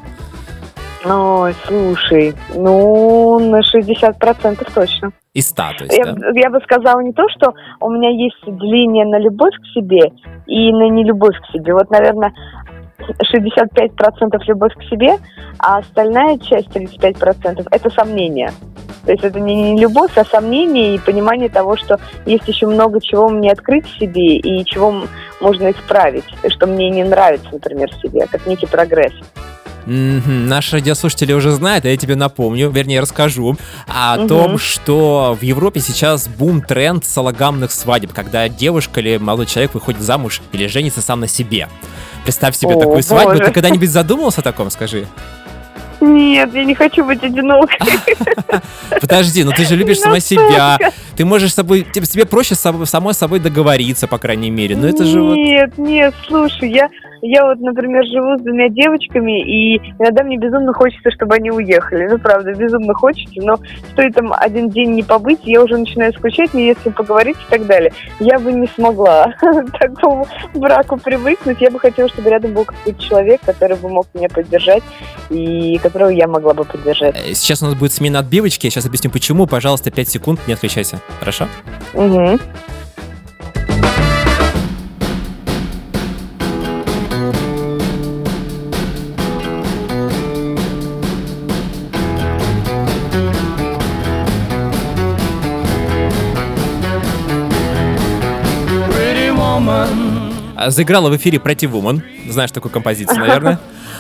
Ой, 1.05 1.55
слушай, 1.67 2.35
ну, 2.55 3.39
на 3.39 3.61
60% 3.61 4.75
точно. 4.75 5.13
Из 5.35 5.49
100, 5.49 5.63
то 5.79 5.85
есть, 5.85 5.99
Я, 5.99 6.13
да? 6.13 6.29
я 6.35 6.51
бы 6.51 6.61
сказала 6.61 7.01
не 7.01 7.13
то, 7.13 7.23
что 7.29 7.53
у 7.81 7.91
меня 7.91 8.09
есть 8.09 8.43
деление 8.47 9.05
на 9.05 9.19
любовь 9.19 9.55
к 9.55 9.67
себе 9.75 10.13
и 10.47 10.73
на 10.73 10.89
нелюбовь 10.89 11.37
к 11.39 11.53
себе. 11.53 11.75
Вот, 11.75 11.91
наверное, 11.91 12.33
65% 12.99 14.39
любовь 14.47 14.73
к 14.75 14.83
себе, 14.85 15.17
а 15.59 15.79
остальная 15.79 16.39
часть, 16.39 16.69
35%, 16.75 17.67
это 17.71 17.91
сомнение. 17.91 18.51
То 19.05 19.13
есть 19.13 19.23
это 19.23 19.39
не, 19.39 19.79
любовь, 19.79 20.17
а 20.17 20.25
сомнение 20.25 20.97
и 20.97 20.99
понимание 20.99 21.49
того, 21.49 21.77
что 21.77 22.01
есть 22.25 22.49
еще 22.49 22.67
много 22.67 23.01
чего 23.01 23.29
мне 23.29 23.53
открыть 23.53 23.87
в 23.87 23.99
себе 23.99 24.37
и 24.37 24.65
чего 24.65 25.05
можно 25.41 25.71
исправить, 25.71 26.25
и 26.43 26.49
что 26.49 26.67
мне 26.67 26.91
не 26.91 27.05
нравится, 27.05 27.49
например, 27.53 27.89
в 27.91 28.01
себе, 28.01 28.27
как 28.27 28.47
некий 28.47 28.67
прогресс. 28.67 29.13
Мгм. 29.87 30.49
Наши 30.49 30.77
радиослушатели 30.77 31.33
уже 31.33 31.53
знают, 31.53 31.85
а 31.85 31.89
я 31.89 31.97
тебе 31.97 32.17
напомню, 32.17 32.71
вернее 32.71 33.01
расскажу 33.01 33.57
о 33.87 34.17
Мгм. 34.19 34.29
том, 34.29 34.59
что 34.59 35.37
в 35.41 35.43
Европе 35.45 35.81
сейчас 35.81 36.29
бум-тренд 36.29 37.05
сологамных 37.05 37.71
свадеб, 37.71 38.13
когда 38.13 38.49
девушка 38.49 39.01
или 39.01 39.17
молодой 39.17 39.47
человек 39.47 39.75
выходит 39.75 40.03
замуж 40.03 40.43
или 40.53 40.67
женится 40.67 41.01
сам 41.01 41.21
на 41.21 41.29
себе. 41.29 41.69
Представь 42.25 42.57
себе 42.57 42.75
О, 42.75 42.81
такую 42.81 43.03
свадьбу. 43.03 43.31
боже. 43.35 43.45
Ты 43.45 43.53
когда-нибудь 43.53 43.89
задумывался 43.89 44.41
о 44.41 44.45
таком, 44.45 44.71
скажи? 44.71 45.07
Нет, 46.01 46.53
я 46.53 46.65
не 46.65 46.75
хочу 46.75 47.05
быть 47.05 47.23
одинокой. 47.23 47.79
Подожди, 49.01 49.45
ну 49.45 49.53
ты 49.57 49.65
же 49.65 49.77
любишь 49.77 49.99
сама 49.99 50.21
себя. 50.21 50.79
Ты 51.17 51.25
можешь 51.25 51.53
с 51.53 51.55
собой, 51.55 51.87
тебе, 51.91 52.27
проще 52.27 52.55
самой 52.55 53.15
собой 53.15 53.41
договориться, 53.41 54.07
по 54.07 54.19
крайней 54.19 54.51
мере. 54.51 54.77
Но 54.77 54.87
это 54.89 55.05
же 55.05 55.23
вот... 55.23 55.37
Нет, 55.37 55.79
нет, 55.79 56.15
слушай, 56.29 56.71
я, 56.71 56.91
я 57.23 57.45
вот, 57.47 57.59
например, 57.61 58.05
живу 58.05 58.39
с 58.39 58.43
двумя 58.43 58.69
девочками, 58.69 59.41
и 59.41 59.77
иногда 59.99 60.23
мне 60.23 60.37
безумно 60.37 60.73
хочется, 60.73 61.11
чтобы 61.11 61.37
они 61.37 61.51
уехали. 61.51 62.09
Ну, 62.09 62.19
правда, 62.19 62.53
безумно 62.55 62.95
хочется, 62.95 63.41
но 63.43 63.57
стоит 63.93 64.15
там 64.15 64.33
один 64.33 64.71
день 64.71 64.93
не 64.93 65.03
побыть, 65.03 65.41
я 65.45 65.63
уже 65.63 65.77
начинаю 65.77 66.13
скучать, 66.13 66.55
мне 66.55 66.75
кем 66.75 66.93
поговорить 66.93 67.37
и 67.37 67.51
так 67.51 67.67
далее. 67.67 67.93
Я 68.21 68.39
бы 68.39 68.53
не 68.53 68.67
смогла 68.67 69.33
к 69.41 69.79
такому 69.79 70.27
браку 70.55 70.97
привыкнуть. 70.97 71.61
Я 71.61 71.71
бы 71.71 71.79
хотела, 71.79 72.09
чтобы 72.09 72.31
рядом 72.31 72.53
был 72.53 72.65
какой-то 72.65 73.01
человек, 73.03 73.41
который 73.45 73.77
бы 73.77 73.89
мог 73.89 74.07
меня 74.15 74.29
поддержать, 74.29 74.83
и 75.31 75.79
которого 75.79 76.11
я 76.11 76.27
могла 76.29 76.55
бы 76.55 76.65
поддержать. 76.65 77.15
Э, 77.17 77.35
Сейчас 77.35 77.63
у 77.63 77.67
нас 77.67 77.75
будет 77.75 77.93
смена 77.93 78.21
отбивочки, 78.21 78.67
я 78.67 78.71
сейчас 78.71 78.87
объясню 78.87 79.11
почему. 79.11 79.47
Пожалуйста, 79.47 79.91
5 79.91 80.09
секунд, 80.09 80.41
не 80.47 80.55
отключайся. 80.55 81.01
Хорошо? 81.21 81.47
Угу. 81.95 82.39
Заиграла 100.71 101.09
в 101.11 101.17
эфире 101.17 101.39
Pretty 101.39 101.71
Woman. 101.71 102.03
Знаешь 102.31 102.51
такую 102.53 102.73
композицию, 102.73 103.19
наверное? 103.21 103.59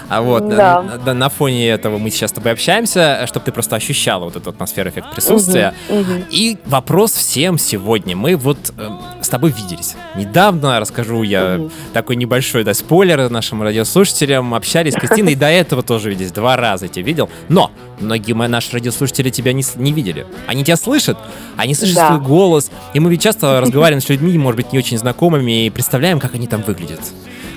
А 0.08 0.22
вот, 0.22 0.48
Да. 0.48 0.82
на, 0.82 0.96
на- 0.98 1.14
на 1.14 1.28
фоне 1.28 1.68
этого 1.68 1.98
мы 1.98 2.10
сейчас 2.10 2.30
с 2.30 2.34
тобой 2.34 2.52
общаемся, 2.52 3.24
чтобы 3.26 3.44
ты 3.46 3.52
просто 3.52 3.74
ощущала 3.76 4.24
вот 4.24 4.36
эту 4.36 4.50
атмосферу, 4.50 4.90
эффект 4.90 5.12
присутствия. 5.12 5.74
Мгм, 5.88 5.98
мгм. 6.00 6.24
И 6.30 6.58
вопрос 6.66 7.12
всем 7.12 7.58
сегодня. 7.58 8.14
Мы 8.16 8.36
вот 8.36 8.58
э, 8.78 8.88
с 9.20 9.28
тобой 9.28 9.50
виделись. 9.50 9.94
Недавно, 10.14 10.78
расскажу 10.78 11.22
я 11.24 11.60
такой 11.92 12.16
небольшой 12.16 12.62
да, 12.62 12.72
спойлер 12.74 13.28
нашим 13.30 13.62
радиослушателям. 13.62 14.54
Общались 14.54 14.92
с 14.92 14.96
Кристиной, 14.96 15.32
и 15.32 15.34
до 15.36 15.48
этого 15.48 15.82
тоже 15.82 16.10
виделись. 16.10 16.30
Два 16.32 16.56
раза 16.56 16.86
тебя 16.88 17.04
видел. 17.04 17.28
Но 17.48 17.72
многие 17.98 18.32
мои 18.32 18.46
наши 18.48 18.72
радиослушатели 18.72 19.30
тебя 19.30 19.52
не, 19.52 19.64
не 19.74 19.92
видели. 19.92 20.26
Они 20.46 20.62
тебя 20.62 20.76
слышат, 20.76 21.18
они 21.56 21.74
слышат 21.74 21.96
Да. 21.96 22.08
твой 22.08 22.20
голос. 22.20 22.70
И 22.94 23.00
мы 23.00 23.10
ведь 23.10 23.22
часто 23.22 23.60
разговариваем 23.60 24.00
с 24.00 24.08
людьми, 24.08 24.38
может 24.38 24.56
быть, 24.56 24.72
не 24.72 24.78
очень 24.78 24.98
знакомыми, 24.98 25.66
и 25.66 25.70
представляем, 25.70 26.20
как 26.20 26.34
они 26.34 26.46
там 26.46 26.62
выглядят. 26.62 27.00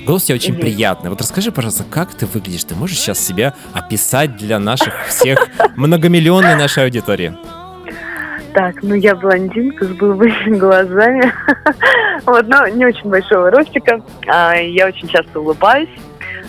Голос 0.06 0.24
у 0.24 0.26
тебя 0.28 0.36
очень 0.36 0.54
Мгм. 0.54 0.62
приятный. 0.62 1.10
Вот 1.10 1.22
расскажи, 1.22 1.52
пожалуйста, 1.52 1.84
как 1.90 2.14
ты 2.14 2.26
выглядишь? 2.26 2.64
Ты 2.64 2.76
можешь 2.76 2.98
сейчас 2.98 3.20
себя 3.20 3.54
описать 3.74 4.38
для 4.38 4.60
наших 4.60 4.94
всех 5.08 5.48
многомиллионной 5.76 6.56
нашей 6.56 6.86
аудитории? 6.86 7.36
Так, 8.54 8.82
ну 8.82 8.96
я 8.96 9.16
блондинка 9.16 9.86
с 9.86 9.90
голубыми 9.90 10.58
глазами. 10.58 11.32
Вот, 12.26 12.48
но 12.50 12.68
не 12.68 12.86
очень 12.86 13.10
большого 13.10 13.50
ростика. 13.50 14.02
А, 14.28 14.54
Я 14.54 14.88
очень 14.88 15.08
часто 15.08 15.40
улыбаюсь. 15.40 15.88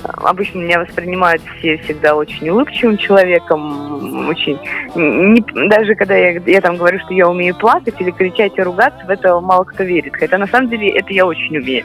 Обычно 0.03 0.59
меня 0.59 0.81
воспринимают 0.81 1.43
все 1.59 1.77
всегда 1.79 2.15
очень 2.15 2.49
улыбчивым 2.49 2.97
человеком, 2.97 4.29
очень 4.29 4.59
не- 4.95 5.69
даже 5.69 5.95
когда 5.95 6.17
я, 6.17 6.41
я 6.47 6.61
там 6.61 6.77
говорю, 6.77 6.99
что 7.01 7.15
я 7.15 7.29
умею 7.29 7.55
плакать 7.55 7.95
или 8.01 8.11
кричать 8.11 8.53
и 8.57 8.63
ругаться, 8.63 9.05
в 9.07 9.11
это 9.11 9.41
мало 9.41 9.65
кто 9.65 9.85
верит. 9.85 10.15
Хотя 10.17 10.39
на 10.39 10.47
самом 10.47 10.69
деле 10.71 10.91
это 10.91 11.13
я 11.13 11.27
очень 11.27 11.57
умею. 11.57 11.85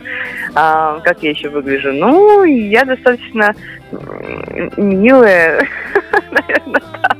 А, 0.53 0.99
как 1.01 1.23
я 1.23 1.31
еще 1.31 1.49
выгляжу? 1.49 1.91
Ну, 1.93 2.43
я 2.43 2.85
достаточно 2.85 3.53
милая, 4.77 5.67
наверное, 6.31 6.81
так. 7.01 7.17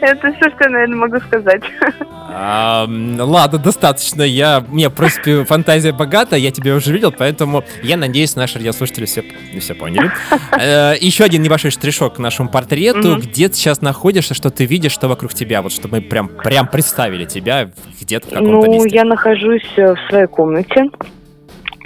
Это 0.00 0.32
все, 0.32 0.50
что 0.50 0.64
я, 0.64 0.70
наверное, 0.70 0.96
могу 0.96 1.18
сказать. 1.20 1.62
А, 2.40 2.86
ладно, 3.18 3.58
достаточно. 3.58 4.22
Я, 4.22 4.64
меня, 4.68 4.90
в 4.90 4.94
принципе, 4.94 5.44
фантазия 5.44 5.92
богата, 5.92 6.36
я 6.36 6.52
тебя 6.52 6.76
уже 6.76 6.92
видел, 6.92 7.10
поэтому 7.10 7.64
я 7.82 7.96
надеюсь, 7.96 8.36
наши 8.36 8.58
радиослушатели 8.58 9.06
все, 9.06 9.24
все 9.58 9.74
поняли. 9.74 10.10
Э, 10.60 10.94
Еще 11.00 11.24
один 11.24 11.42
небольшой 11.42 11.70
штришок 11.70 12.14
к 12.14 12.18
нашему 12.18 12.48
портрету. 12.48 13.16
Где 13.16 13.48
ты 13.48 13.54
сейчас 13.54 13.80
находишься, 13.80 14.34
что 14.34 14.50
ты 14.50 14.64
видишь, 14.66 14.92
что 14.92 15.08
вокруг 15.08 15.34
тебя, 15.34 15.62
вот 15.62 15.72
чтобы 15.72 15.96
мы 15.96 16.02
прям, 16.02 16.28
прям 16.28 16.66
представили 16.68 17.24
тебя 17.24 17.70
где-то 18.00 18.26
в 18.28 18.30
каком-то 18.30 18.66
Ну, 18.66 18.72
месте. 18.72 18.90
я 18.96 19.04
нахожусь 19.04 19.62
э, 19.76 19.94
в 19.94 19.98
своей 20.08 20.26
комнате. 20.26 20.84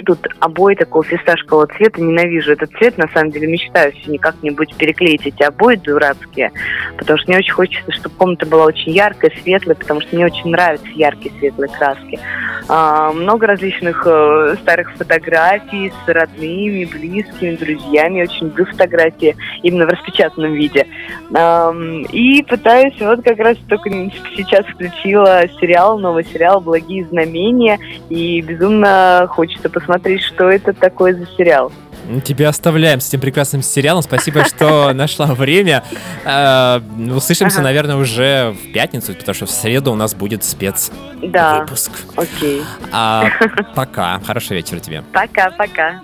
Тут 0.05 0.27
обои 0.39 0.75
такого 0.75 1.03
фисташкового 1.03 1.67
цвета. 1.67 2.01
Ненавижу 2.01 2.51
этот 2.53 2.71
цвет. 2.77 2.97
На 2.97 3.07
самом 3.09 3.31
деле 3.31 3.47
мечтаю 3.47 3.91
все 3.93 4.11
никак-нибудь 4.11 4.75
переклеить 4.75 5.25
эти 5.25 5.43
обои 5.43 5.75
дурацкие. 5.75 6.51
Потому 6.97 7.19
что 7.19 7.31
мне 7.31 7.39
очень 7.39 7.53
хочется, 7.53 7.91
чтобы 7.91 8.15
комната 8.15 8.45
была 8.45 8.65
очень 8.65 8.91
яркая, 8.91 9.31
светлая, 9.41 9.75
потому 9.75 10.01
что 10.01 10.15
мне 10.15 10.25
очень 10.25 10.49
нравятся 10.49 10.87
яркие 10.95 11.33
светлые 11.39 11.69
краски. 11.69 12.19
А, 12.69 13.11
много 13.11 13.47
различных 13.47 14.03
э, 14.05 14.55
старых 14.61 14.93
фотографий 14.93 15.91
с 16.05 16.07
родными, 16.07 16.85
близкими, 16.85 17.55
друзьями. 17.55 18.23
Очень 18.23 18.47
люблю 18.47 18.65
фотографии 18.65 19.35
именно 19.63 19.85
в 19.85 19.89
распечатанном 19.89 20.53
виде. 20.53 20.87
Ам, 21.33 22.03
И 22.03 22.43
пытаюсь, 22.43 22.95
вот 22.99 23.23
как 23.23 23.37
раз 23.39 23.57
только 23.67 23.89
сейчас 24.35 24.65
включила 24.65 25.43
сериал, 25.59 25.99
новый 25.99 26.25
сериал 26.25 26.61
«Благие 26.61 27.05
знамения», 27.05 27.79
и 28.09 28.41
безумно 28.41 29.27
хочется 29.29 29.69
посмотреть, 29.69 29.92
что 29.99 30.49
это 30.49 30.73
такое 30.73 31.13
за 31.15 31.25
сериал. 31.37 31.71
Ну, 32.09 32.19
Тебя 32.19 32.49
оставляем 32.49 32.99
с 32.99 33.07
этим 33.07 33.21
прекрасным 33.21 33.61
сериалом. 33.63 34.01
Спасибо, 34.03 34.43
что 34.43 34.91
нашла 34.93 35.27
время. 35.27 35.83
Э, 36.25 36.81
Услышимся, 37.15 37.61
наверное, 37.61 37.95
уже 37.95 38.51
в 38.61 38.73
пятницу, 38.73 39.13
потому 39.13 39.33
что 39.33 39.45
в 39.45 39.51
среду 39.51 39.91
у 39.93 39.95
нас 39.95 40.13
будет 40.13 40.43
спец 40.43 40.91
Да, 41.21 41.61
выпуск. 41.61 41.91
окей. 42.17 42.61
А 42.91 43.27
пока. 43.75 44.19
Хорошего 44.25 44.55
вечера 44.55 44.79
тебе. 44.79 45.03
Пока-пока. 45.13 46.01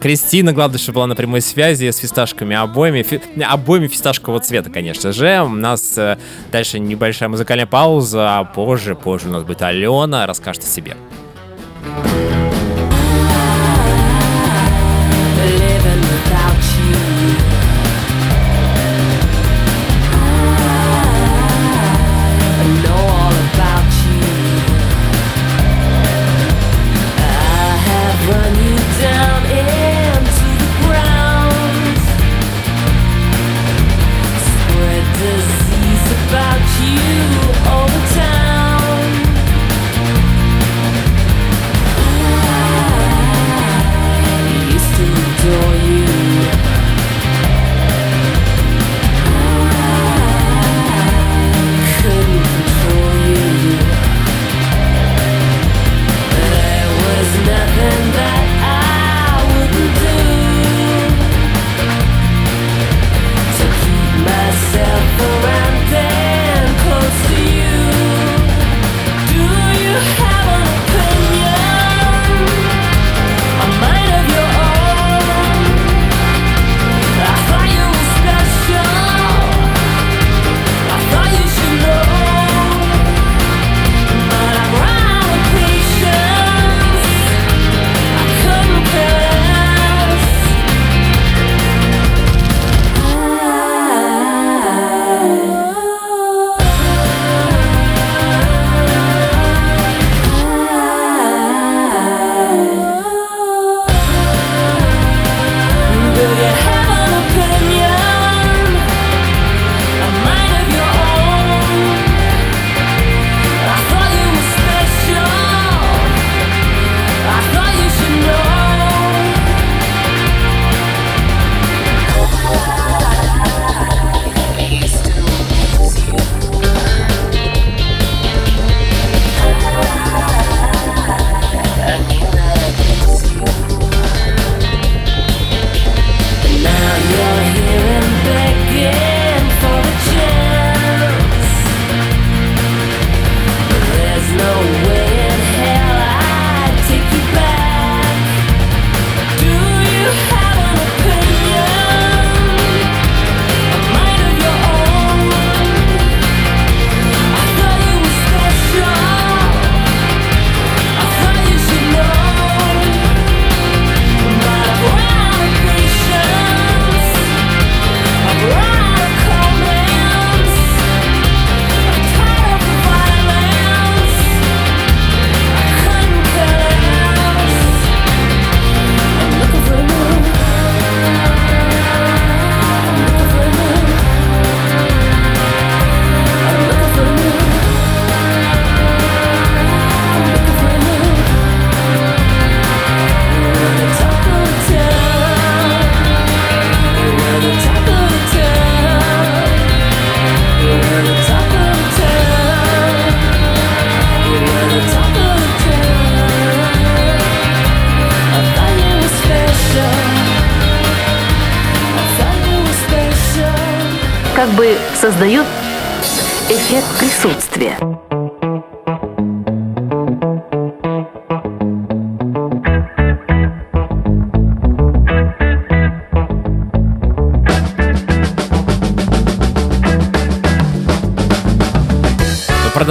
Кристина 0.00 0.52
Гладышева 0.52 0.94
была 0.96 1.06
на 1.06 1.14
прямой 1.14 1.40
связи 1.42 1.88
с 1.88 1.98
фисташками 1.98 2.56
обоими, 2.56 3.02
фи- 3.02 3.20
обоими 3.48 3.86
фисташкового 3.86 4.40
цвета, 4.40 4.68
конечно 4.70 5.12
же. 5.12 5.42
У 5.42 5.48
нас 5.50 5.96
э, 5.96 6.16
дальше 6.50 6.78
небольшая 6.80 7.28
музыкальная 7.28 7.66
пауза, 7.66 8.38
а 8.38 8.44
позже, 8.44 8.96
позже 8.96 9.28
у 9.28 9.32
нас 9.32 9.44
будет 9.44 9.62
Алена, 9.62 10.26
расскажет 10.26 10.64
о 10.64 10.66
себе. 10.66 10.96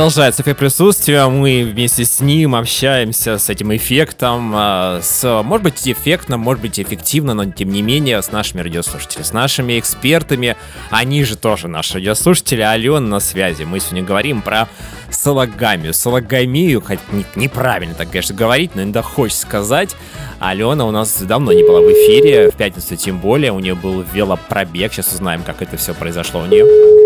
Продолжается 0.01 0.41
эффект 0.41 0.57
присутствия, 0.57 1.27
мы 1.27 1.63
вместе 1.63 2.05
с 2.05 2.21
ним 2.21 2.55
общаемся 2.55 3.37
с 3.37 3.51
этим 3.51 3.75
эффектом, 3.75 4.51
а, 4.55 4.99
с, 4.99 5.43
может 5.43 5.63
быть, 5.63 5.87
эффектно, 5.87 6.37
может 6.37 6.59
быть, 6.59 6.79
эффективно, 6.79 7.35
но 7.35 7.45
тем 7.45 7.69
не 7.69 7.83
менее 7.83 8.19
с 8.19 8.31
нашими 8.31 8.61
радиослушателями, 8.61 9.23
с 9.23 9.31
нашими 9.31 9.77
экспертами, 9.77 10.57
они 10.89 11.23
же 11.23 11.37
тоже 11.37 11.67
наши 11.67 11.93
радиослушатели, 11.93 12.61
Алена 12.61 12.99
на 12.99 13.19
связи. 13.19 13.61
Мы 13.61 13.79
сегодня 13.79 14.01
говорим 14.01 14.41
про 14.41 14.67
сологамию. 15.11 15.93
Сологамию, 15.93 16.81
хоть 16.81 16.97
не- 17.11 17.25
неправильно 17.35 17.93
так, 17.93 18.09
конечно, 18.09 18.33
говорить, 18.33 18.73
но 18.73 18.81
иногда 18.81 19.03
хочется 19.03 19.43
сказать. 19.43 19.95
Алена 20.39 20.83
у 20.83 20.89
нас 20.89 21.21
давно 21.21 21.53
не 21.53 21.61
была 21.61 21.79
в 21.79 21.85
эфире, 21.91 22.49
в 22.49 22.55
пятницу 22.55 22.95
тем 22.95 23.19
более, 23.19 23.51
у 23.51 23.59
нее 23.59 23.75
был 23.75 24.03
велопробег, 24.11 24.93
сейчас 24.93 25.13
узнаем, 25.13 25.43
как 25.43 25.61
это 25.61 25.77
все 25.77 25.93
произошло 25.93 26.41
у 26.41 26.45
нее 26.47 27.00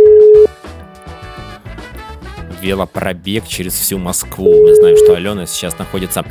велопробег 2.65 3.47
через 3.47 3.73
всю 3.73 3.97
Москву. 3.99 4.45
Мы 4.65 4.75
знаем, 4.75 4.97
что 4.97 5.13
Алена 5.15 5.45
сейчас 5.45 5.77
находится 5.77 6.25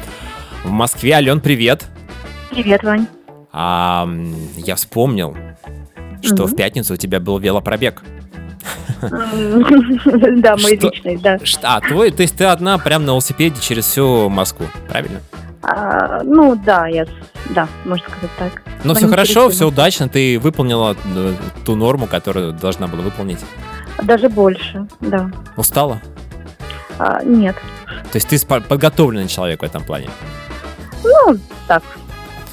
в 0.64 0.70
Москве. 0.70 1.12
Ален, 1.12 1.40
привет. 1.40 1.84
Привет, 2.50 2.82
Вань. 2.82 3.06
А, 3.52 4.08
я 4.56 4.74
вспомнил, 4.74 5.36
что 6.22 6.44
Мгм. 6.44 6.46
в 6.52 6.56
пятницу 6.56 6.94
у 6.94 6.96
тебя 6.96 7.20
был 7.20 7.38
велопробег. 7.38 8.02
Да, 9.02 10.56
мой 10.56 10.76
личный, 10.76 11.16
да. 11.18 11.38
А, 11.62 11.80
твой, 11.80 12.10
то 12.10 12.22
есть 12.22 12.36
ты 12.36 12.44
одна 12.44 12.78
прям 12.78 13.04
на 13.04 13.10
велосипеде 13.10 13.60
через 13.60 13.84
всю 13.84 14.28
Москву, 14.28 14.66
правильно? 14.88 15.20
А, 15.62 16.22
Ну, 16.24 16.56
да, 16.56 16.86
я, 16.88 17.06
да, 17.50 17.68
можно 17.84 18.04
сказать 18.08 18.30
так. 18.38 18.62
Ну, 18.82 18.88
Но 18.90 18.94
все 18.94 19.06
не 19.06 19.10
хорошо, 19.10 19.50
все 19.50 19.68
удачно, 19.68 20.08
ты 20.08 20.38
выполнила 20.38 20.96
э, 21.14 21.32
ту 21.66 21.74
норму, 21.76 22.06
которую 22.06 22.52
должна 22.52 22.86
была 22.86 23.02
выполнить. 23.02 23.40
Даже 24.02 24.28
больше, 24.28 24.86
да. 25.00 25.30
Устала? 25.56 26.00
А, 26.98 27.22
Нет. 27.22 27.56
То 28.12 28.16
есть 28.16 28.28
ты 28.28 28.38
подготовленный 28.46 29.28
человек 29.28 29.62
в 29.62 29.64
этом 29.64 29.82
плане. 29.82 30.08
Ну, 31.02 31.38
так, 31.66 31.82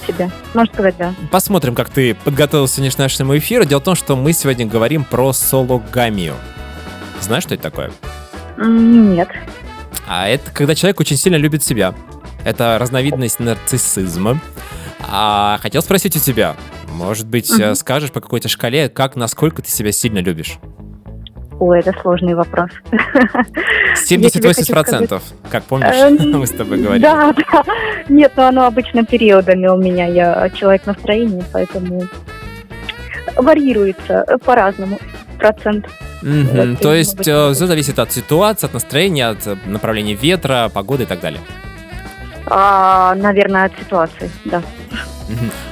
себе. 0.06 0.30
Можно 0.54 0.74
сказать, 0.74 0.96
да. 0.98 1.14
Посмотрим, 1.32 1.76
как 1.76 1.90
ты 1.90 2.16
подготовился 2.16 2.82
к 2.90 2.98
нашему 2.98 3.38
эфиру. 3.38 3.66
Дело 3.66 3.80
в 3.80 3.84
том, 3.84 3.96
что 3.96 4.16
мы 4.16 4.34
сегодня 4.34 4.66
говорим 4.66 5.04
про 5.04 5.34
сологамию. 5.34 6.36
Знаешь, 7.22 7.44
что 7.44 7.54
это 7.54 7.64
такое? 7.64 7.92
Нет. 8.58 9.30
А 10.08 10.28
это 10.28 10.52
когда 10.52 10.76
человек 10.76 11.00
очень 11.00 11.18
сильно 11.18 11.38
любит 11.38 11.64
себя. 11.64 11.94
Это 12.44 12.78
разновидность 12.80 13.40
нарциссизма. 13.40 14.40
А 15.08 15.58
хотел 15.62 15.82
спросить 15.82 16.16
у 16.16 16.20
тебя, 16.20 16.56
может 16.88 17.28
быть, 17.28 17.50
Мгм. 17.52 17.76
скажешь 17.76 18.12
по 18.12 18.22
какой-то 18.22 18.48
шкале, 18.50 18.90
как, 18.90 19.16
насколько 19.16 19.62
ты 19.62 19.70
себя 19.70 19.92
сильно 19.92 20.20
любишь? 20.20 20.58
Ой, 21.62 21.80
это 21.80 21.94
сложный 22.02 22.34
вопрос. 22.34 22.72
Я 22.92 24.30
тебе 24.32 24.52
хочу 24.52 24.74
70-80%, 24.74 25.22
как 25.52 25.64
помнишь, 25.66 25.94
Эм, 25.94 26.32
мы 26.40 26.48
с 26.48 26.50
тобой 26.50 26.80
говорили. 26.80 27.04
Да, 27.04 27.32
да. 27.32 27.64
Нет, 28.10 28.32
но 28.36 28.48
оно 28.48 28.66
обычно 28.66 29.06
периодами 29.06 29.68
у 29.68 29.78
меня. 29.78 30.08
Я 30.08 30.50
человек 30.50 30.88
настроения, 30.88 31.46
поэтому 31.54 32.02
варьируется 33.36 34.26
э, 34.28 34.40
по-разному 34.40 34.98
процент. 35.38 35.86
То 36.82 36.96
есть 36.96 37.18
быть, 37.18 37.28
все 37.28 37.54
зависит 37.54 38.00
от 38.00 38.12
ситуации, 38.12 38.66
от 38.66 38.74
настроения, 38.74 39.28
от 39.28 39.46
э, 39.46 39.56
направления 39.68 40.16
ветра, 40.16 40.72
погоды 40.74 41.04
и 41.04 41.06
так 41.06 41.20
далее. 41.20 41.42
А, 42.48 43.14
наверное, 43.14 43.66
от 43.66 43.74
ситуации, 43.78 44.32
да. 44.46 44.64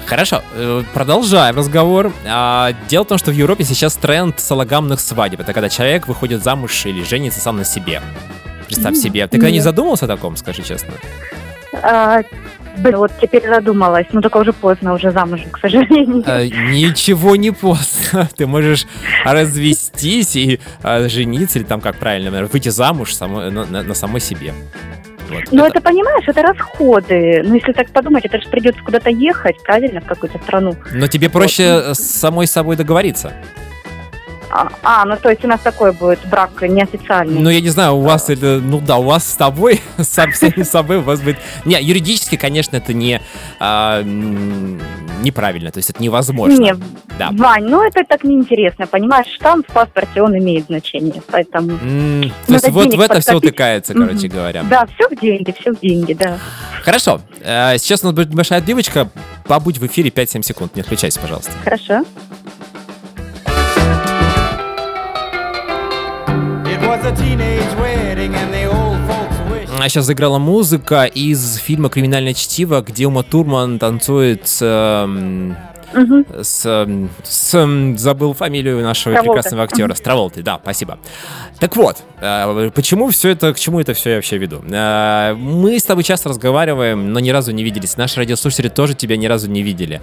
Хорошо, 0.06 0.42
э, 0.56 0.84
продолжаем 0.94 1.56
разговор. 1.56 2.12
А, 2.26 2.72
Дело 2.88 3.04
в 3.04 3.08
том, 3.08 3.18
что 3.18 3.32
в 3.32 3.34
Европе 3.34 3.64
сейчас 3.64 3.96
тренд 3.96 4.40
сологамных 4.40 5.00
свадеб. 5.00 5.40
Это 5.42 5.54
когда 5.54 5.70
человек 5.70 6.08
выходит 6.08 6.44
замуж 6.44 6.86
или 6.86 7.04
женится 7.04 7.40
сам 7.40 7.58
на 7.58 7.64
себе. 7.66 8.02
Представь 8.68 8.96
себе. 8.96 9.28
Ты 9.28 9.38
когда 9.38 9.52
не 9.52 9.60
задумывался 9.62 10.06
о 10.06 10.08
таком, 10.08 10.38
скажи 10.38 10.62
честно? 10.64 10.90
А, 11.84 12.22
блин, 12.78 12.98
вот 12.98 13.12
теперь 13.22 13.48
задумалась, 13.48 14.08
но 14.12 14.22
только 14.22 14.38
уже 14.38 14.54
поздно, 14.54 14.94
уже 14.94 15.12
замужем, 15.12 15.50
к 15.52 15.60
сожалению. 15.60 16.24
Э, 16.26 16.46
Ничего 16.48 17.36
не 17.36 17.52
поздно. 17.52 18.28
Ты 18.38 18.48
можешь 18.48 18.86
развестись 19.26 20.36
и 20.36 20.60
э, 20.84 21.10
жениться, 21.10 21.60
или 21.60 21.66
там, 21.66 21.82
как 21.82 21.98
правильно, 21.98 22.46
выйти 22.46 22.70
замуж 22.70 23.14
само- 23.14 23.50
на, 23.50 23.66
на- 23.66 23.84
на 23.84 23.94
самой 23.94 24.22
себе. 24.22 24.54
Вот. 25.30 25.44
Но 25.52 25.68
это, 25.68 25.82
понимаешь, 25.82 26.24
это 26.28 26.42
расходы. 26.42 27.44
Ну, 27.46 27.56
если 27.56 27.72
так 27.72 27.90
подумать, 27.92 28.26
это 28.26 28.40
же 28.42 28.50
придется 28.50 28.82
куда-то 28.84 29.10
ехать, 29.10 29.62
правильно, 29.64 30.02
в 30.02 30.06
какую-то 30.06 30.40
страну. 30.40 30.76
Но 30.92 31.08
тебе 31.08 31.30
проще 31.30 31.64
э, 31.64 31.94
с 31.94 32.00
самой 32.00 32.48
собой 32.48 32.76
договориться. 32.76 33.34
А, 34.52 34.68
а, 34.82 35.06
ну 35.06 35.16
то 35.16 35.30
есть 35.30 35.46
у 35.46 35.48
нас 35.48 35.62
такой 35.62 35.92
будет 35.92 36.20
брак 36.28 36.62
неофициальный. 36.62 37.40
Ну, 37.40 37.50
я 37.50 37.62
не 37.62 37.70
знаю, 37.70 37.96
у 37.96 38.02
вас 38.02 38.30
это, 38.30 38.60
ну 38.60 38.82
да, 38.82 38.98
у 38.98 39.04
вас 39.04 39.32
с 39.32 39.36
тобой, 39.36 39.82
сам 40.00 40.34
самим 40.34 40.66
собой, 40.66 40.98
у 40.98 41.02
вас 41.02 41.22
будет... 41.22 41.38
Не, 41.66 41.80
юридически, 41.82 42.36
конечно, 42.36 42.76
это 42.78 42.94
не 42.94 43.22
а, 43.60 44.02
неправильно, 45.22 45.72
то 45.72 45.78
есть 45.78 45.90
это 45.90 46.02
невозможно. 46.02 46.60
Не, 46.62 46.76
Да. 47.18 47.30
Вань, 47.34 47.66
ну 47.66 47.82
это 47.86 48.04
так 48.08 48.24
неинтересно, 48.24 48.88
понимаешь, 48.88 49.28
штамп 49.28 49.68
в 49.70 49.74
паспорте, 49.74 50.22
он 50.22 50.38
имеет 50.38 50.66
значение, 50.68 51.22
поэтому... 51.30 51.72
М, 51.82 52.32
То 52.48 52.54
есть 52.54 52.70
вот 52.70 52.94
в 52.94 53.00
это 53.00 53.20
все 53.20 53.32
подкопить. 53.34 53.50
утыкается, 53.50 53.94
Мгм. 53.94 54.08
короче 54.08 54.28
говоря. 54.28 54.64
Да, 54.64 54.86
все 54.96 55.10
в 55.10 55.20
деньги, 55.20 55.54
все 55.60 55.72
в 55.74 55.80
деньги, 55.80 56.14
да. 56.14 56.38
Хорошо, 56.84 57.22
э, 57.42 57.78
сейчас 57.78 58.04
у 58.04 58.08
нас 58.08 58.16
будет 58.16 58.30
небольшая 58.32 58.60
отбивочка, 58.60 59.10
побудь 59.46 59.78
в 59.78 59.86
эфире 59.88 60.10
5-7 60.12 60.44
секунд, 60.44 60.76
не 60.76 60.82
отключайся, 60.82 61.20
пожалуйста. 61.20 61.52
Хорошо. 61.64 62.04
It 66.66 66.80
was 66.88 67.04
a 67.06 67.12
teenage 67.16 67.76
wedding 67.80 68.34
and 68.36 68.49
сейчас 69.88 70.06
заиграла 70.06 70.40
музыка 70.40 71.06
из 71.06 71.56
фильма 71.56 71.90
«Криминальное 71.90 72.34
чтиво», 72.34 72.82
где 72.82 73.08
Ума 73.08 73.24
Турман 73.24 73.80
танцует 73.80 74.48
с... 74.48 74.60
эм, 74.62 75.56
Мгм. 75.94 76.26
с, 76.44 76.66
эм, 76.66 77.10
с, 77.24 77.54
эм, 77.56 77.98
забыл 77.98 78.34
фамилию 78.34 78.84
нашего 78.84 79.16
Траволта. 79.16 79.34
прекрасного 79.38 79.64
актера, 79.64 79.94
с 79.96 80.02
Траволтой, 80.02 80.44
да, 80.44 80.60
спасибо. 80.62 81.00
Так 81.60 81.76
вот, 81.76 81.98
э, 82.22 82.70
почему 82.76 83.10
все 83.10 83.30
это, 83.30 83.54
к 83.54 83.60
чему 83.60 83.80
это 83.80 83.94
все 83.96 84.12
я 84.12 84.16
вообще 84.18 84.38
веду? 84.38 84.62
Э, 84.70 85.34
Мы 85.34 85.80
с 85.80 85.84
тобой 85.84 86.04
часто 86.04 86.30
разговариваем, 86.30 87.12
но 87.12 87.20
ни 87.20 87.30
разу 87.32 87.52
не 87.54 87.64
виделись. 87.64 87.98
Наши 87.98 88.20
радиослушатели 88.20 88.68
тоже 88.70 88.94
тебя 88.94 89.18
ни 89.18 89.26
разу 89.26 89.50
не 89.50 89.64
видели. 89.64 90.00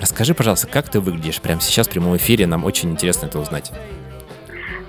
Расскажи, 0.00 0.32
пожалуйста, 0.32 0.66
как 0.68 0.88
ты 0.88 1.00
выглядишь 1.00 1.40
прямо 1.40 1.60
сейчас 1.60 1.88
в 1.88 1.90
прямом 1.90 2.16
эфире, 2.16 2.46
нам 2.46 2.64
очень 2.64 2.90
интересно 2.92 3.26
это 3.26 3.38
узнать. 3.38 3.70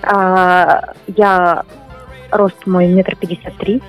А, 0.02 0.94
я 1.16 1.64
рост 2.30 2.66
мой 2.66 2.86
метр 2.88 3.16
пятьдесят 3.16 3.56
три. 3.56 3.80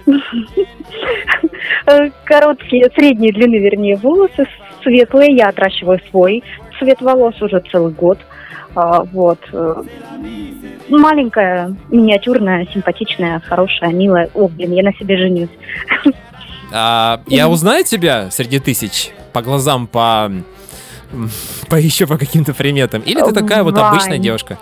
Э, 1.86 2.10
Короткие, 2.26 2.90
средней 2.96 3.32
длины, 3.32 3.58
вернее, 3.58 3.98
волосы 3.98 4.46
светлые. 4.84 5.36
Я 5.36 5.50
отращиваю 5.50 6.00
свой 6.10 6.44
цвет 6.80 7.02
волос 7.02 7.42
уже 7.42 7.62
целый 7.72 7.94
год. 7.94 8.20
А, 8.76 9.04
Вот. 9.04 9.40
э, 9.52 9.84
Маленькая, 10.90 11.76
миниатюрная, 11.90 12.68
симпатичная, 12.74 13.40
хорошая, 13.40 13.92
милая. 13.92 14.30
О, 14.34 14.48
блин, 14.48 14.74
я 14.74 14.84
на 14.84 14.94
себе 14.94 15.18
женюсь. 15.18 15.50
А, 16.74 17.22
я 17.28 17.50
узнаю 17.50 17.84
тебя 17.84 18.30
среди 18.32 18.60
тысяч 18.60 19.12
по 19.34 19.42
глазам, 19.42 19.88
по, 19.88 20.32
по 21.70 21.76
еще 21.76 22.08
по 22.08 22.18
каким-то 22.18 22.54
приметам? 22.54 23.02
Или 23.02 23.22
ты 23.22 23.34
такая 23.34 23.64
вот 23.64 23.78
обычная 23.78 24.18
девушка? 24.18 24.58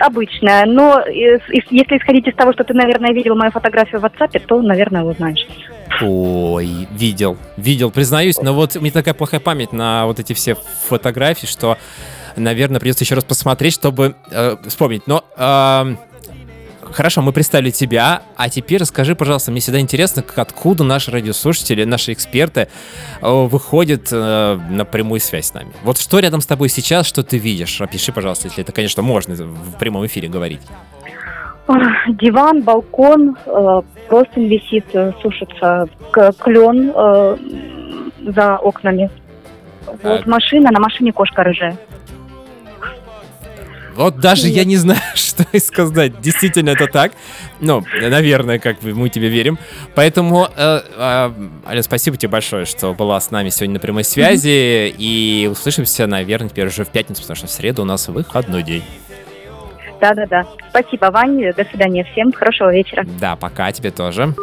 Обычная, 0.00 0.64
но 0.64 1.02
если 1.06 1.96
исходить 1.96 2.26
из 2.26 2.34
того, 2.34 2.52
что 2.52 2.64
ты, 2.64 2.72
наверное, 2.72 3.12
видел 3.12 3.36
мою 3.36 3.50
фотографию 3.50 4.00
в 4.00 4.04
WhatsApp, 4.04 4.40
то, 4.46 4.62
наверное, 4.62 5.02
узнаешь. 5.02 5.46
Ой, 6.00 6.88
видел, 6.92 7.36
видел, 7.56 7.90
признаюсь, 7.90 8.40
но 8.40 8.54
вот 8.54 8.76
у 8.76 8.80
меня 8.80 8.92
такая 8.92 9.12
плохая 9.12 9.40
память 9.40 9.72
на 9.72 10.06
вот 10.06 10.18
эти 10.18 10.32
все 10.32 10.54
фотографии, 10.54 11.46
что, 11.46 11.76
наверное, 12.36 12.80
придется 12.80 13.04
еще 13.04 13.16
раз 13.16 13.24
посмотреть, 13.24 13.74
чтобы 13.74 14.14
э, 14.30 14.56
вспомнить. 14.66 15.06
Но 15.06 15.24
эм, 15.36 15.98
хорошо, 16.92 17.22
мы 17.22 17.32
представили 17.32 17.70
тебя, 17.70 18.22
а 18.36 18.48
теперь 18.48 18.80
расскажи, 18.80 19.14
пожалуйста, 19.14 19.50
мне 19.50 19.60
всегда 19.60 19.80
интересно, 19.80 20.22
как, 20.22 20.38
откуда 20.38 20.84
наши 20.84 21.10
радиослушатели, 21.10 21.84
наши 21.84 22.12
эксперты 22.12 22.68
э, 23.20 23.30
выходят 23.30 24.08
э, 24.12 24.58
на 24.70 24.84
прямую 24.84 25.20
связь 25.20 25.46
с 25.46 25.54
нами. 25.54 25.70
Вот 25.82 25.98
что 25.98 26.18
рядом 26.18 26.40
с 26.40 26.46
тобой 26.46 26.68
сейчас, 26.68 27.06
что 27.06 27.22
ты 27.22 27.38
видишь? 27.38 27.80
Опиши, 27.80 28.12
пожалуйста, 28.12 28.48
если 28.48 28.62
это, 28.62 28.72
конечно, 28.72 29.02
можно 29.02 29.34
в 29.34 29.78
прямом 29.78 30.06
эфире 30.06 30.28
говорить. 30.28 30.60
Ах, 31.68 32.16
Диван, 32.20 32.62
балкон, 32.62 33.36
э, 33.46 33.82
простынь 34.08 34.48
висит, 34.48 34.86
э, 34.92 35.12
сушится 35.22 35.86
клен 36.10 36.92
э, 36.94 37.36
за 38.32 38.56
окнами. 38.56 39.10
Вот 39.86 40.22
А- 40.26 40.28
машина, 40.28 40.70
на 40.70 40.80
машине 40.80 41.12
кошка 41.12 41.44
рыжая. 41.44 41.76
Вот 43.94 44.18
даже 44.18 44.48
я 44.48 44.64
не 44.64 44.76
знаю, 44.76 45.00
что 45.14 45.44
и 45.52 45.58
сказать. 45.58 46.20
Действительно, 46.20 46.70
это 46.70 46.86
так. 46.86 47.12
Ну, 47.60 47.84
наверное, 48.00 48.58
как 48.58 48.82
мы 48.82 49.08
тебе 49.08 49.28
верим. 49.28 49.58
Поэтому, 49.94 50.48
э, 50.56 50.80
э, 50.96 51.32
Аля, 51.66 51.82
спасибо 51.82 52.16
тебе 52.16 52.30
большое, 52.30 52.64
что 52.64 52.94
была 52.94 53.20
с 53.20 53.30
нами 53.30 53.48
сегодня 53.50 53.74
на 53.74 53.80
прямой 53.80 54.04
связи. 54.04 54.94
И 54.96 55.48
услышимся, 55.50 56.06
наверное, 56.06 56.48
теперь 56.48 56.66
уже 56.66 56.84
в 56.84 56.88
пятницу, 56.88 57.22
потому 57.22 57.36
что 57.36 57.46
в 57.46 57.50
среду 57.50 57.82
у 57.82 57.84
нас 57.84 58.08
выходной 58.08 58.62
день. 58.62 58.84
Да-да-да. 60.00 60.46
Спасибо, 60.70 61.10
Ваня. 61.10 61.52
До 61.52 61.64
свидания 61.64 62.04
всем. 62.12 62.32
Хорошего 62.32 62.72
вечера. 62.72 63.04
Да, 63.20 63.36
пока 63.36 63.70
тебе 63.72 63.90
тоже. 63.90 64.34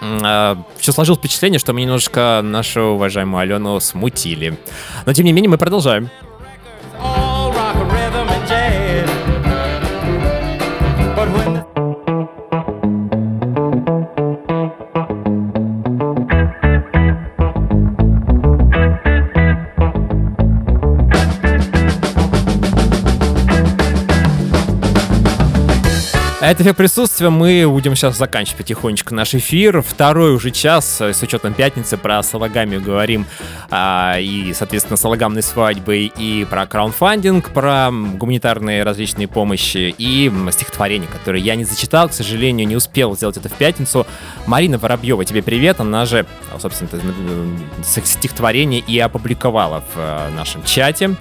Все 0.00 0.92
сложилось 0.92 1.18
впечатление, 1.18 1.58
что 1.58 1.72
мы 1.72 1.82
немножко 1.82 2.40
нашу 2.42 2.82
уважаемую 2.94 3.40
Алену 3.40 3.80
смутили. 3.80 4.58
Но, 5.04 5.12
тем 5.12 5.24
не 5.24 5.32
менее, 5.32 5.50
мы 5.50 5.58
продолжаем. 5.58 6.10
Это 26.48 26.62
эффект 26.62 26.76
присутствия. 26.76 27.28
Мы 27.28 27.68
будем 27.68 27.96
сейчас 27.96 28.16
заканчивать 28.16 28.58
потихонечку 28.58 29.12
наш 29.12 29.34
эфир. 29.34 29.82
Второй 29.82 30.32
уже 30.32 30.52
час, 30.52 31.00
э, 31.00 31.12
с 31.12 31.20
учетом 31.20 31.54
пятницы, 31.54 31.96
про 31.96 32.22
салагами 32.22 32.76
говорим. 32.76 33.26
а, 33.68 34.18
и, 34.20 34.52
соответственно, 34.52 34.96
салагамной 34.96 35.42
свадьбы, 35.42 36.04
и 36.04 36.44
про 36.44 36.66
краундфандинг, 36.66 37.50
про 37.50 37.90
гуманитарные 37.90 38.84
различные 38.84 39.26
помощи, 39.26 39.92
и 39.98 40.32
стихотворение, 40.52 41.08
которое 41.08 41.40
я 41.40 41.56
не 41.56 41.64
зачитал, 41.64 42.08
к 42.10 42.12
сожалению, 42.12 42.68
не 42.68 42.76
успел 42.76 43.16
сделать 43.16 43.36
это 43.36 43.48
в 43.48 43.54
пятницу. 43.54 44.06
Марина 44.46 44.78
Воробьева, 44.78 45.24
тебе 45.24 45.42
привет. 45.42 45.80
Она 45.80 46.04
же, 46.06 46.26
а, 46.54 46.60
собственно, 46.60 46.88
м, 46.92 47.58
стихотворение 47.82 48.80
и 48.86 48.96
опубликовала 49.00 49.82
в 49.96 49.98
э, 49.98 50.30
нашем 50.30 50.62
чате. 50.62 51.16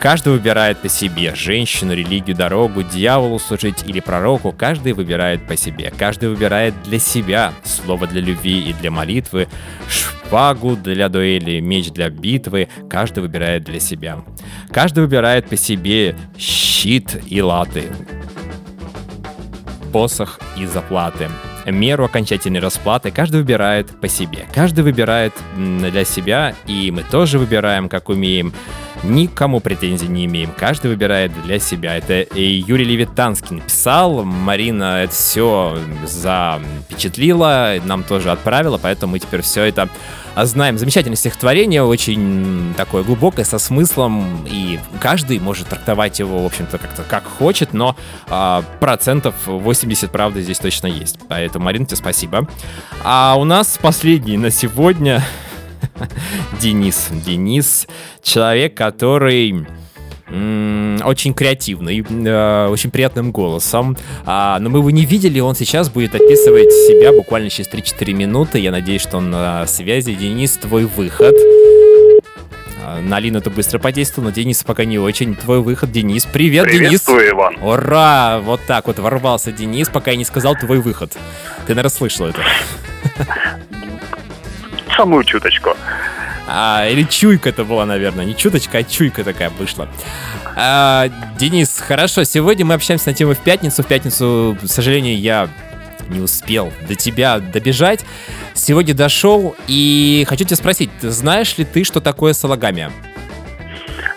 Каждый 0.00 0.34
выбирает 0.34 0.78
по 0.78 0.88
себе 0.88 1.34
женщину, 1.34 1.94
религию, 1.94 2.36
дорогу, 2.36 2.82
дьяволу 2.82 3.38
служить 3.38 3.84
или 3.86 4.00
пророку. 4.00 4.52
Каждый 4.52 4.92
выбирает 4.92 5.46
по 5.46 5.56
себе. 5.56 5.92
Каждый 5.96 6.28
выбирает 6.28 6.74
для 6.82 6.98
себя 6.98 7.54
слово 7.64 8.06
для 8.06 8.20
любви 8.20 8.68
и 8.68 8.72
для 8.74 8.90
молитвы, 8.90 9.48
шпагу 9.88 10.76
для 10.76 11.08
дуэли, 11.08 11.60
меч 11.60 11.90
для 11.90 12.10
битвы. 12.10 12.68
Каждый 12.90 13.20
выбирает 13.20 13.64
для 13.64 13.80
себя. 13.80 14.18
Каждый 14.70 15.04
выбирает 15.04 15.48
по 15.48 15.56
себе 15.56 16.14
щит 16.36 17.22
и 17.26 17.40
латы, 17.40 17.84
посох 19.92 20.40
и 20.58 20.66
заплаты. 20.66 21.28
Меру 21.66 22.04
окончательной 22.04 22.60
расплаты 22.60 23.10
каждый 23.10 23.36
выбирает 23.36 23.88
по 24.00 24.08
себе. 24.08 24.46
Каждый 24.54 24.84
выбирает 24.84 25.32
для 25.56 26.04
себя, 26.04 26.54
и 26.66 26.90
мы 26.90 27.02
тоже 27.02 27.38
выбираем, 27.38 27.88
как 27.88 28.08
умеем. 28.08 28.52
Никому 29.02 29.60
претензий 29.60 30.08
не 30.08 30.24
имеем. 30.24 30.50
Каждый 30.56 30.88
выбирает 30.88 31.30
для 31.44 31.58
себя. 31.58 31.96
Это 31.96 32.20
и 32.20 32.64
Юрий 32.66 32.84
Левитанский 32.84 33.56
написал. 33.56 34.24
Марина 34.24 35.02
это 35.02 35.12
все 35.12 35.78
запечатлила, 36.04 37.74
нам 37.84 38.02
тоже 38.02 38.30
отправила, 38.30 38.78
поэтому 38.78 39.12
мы 39.12 39.18
теперь 39.18 39.42
все 39.42 39.64
это 39.64 39.88
знаем. 40.36 40.78
Замечательное 40.78 41.16
стихотворение, 41.16 41.82
очень 41.82 42.74
такое 42.76 43.02
глубокое, 43.02 43.44
со 43.44 43.58
смыслом, 43.58 44.46
и 44.46 44.78
каждый 45.00 45.38
может 45.38 45.68
трактовать 45.68 46.18
его, 46.18 46.42
в 46.42 46.46
общем-то, 46.46 46.78
как-то 46.78 47.02
как 47.02 47.24
хочет, 47.24 47.72
но 47.72 47.96
а, 48.28 48.64
процентов 48.80 49.34
80, 49.46 50.10
правда, 50.10 50.40
здесь 50.40 50.58
точно 50.58 50.88
есть. 50.88 51.18
Поэтому, 51.28 51.64
Марина, 51.64 51.86
тебе 51.86 51.96
спасибо. 51.96 52.48
А 53.02 53.36
у 53.38 53.44
нас 53.44 53.78
последний 53.80 54.36
на 54.36 54.50
сегодня 54.50 55.22
Денис. 56.60 57.08
Денис 57.10 57.86
человек, 58.22 58.76
который 58.76 59.66
очень 60.28 61.34
креативный, 61.34 62.00
э, 62.00 62.68
очень 62.68 62.90
приятным 62.90 63.30
голосом. 63.30 63.96
А, 64.24 64.58
но 64.58 64.70
мы 64.70 64.78
его 64.78 64.90
не 64.90 65.04
видели, 65.04 65.40
он 65.40 65.54
сейчас 65.54 65.90
будет 65.90 66.14
описывать 66.14 66.72
себя 66.72 67.12
буквально 67.12 67.50
через 67.50 67.68
3-4 67.68 68.12
минуты. 68.14 68.58
Я 68.58 68.70
надеюсь, 68.70 69.02
что 69.02 69.18
он 69.18 69.30
на 69.30 69.66
связи. 69.66 70.14
Денис, 70.14 70.52
твой 70.56 70.84
выход. 70.86 71.34
А, 72.82 73.00
На 73.00 73.16
Алину 73.16 73.38
это 73.38 73.50
быстро 73.50 73.78
подействовал, 73.78 74.28
но 74.28 74.34
Денис 74.34 74.62
пока 74.64 74.84
не 74.84 74.98
очень. 74.98 75.34
Твой 75.34 75.60
выход, 75.60 75.92
Денис. 75.92 76.24
Привет, 76.24 76.66
Денис. 76.66 76.78
Приветствую, 76.78 77.30
Иван. 77.30 77.56
Ура! 77.62 78.40
Вот 78.42 78.60
так 78.66 78.86
вот 78.86 78.98
ворвался 78.98 79.52
Денис, 79.52 79.88
пока 79.88 80.12
я 80.12 80.16
не 80.16 80.24
сказал 80.24 80.56
твой 80.56 80.78
выход. 80.80 81.12
Ты, 81.66 81.74
наверное, 81.74 81.90
слышал 81.90 82.26
это. 82.26 82.40
Самую 84.96 85.24
чуточку. 85.24 85.70
А, 86.46 86.86
или 86.88 87.04
чуйка 87.04 87.48
это 87.48 87.64
была, 87.64 87.86
наверное. 87.86 88.24
Не 88.24 88.36
чуточка, 88.36 88.78
а 88.78 88.82
чуйка 88.84 89.24
такая 89.24 89.50
вышла. 89.50 89.88
А, 90.56 91.08
Денис, 91.38 91.78
хорошо, 91.78 92.24
сегодня 92.24 92.64
мы 92.64 92.74
общаемся 92.74 93.08
на 93.08 93.14
тему 93.14 93.34
в 93.34 93.38
пятницу. 93.38 93.82
В 93.82 93.86
пятницу, 93.86 94.56
к 94.62 94.66
сожалению, 94.66 95.18
я 95.18 95.48
не 96.08 96.20
успел 96.20 96.72
до 96.86 96.94
тебя 96.94 97.38
добежать. 97.38 98.04
Сегодня 98.52 98.94
дошел 98.94 99.56
и 99.66 100.24
хочу 100.28 100.44
тебя 100.44 100.56
спросить, 100.56 100.90
знаешь 101.00 101.56
ли 101.56 101.64
ты, 101.64 101.82
что 101.84 102.00
такое 102.00 102.34
салагамия? 102.34 102.90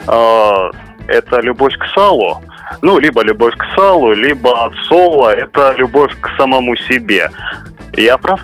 А, 0.05 0.69
Это 1.07 1.39
любовь 1.41 1.73
к 1.77 1.85
салу. 1.95 2.43
Ну, 2.81 2.99
либо 2.99 3.23
любовь 3.23 3.55
к 3.55 3.65
салу, 3.75 4.11
либо 4.11 4.65
от 4.65 4.73
сола. 4.87 5.33
Это 5.33 5.73
любовь 5.77 6.11
к 6.19 6.29
самому 6.37 6.75
себе. 6.75 7.31
Я 7.93 8.17
прав? 8.17 8.41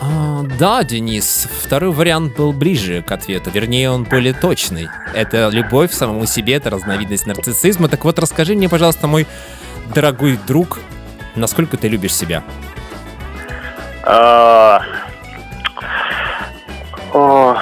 А, 0.00 0.42
да, 0.58 0.84
Денис, 0.84 1.48
второй 1.62 1.90
вариант 1.90 2.36
был 2.36 2.52
ближе 2.52 3.02
к 3.02 3.10
ответу, 3.10 3.50
вернее, 3.50 3.90
он 3.90 4.04
более 4.04 4.32
точный. 4.32 4.88
Это 5.14 5.48
любовь 5.48 5.90
к 5.90 5.94
самому 5.94 6.26
себе, 6.26 6.54
это 6.54 6.70
разновидность 6.70 7.26
нарциссизма. 7.26 7.88
Так 7.88 8.04
вот, 8.04 8.18
расскажи 8.18 8.54
мне, 8.54 8.68
пожалуйста, 8.68 9.06
мой 9.06 9.26
дорогой 9.94 10.38
друг, 10.46 10.78
насколько 11.34 11.76
ты 11.76 11.88
любишь 11.88 12.14
себя? 12.14 12.44
А, 14.04 14.82
о, 17.12 17.56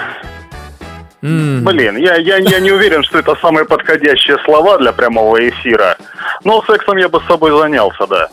Блин, 1.23 1.97
я, 1.97 2.17
я, 2.17 2.37
я 2.37 2.61
не 2.61 2.71
уверен, 2.71 3.03
что 3.03 3.19
это 3.19 3.35
самые 3.37 3.65
подходящие 3.65 4.39
слова 4.45 4.79
для 4.79 4.93
прямого 4.93 5.49
эфира. 5.49 5.97
Но 6.45 6.63
сексом 6.63 6.99
я 6.99 7.09
бы 7.09 7.21
с 7.21 7.27
собой 7.27 7.51
занялся, 7.59 8.07
да. 8.07 8.29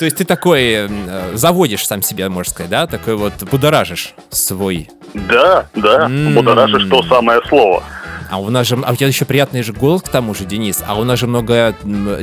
То 0.00 0.06
есть 0.06 0.16
ты 0.16 0.24
такой 0.24 0.88
э, 0.88 1.32
заводишь 1.34 1.86
сам 1.86 2.00
себя, 2.00 2.30
можно 2.30 2.50
сказать, 2.50 2.70
да? 2.70 2.86
Такой 2.86 3.16
вот 3.16 3.34
будоражишь 3.50 4.14
свой. 4.30 4.88
Да, 5.12 5.66
да, 5.74 6.08
будоражишь 6.08 6.88
то 6.88 7.02
самое 7.02 7.42
слово. 7.46 7.82
А 8.30 8.40
у 8.40 8.48
нас 8.48 8.66
же, 8.66 8.78
а 8.82 8.92
у 8.92 8.96
тебя 8.96 9.08
еще 9.08 9.26
приятный 9.26 9.62
же 9.62 9.74
голос 9.74 10.00
к 10.00 10.08
тому 10.08 10.34
же, 10.34 10.46
Денис. 10.46 10.82
А 10.86 10.98
у 10.98 11.04
нас 11.04 11.18
же 11.18 11.26
много 11.26 11.74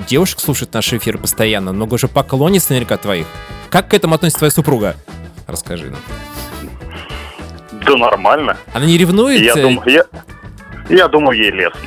девушек 0.09 0.39
слушает 0.39 0.73
наши 0.73 0.97
эфиры 0.97 1.19
постоянно, 1.19 1.71
много 1.71 1.99
же 1.99 2.07
поклонниц 2.07 2.67
наверняка 2.69 2.97
твоих. 2.97 3.27
Как 3.69 3.89
к 3.89 3.93
этому 3.93 4.15
относится 4.15 4.39
твоя 4.39 4.51
супруга? 4.51 4.95
Расскажи 5.45 5.91
нам. 5.91 5.99
Да 7.85 7.95
нормально. 7.95 8.57
Она 8.73 8.87
не 8.87 8.97
ревнует? 8.97 9.39
Я 9.39 9.53
э, 9.55 9.61
думаю, 9.61 9.87
я, 9.87 10.05
я 10.89 11.07
думаю, 11.07 11.37
ей 11.37 11.51
лестно. 11.51 11.81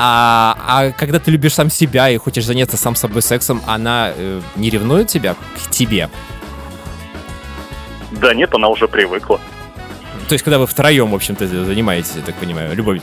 А, 0.00 0.56
а 0.64 0.92
когда 0.92 1.18
ты 1.18 1.32
любишь 1.32 1.54
сам 1.54 1.70
себя 1.70 2.08
и 2.08 2.16
хочешь 2.18 2.44
заняться 2.44 2.76
сам 2.76 2.94
собой 2.94 3.20
сексом, 3.20 3.60
она 3.66 4.12
э, 4.14 4.40
не 4.54 4.70
ревнует 4.70 5.08
тебя 5.08 5.34
к 5.34 5.70
тебе? 5.70 6.08
Да 8.12 8.32
нет, 8.32 8.54
она 8.54 8.68
уже 8.68 8.86
привыкла. 8.86 9.40
То 10.28 10.34
есть, 10.34 10.44
когда 10.44 10.58
вы 10.58 10.66
втроем, 10.66 11.10
в 11.10 11.14
общем-то, 11.14 11.46
занимаетесь, 11.46 12.12
я 12.16 12.22
так 12.22 12.34
понимаю, 12.34 12.76
любовью. 12.76 13.02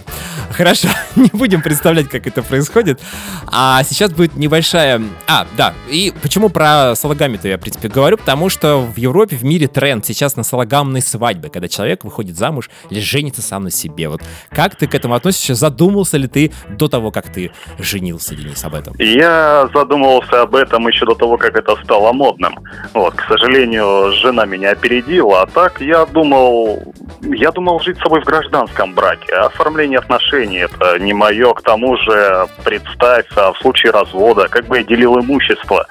Хорошо, 0.52 0.88
не 1.16 1.30
будем 1.34 1.64
представлять, 1.64 2.08
как 2.08 2.28
это 2.28 2.44
происходит. 2.44 3.02
А 3.48 3.82
сейчас 3.84 4.12
будет 4.12 4.36
небольшая... 4.36 5.02
А, 5.28 5.48
да, 5.58 5.74
и 5.90 6.14
почему 6.22 6.50
про 6.50 6.94
салагами-то 6.96 7.48
я, 7.48 7.58
в 7.58 7.62
принципе, 7.62 7.88
говорю? 7.88 8.18
Потому 8.18 8.50
что 8.50 8.78
в 8.78 8.98
Европе, 8.98 9.36
в 9.36 9.44
мире 9.44 9.68
тренд 9.68 10.06
сейчас 10.06 10.36
на 10.36 10.44
салагамной 10.44 11.02
свадьбы, 11.02 11.50
когда 11.50 11.68
человек 11.68 12.04
выходит 12.04 12.38
замуж 12.38 12.70
или 12.92 13.00
женится 13.00 13.42
сам 13.42 13.64
на 13.64 13.72
себе. 13.72 14.08
Вот 14.08 14.22
как 14.50 14.76
ты 14.76 14.86
к 14.86 14.94
этому 14.94 15.16
относишься? 15.16 15.56
Задумался 15.56 16.18
ли 16.18 16.28
ты 16.28 16.52
до 16.70 16.88
того, 16.88 17.10
как 17.10 17.30
ты 17.30 17.52
женился, 17.80 18.36
Денис, 18.36 18.64
об 18.64 18.76
этом? 18.76 18.94
Я 19.00 19.68
задумывался 19.74 20.44
об 20.44 20.54
этом 20.54 20.88
еще 20.88 21.06
до 21.06 21.16
того, 21.16 21.38
как 21.38 21.56
это 21.56 21.76
стало 21.84 22.14
модным. 22.14 22.60
Вот, 22.94 23.16
к 23.16 23.28
сожалению, 23.28 24.12
жена 24.14 24.46
меня 24.46 24.72
опередила, 24.72 25.42
а 25.42 25.48
так 25.48 25.82
я 25.82 26.06
думал, 26.06 26.94
я 27.22 27.52
думал 27.52 27.80
жить 27.80 27.98
с 27.98 28.02
собой 28.02 28.22
в 28.22 28.26
гражданском 28.26 28.94
браке. 28.94 29.34
Оформление 29.34 30.00
отношений 30.00 30.58
это 30.60 31.00
не 31.00 31.14
мое. 31.14 31.54
К 31.54 31.62
тому 31.62 31.98
же, 31.98 32.48
представь, 32.64 33.26
а 33.36 33.54
в 33.54 33.58
случае 33.60 33.92
развода, 33.92 34.48
как 34.48 34.66
бы 34.68 34.78
я 34.78 34.84
делил 34.84 35.20
имущество. 35.20 35.86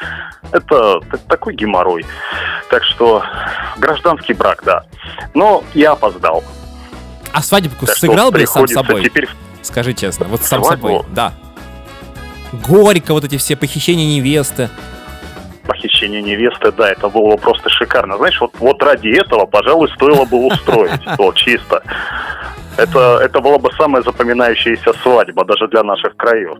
Это 0.53 1.01
т- 1.01 1.19
такой 1.29 1.55
геморрой. 1.55 2.05
Так 2.71 2.85
что 2.85 3.23
гражданский 3.79 4.35
брак, 4.35 4.63
да. 4.65 4.85
Но 5.35 5.65
я 5.75 5.93
опоздал. 5.93 6.45
А 7.33 7.43
свадебку 7.43 7.87
Так 7.87 7.97
сыграл 7.97 8.31
бы 8.31 8.47
сам 8.47 8.69
собой? 8.69 9.03
теперь- 9.05 9.29
Скажи 9.63 9.95
честно, 9.95 10.27
вот 10.27 10.43
сам 10.43 10.63
Свадьбу? 10.63 10.89
собой, 10.89 11.05
да. 11.11 11.33
Горько, 12.53 13.13
вот 13.15 13.25
эти 13.25 13.37
все 13.39 13.57
похищения 13.57 14.07
невесты. 14.17 14.69
Похищение 15.67 16.23
невесты, 16.23 16.73
да, 16.73 16.91
это 16.91 17.09
было 17.09 17.37
просто 17.37 17.71
шикарно. 17.71 18.17
Знаешь, 18.19 18.41
вот, 18.41 18.53
вот 18.59 18.83
ради 18.83 19.09
этого, 19.09 19.47
пожалуй, 19.47 19.89
стоило 19.95 20.25
бы 20.25 20.47
устроить. 20.47 21.01
Вот, 21.19 21.37
чисто. 21.37 21.83
Это, 22.77 23.21
это 23.23 23.41
была 23.41 23.59
бы 23.59 23.71
самая 23.77 24.03
запоминающаяся 24.03 24.93
свадьба, 25.03 25.45
даже 25.45 25.69
для 25.69 25.83
наших 25.83 26.17
краев. 26.17 26.59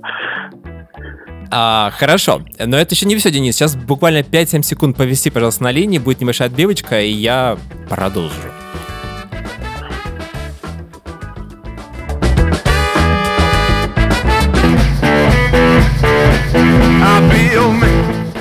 А, 1.51 1.91
хорошо, 1.91 2.41
но 2.59 2.77
это 2.77 2.95
еще 2.95 3.07
не 3.07 3.17
все, 3.17 3.31
Денис. 3.31 3.55
Сейчас 3.55 3.77
буквально 3.77 4.19
5-7 4.19 4.63
секунд 4.63 4.97
повиси, 4.97 5.31
пожалуйста, 5.31 5.65
на 5.65 5.71
линии, 5.71 5.99
будет 5.99 6.21
небольшая 6.21 6.49
отбивочка, 6.49 7.01
и 7.01 7.11
я 7.11 7.57
продолжу. 7.89 8.33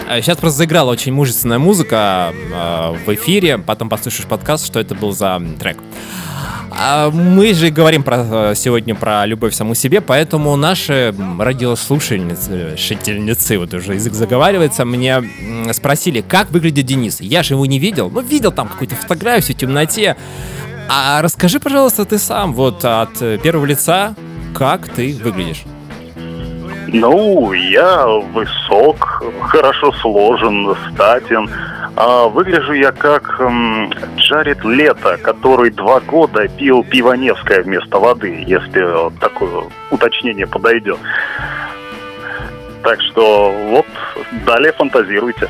Сейчас 0.07 0.37
просто 0.37 0.57
заиграла 0.57 0.91
очень 0.91 1.13
мужественная 1.13 1.59
музыка 1.59 2.33
э, 2.33 2.95
в 3.05 3.13
эфире, 3.15 3.57
потом 3.57 3.89
послушаешь 3.89 4.27
подкаст, 4.27 4.65
что 4.65 4.79
это 4.79 4.95
был 4.95 5.11
за 5.11 5.41
трек. 5.59 5.77
А 6.75 7.11
мы 7.11 7.53
же 7.53 7.69
говорим 7.69 8.03
про, 8.03 8.51
э, 8.51 8.53
сегодня 8.55 8.95
про 8.95 9.25
любовь 9.25 9.53
саму 9.53 9.75
себе, 9.75 10.01
поэтому 10.01 10.55
наши 10.55 11.13
радиослушательницы, 11.39 12.75
шительницы, 12.77 13.59
вот 13.59 13.73
уже 13.73 13.93
язык 13.93 14.13
заговаривается, 14.13 14.83
мне 14.83 15.23
спросили, 15.71 16.21
как 16.21 16.51
выглядит 16.51 16.85
Денис. 16.85 17.21
Я 17.21 17.43
же 17.43 17.53
его 17.53 17.65
не 17.65 17.79
видел, 17.79 18.09
ну 18.09 18.21
видел 18.21 18.51
там 18.51 18.67
какую-то 18.67 18.95
фотографию 18.95 19.55
в 19.55 19.59
темноте. 19.59 20.17
А 20.89 21.21
расскажи, 21.21 21.59
пожалуйста, 21.59 22.05
ты 22.05 22.17
сам, 22.17 22.53
вот 22.53 22.83
от 22.83 23.21
э, 23.21 23.37
первого 23.37 23.65
лица, 23.65 24.15
как 24.53 24.89
ты 24.89 25.15
выглядишь. 25.23 25.63
Ну, 26.87 27.53
я 27.53 28.05
высок, 28.07 29.23
хорошо 29.47 29.91
сложен, 29.93 30.75
статен. 30.91 31.49
А 31.95 32.27
выгляжу 32.27 32.73
я 32.73 32.91
как 32.91 33.39
м, 33.39 33.91
Джаред 34.17 34.63
Лето, 34.63 35.17
который 35.21 35.69
два 35.69 35.99
года 35.99 36.47
пил 36.47 36.83
пиво 36.83 37.13
Невское 37.13 37.61
вместо 37.61 37.99
воды, 37.99 38.43
если 38.47 39.11
такое 39.19 39.65
уточнение 39.91 40.47
подойдет. 40.47 40.97
Так 42.83 42.99
что 43.01 43.53
вот, 43.69 43.85
далее 44.45 44.73
фантазируйте. 44.73 45.47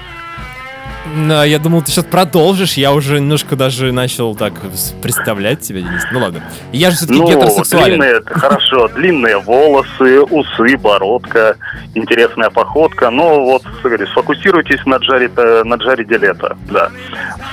Ну, 1.06 1.44
я 1.44 1.60
думал, 1.60 1.82
ты 1.82 1.92
сейчас 1.92 2.06
продолжишь. 2.06 2.74
Я 2.74 2.94
уже 2.94 3.20
немножко 3.20 3.56
даже 3.56 3.92
начал 3.92 4.36
так 4.36 4.54
представлять 5.02 5.60
тебя, 5.62 5.82
Денис. 5.82 6.04
Ну 6.12 6.20
ладно. 6.20 6.42
Я 6.72 6.92
же 6.92 6.98
все-таки 6.98 7.20
Ну, 7.20 7.28
гетеросексуален. 7.28 8.00
длинные, 8.00 8.22
хорошо, 8.26 8.88
длинные 8.88 9.38
волосы, 9.38 10.22
усы, 10.22 10.78
бородка, 10.78 11.58
интересная 11.94 12.50
походка. 12.50 13.10
Ну, 13.10 13.44
вот, 13.44 13.64
говорю, 13.84 14.08
сфокусируйтесь 14.08 14.86
на 14.86 14.96
Джареде, 14.96 15.64
на 15.64 15.76
Джареде 15.76 16.18
Лето, 16.18 16.58
да. 16.72 16.90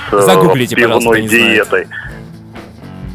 С 0.09 0.13
э, 0.13 0.21
Загуглите, 0.21 0.75
пожалуйста, 0.75 1.09
пивной 1.13 1.21
не 1.21 1.27
знает. 1.27 1.87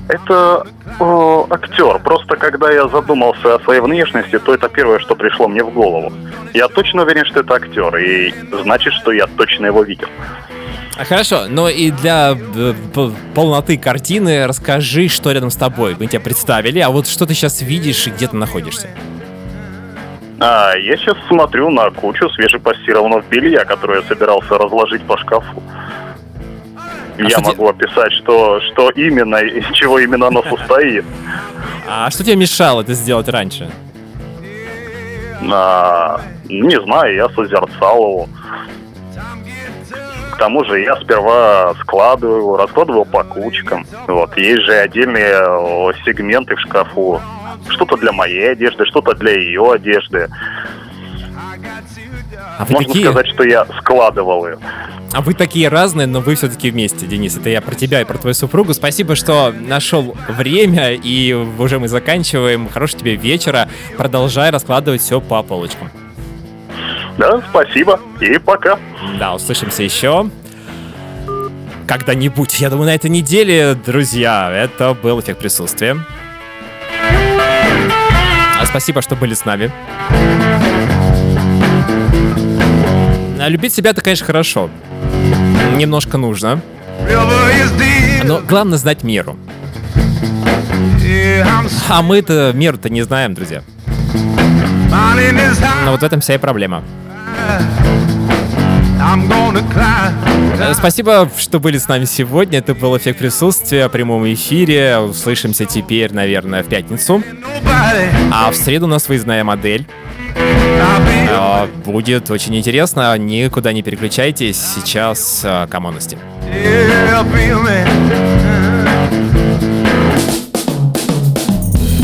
Это 0.09 0.65
о, 1.01 1.47
актер. 1.51 1.99
Просто 1.99 2.37
когда 2.37 2.71
я 2.71 2.89
задумался 2.89 3.57
о 3.57 3.61
своей 3.61 3.81
внешности, 3.81 4.39
то 4.39 4.55
это 4.55 4.69
первое, 4.69 5.01
что 5.01 5.17
пришло 5.17 5.49
мне 5.49 5.65
в 5.65 5.73
голову. 5.73 6.13
Я 6.55 6.69
точно 6.69 7.03
уверен, 7.03 7.25
что 7.25 7.41
это 7.41 7.55
актер, 7.55 7.97
и 7.97 8.33
значит, 8.63 8.93
что 8.95 9.11
я 9.11 9.27
точно 9.27 9.67
его 9.67 9.83
видел. 9.83 10.09
А, 10.97 11.05
Хорошо, 11.05 11.47
но 11.49 11.69
и 11.69 11.91
для 11.91 12.35
э, 12.37 12.73
полноты 13.35 13.77
картины 13.77 14.47
расскажи, 14.47 15.09
что 15.09 15.33
рядом 15.33 15.51
с 15.51 15.57
тобой. 15.57 15.97
Мы 15.99 16.07
тебя 16.07 16.21
представили, 16.21 16.79
а 16.79 16.91
вот 16.91 17.09
что 17.09 17.27
ты 17.27 17.35
сейчас 17.35 17.61
видишь 17.61 18.07
и 18.07 18.11
где 18.11 18.29
ты 18.29 18.37
находишься? 18.37 18.89
А, 20.39 20.75
я 20.77 20.97
сейчас 20.97 21.17
смотрю 21.29 21.71
на 21.71 21.91
кучу 21.91 22.29
свежепостированного 22.31 23.23
белья, 23.29 23.65
которое 23.65 24.01
я 24.01 24.07
собирался 24.07 24.57
разложить 24.57 25.03
по 25.03 25.19
шкафу. 25.19 25.63
Я 27.19 27.31
что 27.31 27.41
те- 27.41 27.47
могу 27.49 27.69
описать, 27.69 28.12
что, 28.12 28.61
что 28.61 28.91
именно, 28.91 29.37
из 29.37 29.64
чего 29.73 29.99
именно 29.99 30.27
оно 30.29 30.43
состоит. 30.43 31.05
А 31.89 32.11
что 32.11 32.25
тебе 32.25 32.37
мешало 32.37 32.83
это 32.83 32.95
сделать 32.95 33.29
раньше? 33.29 33.71
А, 35.51 36.21
не 36.49 36.81
знаю, 36.83 37.14
я 37.14 37.29
созерцал 37.31 37.97
его. 37.99 38.29
К 40.33 40.39
тому 40.39 40.64
же 40.64 40.81
я 40.81 40.97
сперва 40.97 41.75
складываю 41.81 42.57
раскладываю 42.57 43.05
по 43.07 43.25
кучкам. 43.25 43.87
Вот, 44.07 44.37
есть 44.37 44.62
же 44.62 44.73
отдельные 44.73 45.35
о, 45.39 45.93
сегменты 46.05 46.57
в 46.57 46.61
шкафу. 46.61 47.21
Что-то 47.69 47.97
для 47.97 48.12
моей 48.12 48.53
одежды, 48.53 48.85
что-то 48.85 49.14
для 49.14 49.33
ее 49.33 49.73
одежды. 49.73 50.29
А 52.59 52.65
вы 52.65 52.73
Можно 52.75 52.89
такие- 52.89 53.05
сказать, 53.11 53.27
что 53.29 53.43
я 53.45 53.67
складывал 53.81 54.47
ее. 54.47 54.59
А 55.13 55.21
вы 55.21 55.35
такие 55.35 55.69
разные, 55.69 56.07
но 56.07 56.21
вы 56.21 56.35
все-таки 56.35 56.71
вместе, 56.71 57.07
Денис. 57.07 57.37
Это 57.37 57.49
я 57.51 57.61
про 57.61 57.75
тебя 57.75 58.01
и 58.01 58.05
про 58.05 58.19
твою 58.19 58.35
супругу. 58.35 58.75
Спасибо, 58.75 59.15
что 59.15 59.53
нашел 59.59 60.17
время, 60.29 60.93
и 60.95 61.33
уже 61.33 61.79
мы 61.79 61.89
заканчиваем. 61.89 62.69
Хорошего 62.69 63.01
тебе 63.01 63.17
вечера. 63.17 63.69
Продолжай 63.97 64.51
раскладывать 64.51 65.01
все 65.03 65.21
по 65.21 65.43
полочкам. 65.43 65.91
Да, 67.19 67.41
спасибо. 67.51 68.01
И 68.21 68.39
пока. 68.39 68.79
Да, 69.19 69.35
услышимся 69.35 69.83
еще. 69.83 70.29
Когда-нибудь. 71.87 72.59
Я 72.61 72.69
думаю, 72.69 72.87
на 72.87 72.95
этой 72.95 73.09
неделе, 73.11 73.75
друзья, 73.75 74.51
это 74.53 74.93
был 74.95 75.21
эффект 75.21 75.39
присутствия. 75.41 75.97
А 78.61 78.67
Спасибо, 78.67 79.01
что 79.03 79.15
были 79.15 79.35
с 79.35 79.45
нами. 79.45 79.71
А 83.47 83.49
любить 83.49 83.73
себя 83.73 83.91
это, 83.91 84.01
конечно, 84.01 84.27
хорошо. 84.27 84.69
Немножко 85.77 86.19
нужно. 86.19 86.61
Но 88.25 88.41
главное 88.41 88.77
знать 88.77 89.05
меру. 89.05 89.37
А 91.89 92.03
мы-то 92.03 92.51
меру-то 92.53 92.91
не 92.91 93.03
знаем, 93.03 93.35
друзья. 93.35 93.63
Но 95.85 95.93
вот 95.93 96.01
в 96.01 96.03
этом 96.03 96.21
вся 96.21 96.35
и 96.35 96.39
проблема. 96.39 96.83
Э, 100.59 100.75
Спасибо, 100.75 101.31
что 101.39 101.61
были 101.61 101.79
с 101.79 101.87
нами 101.87 102.05
сегодня. 102.05 102.59
Это 102.59 102.75
был 102.75 102.97
эффект 102.97 103.21
присутствия 103.21 103.87
в 103.87 103.93
прямом 103.93 104.27
эфире. 104.33 104.99
Услышимся 104.99 105.67
теперь, 105.67 106.13
наверное, 106.13 106.65
в 106.65 106.67
пятницу. 106.67 107.23
А 108.33 108.51
в 108.51 108.57
среду 108.57 108.87
у 108.87 108.89
нас 108.89 109.09
выездная 109.09 109.45
модель. 109.45 109.87
Э, 110.37 111.66
Будет 111.84 112.30
очень 112.30 112.57
интересно. 112.57 113.16
Никуда 113.18 113.72
не 113.72 113.82
переключайтесь. 113.82 114.59
Сейчас 114.59 115.43
э. 115.45 115.66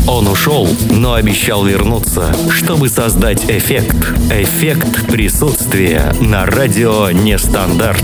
Он 0.07 0.27
ушел, 0.27 0.67
но 0.89 1.13
обещал 1.13 1.65
вернуться, 1.65 2.33
чтобы 2.51 2.89
создать 2.89 3.49
эффект. 3.49 3.95
Эффект 4.31 5.07
присутствия 5.07 6.13
на 6.19 6.45
радио 6.45 7.09
Нестандарт. 7.11 8.03